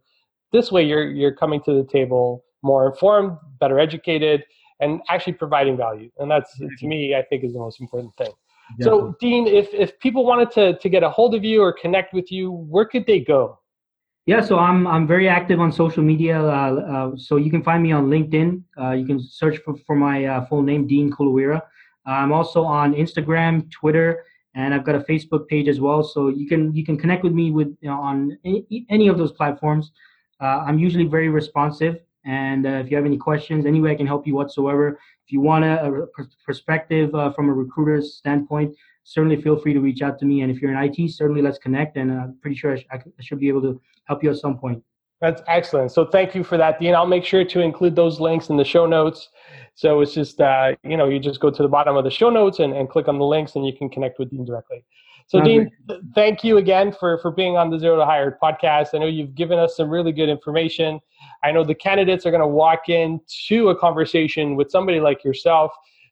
this 0.52 0.72
way 0.72 0.84
you're 0.84 1.10
you're 1.10 1.34
coming 1.34 1.62
to 1.62 1.74
the 1.74 1.84
table 1.86 2.43
more 2.62 2.88
informed 2.88 3.38
better 3.60 3.80
educated 3.80 4.43
and 4.84 5.02
actually 5.10 5.34
providing 5.34 5.78
value. 5.78 6.10
And 6.17 6.30
that's 6.30 6.58
to 6.58 6.88
me, 6.88 7.15
I 7.15 7.24
think, 7.24 7.43
is 7.43 7.54
the 7.54 7.60
most 7.60 7.80
important 7.80 8.13
thing. 8.15 8.32
So, 8.82 9.15
Dean, 9.19 9.47
if 9.47 9.73
if 9.73 9.99
people 9.99 10.26
wanted 10.26 10.52
to 10.52 10.78
to 10.78 10.89
get 10.89 11.04
a 11.04 11.10
hold 11.10 11.36
of 11.36 11.43
you 11.43 11.62
or 11.62 11.73
connect 11.73 12.13
with 12.13 12.32
you, 12.32 12.52
where 12.52 12.86
could 12.86 13.06
they 13.06 13.19
go? 13.19 13.60
Yeah, 14.26 14.39
so 14.39 14.58
I'm 14.58 14.88
I'm 14.88 15.06
very 15.06 15.28
active 15.28 15.60
on 15.60 15.71
social 15.71 16.02
media. 16.02 16.41
Uh, 16.41 16.76
uh, 16.93 17.12
so 17.17 17.36
you 17.36 17.52
can 17.52 17.62
find 17.62 17.84
me 17.84 17.91
on 17.91 18.08
LinkedIn. 18.08 18.63
Uh, 18.80 18.91
you 18.91 19.06
can 19.06 19.19
search 19.19 19.58
for, 19.65 19.76
for 19.86 19.95
my 19.95 20.26
uh, 20.26 20.45
full 20.45 20.62
name, 20.62 20.88
Dean 20.88 21.12
Kuluwira. 21.12 21.62
I'm 22.06 22.32
also 22.32 22.63
on 22.63 22.93
Instagram, 22.93 23.69
Twitter, 23.71 24.26
and 24.56 24.73
I've 24.73 24.86
got 24.86 24.95
a 24.95 24.99
Facebook 24.99 25.47
page 25.47 25.67
as 25.67 25.80
well. 25.80 26.04
So 26.04 26.30
you 26.30 26.47
can 26.47 26.73
you 26.73 26.86
can 26.86 26.97
connect 26.97 27.23
with 27.23 27.34
me 27.34 27.52
with 27.52 27.76
you 27.82 27.89
know, 27.89 27.99
on 27.99 28.38
any, 28.45 28.86
any 28.89 29.08
of 29.10 29.17
those 29.17 29.34
platforms. 29.34 29.91
Uh, 30.39 30.63
I'm 30.67 30.80
usually 30.80 31.06
very 31.06 31.30
responsive. 31.30 31.97
And 32.25 32.65
uh, 32.65 32.69
if 32.69 32.89
you 32.89 32.97
have 32.97 33.05
any 33.05 33.17
questions, 33.17 33.65
any 33.65 33.81
way 33.81 33.91
I 33.91 33.95
can 33.95 34.07
help 34.07 34.25
you 34.25 34.36
whatsoever, 34.36 34.99
if 35.25 35.31
you 35.31 35.41
want 35.41 35.65
a, 35.65 35.86
a 35.86 36.25
perspective 36.45 37.13
uh, 37.15 37.31
from 37.33 37.49
a 37.49 37.53
recruiter's 37.53 38.15
standpoint, 38.15 38.75
certainly 39.03 39.41
feel 39.41 39.57
free 39.57 39.73
to 39.73 39.79
reach 39.79 40.01
out 40.01 40.17
to 40.19 40.25
me. 40.25 40.41
And 40.41 40.51
if 40.51 40.62
you're 40.62 40.73
in 40.73 40.77
IT, 40.77 41.12
certainly 41.12 41.41
let's 41.41 41.57
connect. 41.57 41.97
And 41.97 42.12
I'm 42.12 42.38
pretty 42.41 42.55
sure 42.55 42.73
I, 42.73 42.79
sh- 42.79 42.88
I 42.91 43.01
should 43.21 43.39
be 43.39 43.49
able 43.49 43.62
to 43.63 43.81
help 44.05 44.23
you 44.23 44.29
at 44.29 44.38
some 44.38 44.57
point. 44.57 44.81
That's 45.21 45.41
excellent. 45.47 45.91
So 45.93 46.05
thank 46.05 46.36
you 46.36 46.43
for 46.43 46.57
that, 46.57 46.79
Dean. 46.79 46.95
I'll 46.95 47.05
make 47.05 47.23
sure 47.23 47.45
to 47.45 47.59
include 47.62 47.95
those 47.95 48.19
links 48.19 48.49
in 48.49 48.57
the 48.57 48.65
show 48.65 48.86
notes. 48.86 49.29
So 49.73 50.01
it's 50.01 50.13
just, 50.13 50.41
uh, 50.41 50.75
you 50.83 50.97
know, 50.97 51.07
you 51.07 51.17
just 51.17 51.39
go 51.39 51.49
to 51.49 51.63
the 51.63 51.69
bottom 51.69 51.95
of 51.95 52.03
the 52.03 52.12
show 52.12 52.29
notes 52.29 52.59
and, 52.59 52.73
and 52.73 52.89
click 52.89 53.07
on 53.07 53.17
the 53.17 53.25
links 53.25 53.55
and 53.55 53.65
you 53.65 53.71
can 53.71 53.89
connect 53.89 54.19
with 54.19 54.31
Dean 54.31 54.43
directly. 54.43 54.83
So, 55.27 55.41
Dean, 55.41 55.71
thank 56.13 56.43
you 56.43 56.57
again 56.57 56.91
for, 56.91 57.17
for 57.19 57.31
being 57.31 57.57
on 57.57 57.69
the 57.69 57.79
Zero 57.79 57.97
to 57.97 58.05
Hired 58.05 58.39
podcast. 58.39 58.89
I 58.93 58.99
know 58.99 59.07
you've 59.07 59.33
given 59.33 59.57
us 59.57 59.77
some 59.77 59.89
really 59.89 60.12
good 60.12 60.29
information. 60.29 60.99
I 61.43 61.51
know 61.51 61.63
the 61.63 61.73
candidates 61.73 62.25
are 62.25 62.31
going 62.31 62.41
to 62.41 62.47
walk 62.47 62.89
into 62.89 63.69
a 63.69 63.75
conversation 63.75 64.55
with 64.55 64.69
somebody 64.69 64.99
like 64.99 65.23
yourself 65.23 65.71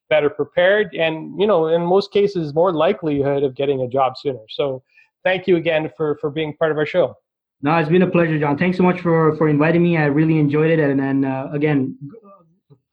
better 0.09 0.29
prepared 0.29 0.93
and, 0.95 1.39
you 1.39 1.47
know, 1.47 1.67
in 1.67 1.81
most 1.81 2.11
cases, 2.11 2.53
more 2.53 2.73
likelihood 2.73 3.43
of 3.43 3.55
getting 3.55 3.81
a 3.81 3.87
job 3.87 4.17
sooner. 4.17 4.39
So, 4.49 4.83
thank 5.23 5.47
you 5.47 5.57
again 5.57 5.91
for, 5.95 6.17
for 6.17 6.29
being 6.29 6.55
part 6.57 6.71
of 6.71 6.77
our 6.77 6.85
show. 6.85 7.15
No, 7.61 7.77
it's 7.77 7.89
been 7.89 8.01
a 8.01 8.09
pleasure, 8.09 8.39
John. 8.39 8.57
Thanks 8.57 8.77
so 8.77 8.83
much 8.83 9.01
for, 9.01 9.35
for 9.37 9.47
inviting 9.47 9.83
me. 9.83 9.97
I 9.97 10.05
really 10.05 10.39
enjoyed 10.39 10.71
it. 10.71 10.79
And 10.79 10.99
then, 10.99 11.25
uh, 11.25 11.49
again, 11.53 11.95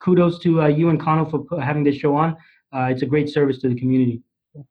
kudos 0.01 0.39
to 0.41 0.63
uh, 0.63 0.67
you 0.67 0.91
and 0.91 1.01
Connell 1.01 1.25
for 1.25 1.61
having 1.61 1.85
this 1.85 1.97
show 1.97 2.15
on. 2.15 2.37
Uh, 2.75 2.89
it's 2.91 3.01
a 3.01 3.07
great 3.07 3.31
service 3.31 3.59
to 3.61 3.69
the 3.69 3.75
community. 3.75 4.23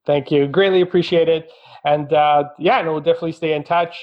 Thank 0.06 0.32
you. 0.32 0.48
Greatly 0.48 0.82
appreciate 0.82 1.30
it. 1.30 1.52
And 1.86 2.12
uh, 2.14 2.46
yeah, 2.60 2.80
and 2.80 2.88
we'll 2.88 3.00
definitely 3.00 3.32
stay 3.32 3.54
in 3.54 3.64
touch 3.64 3.96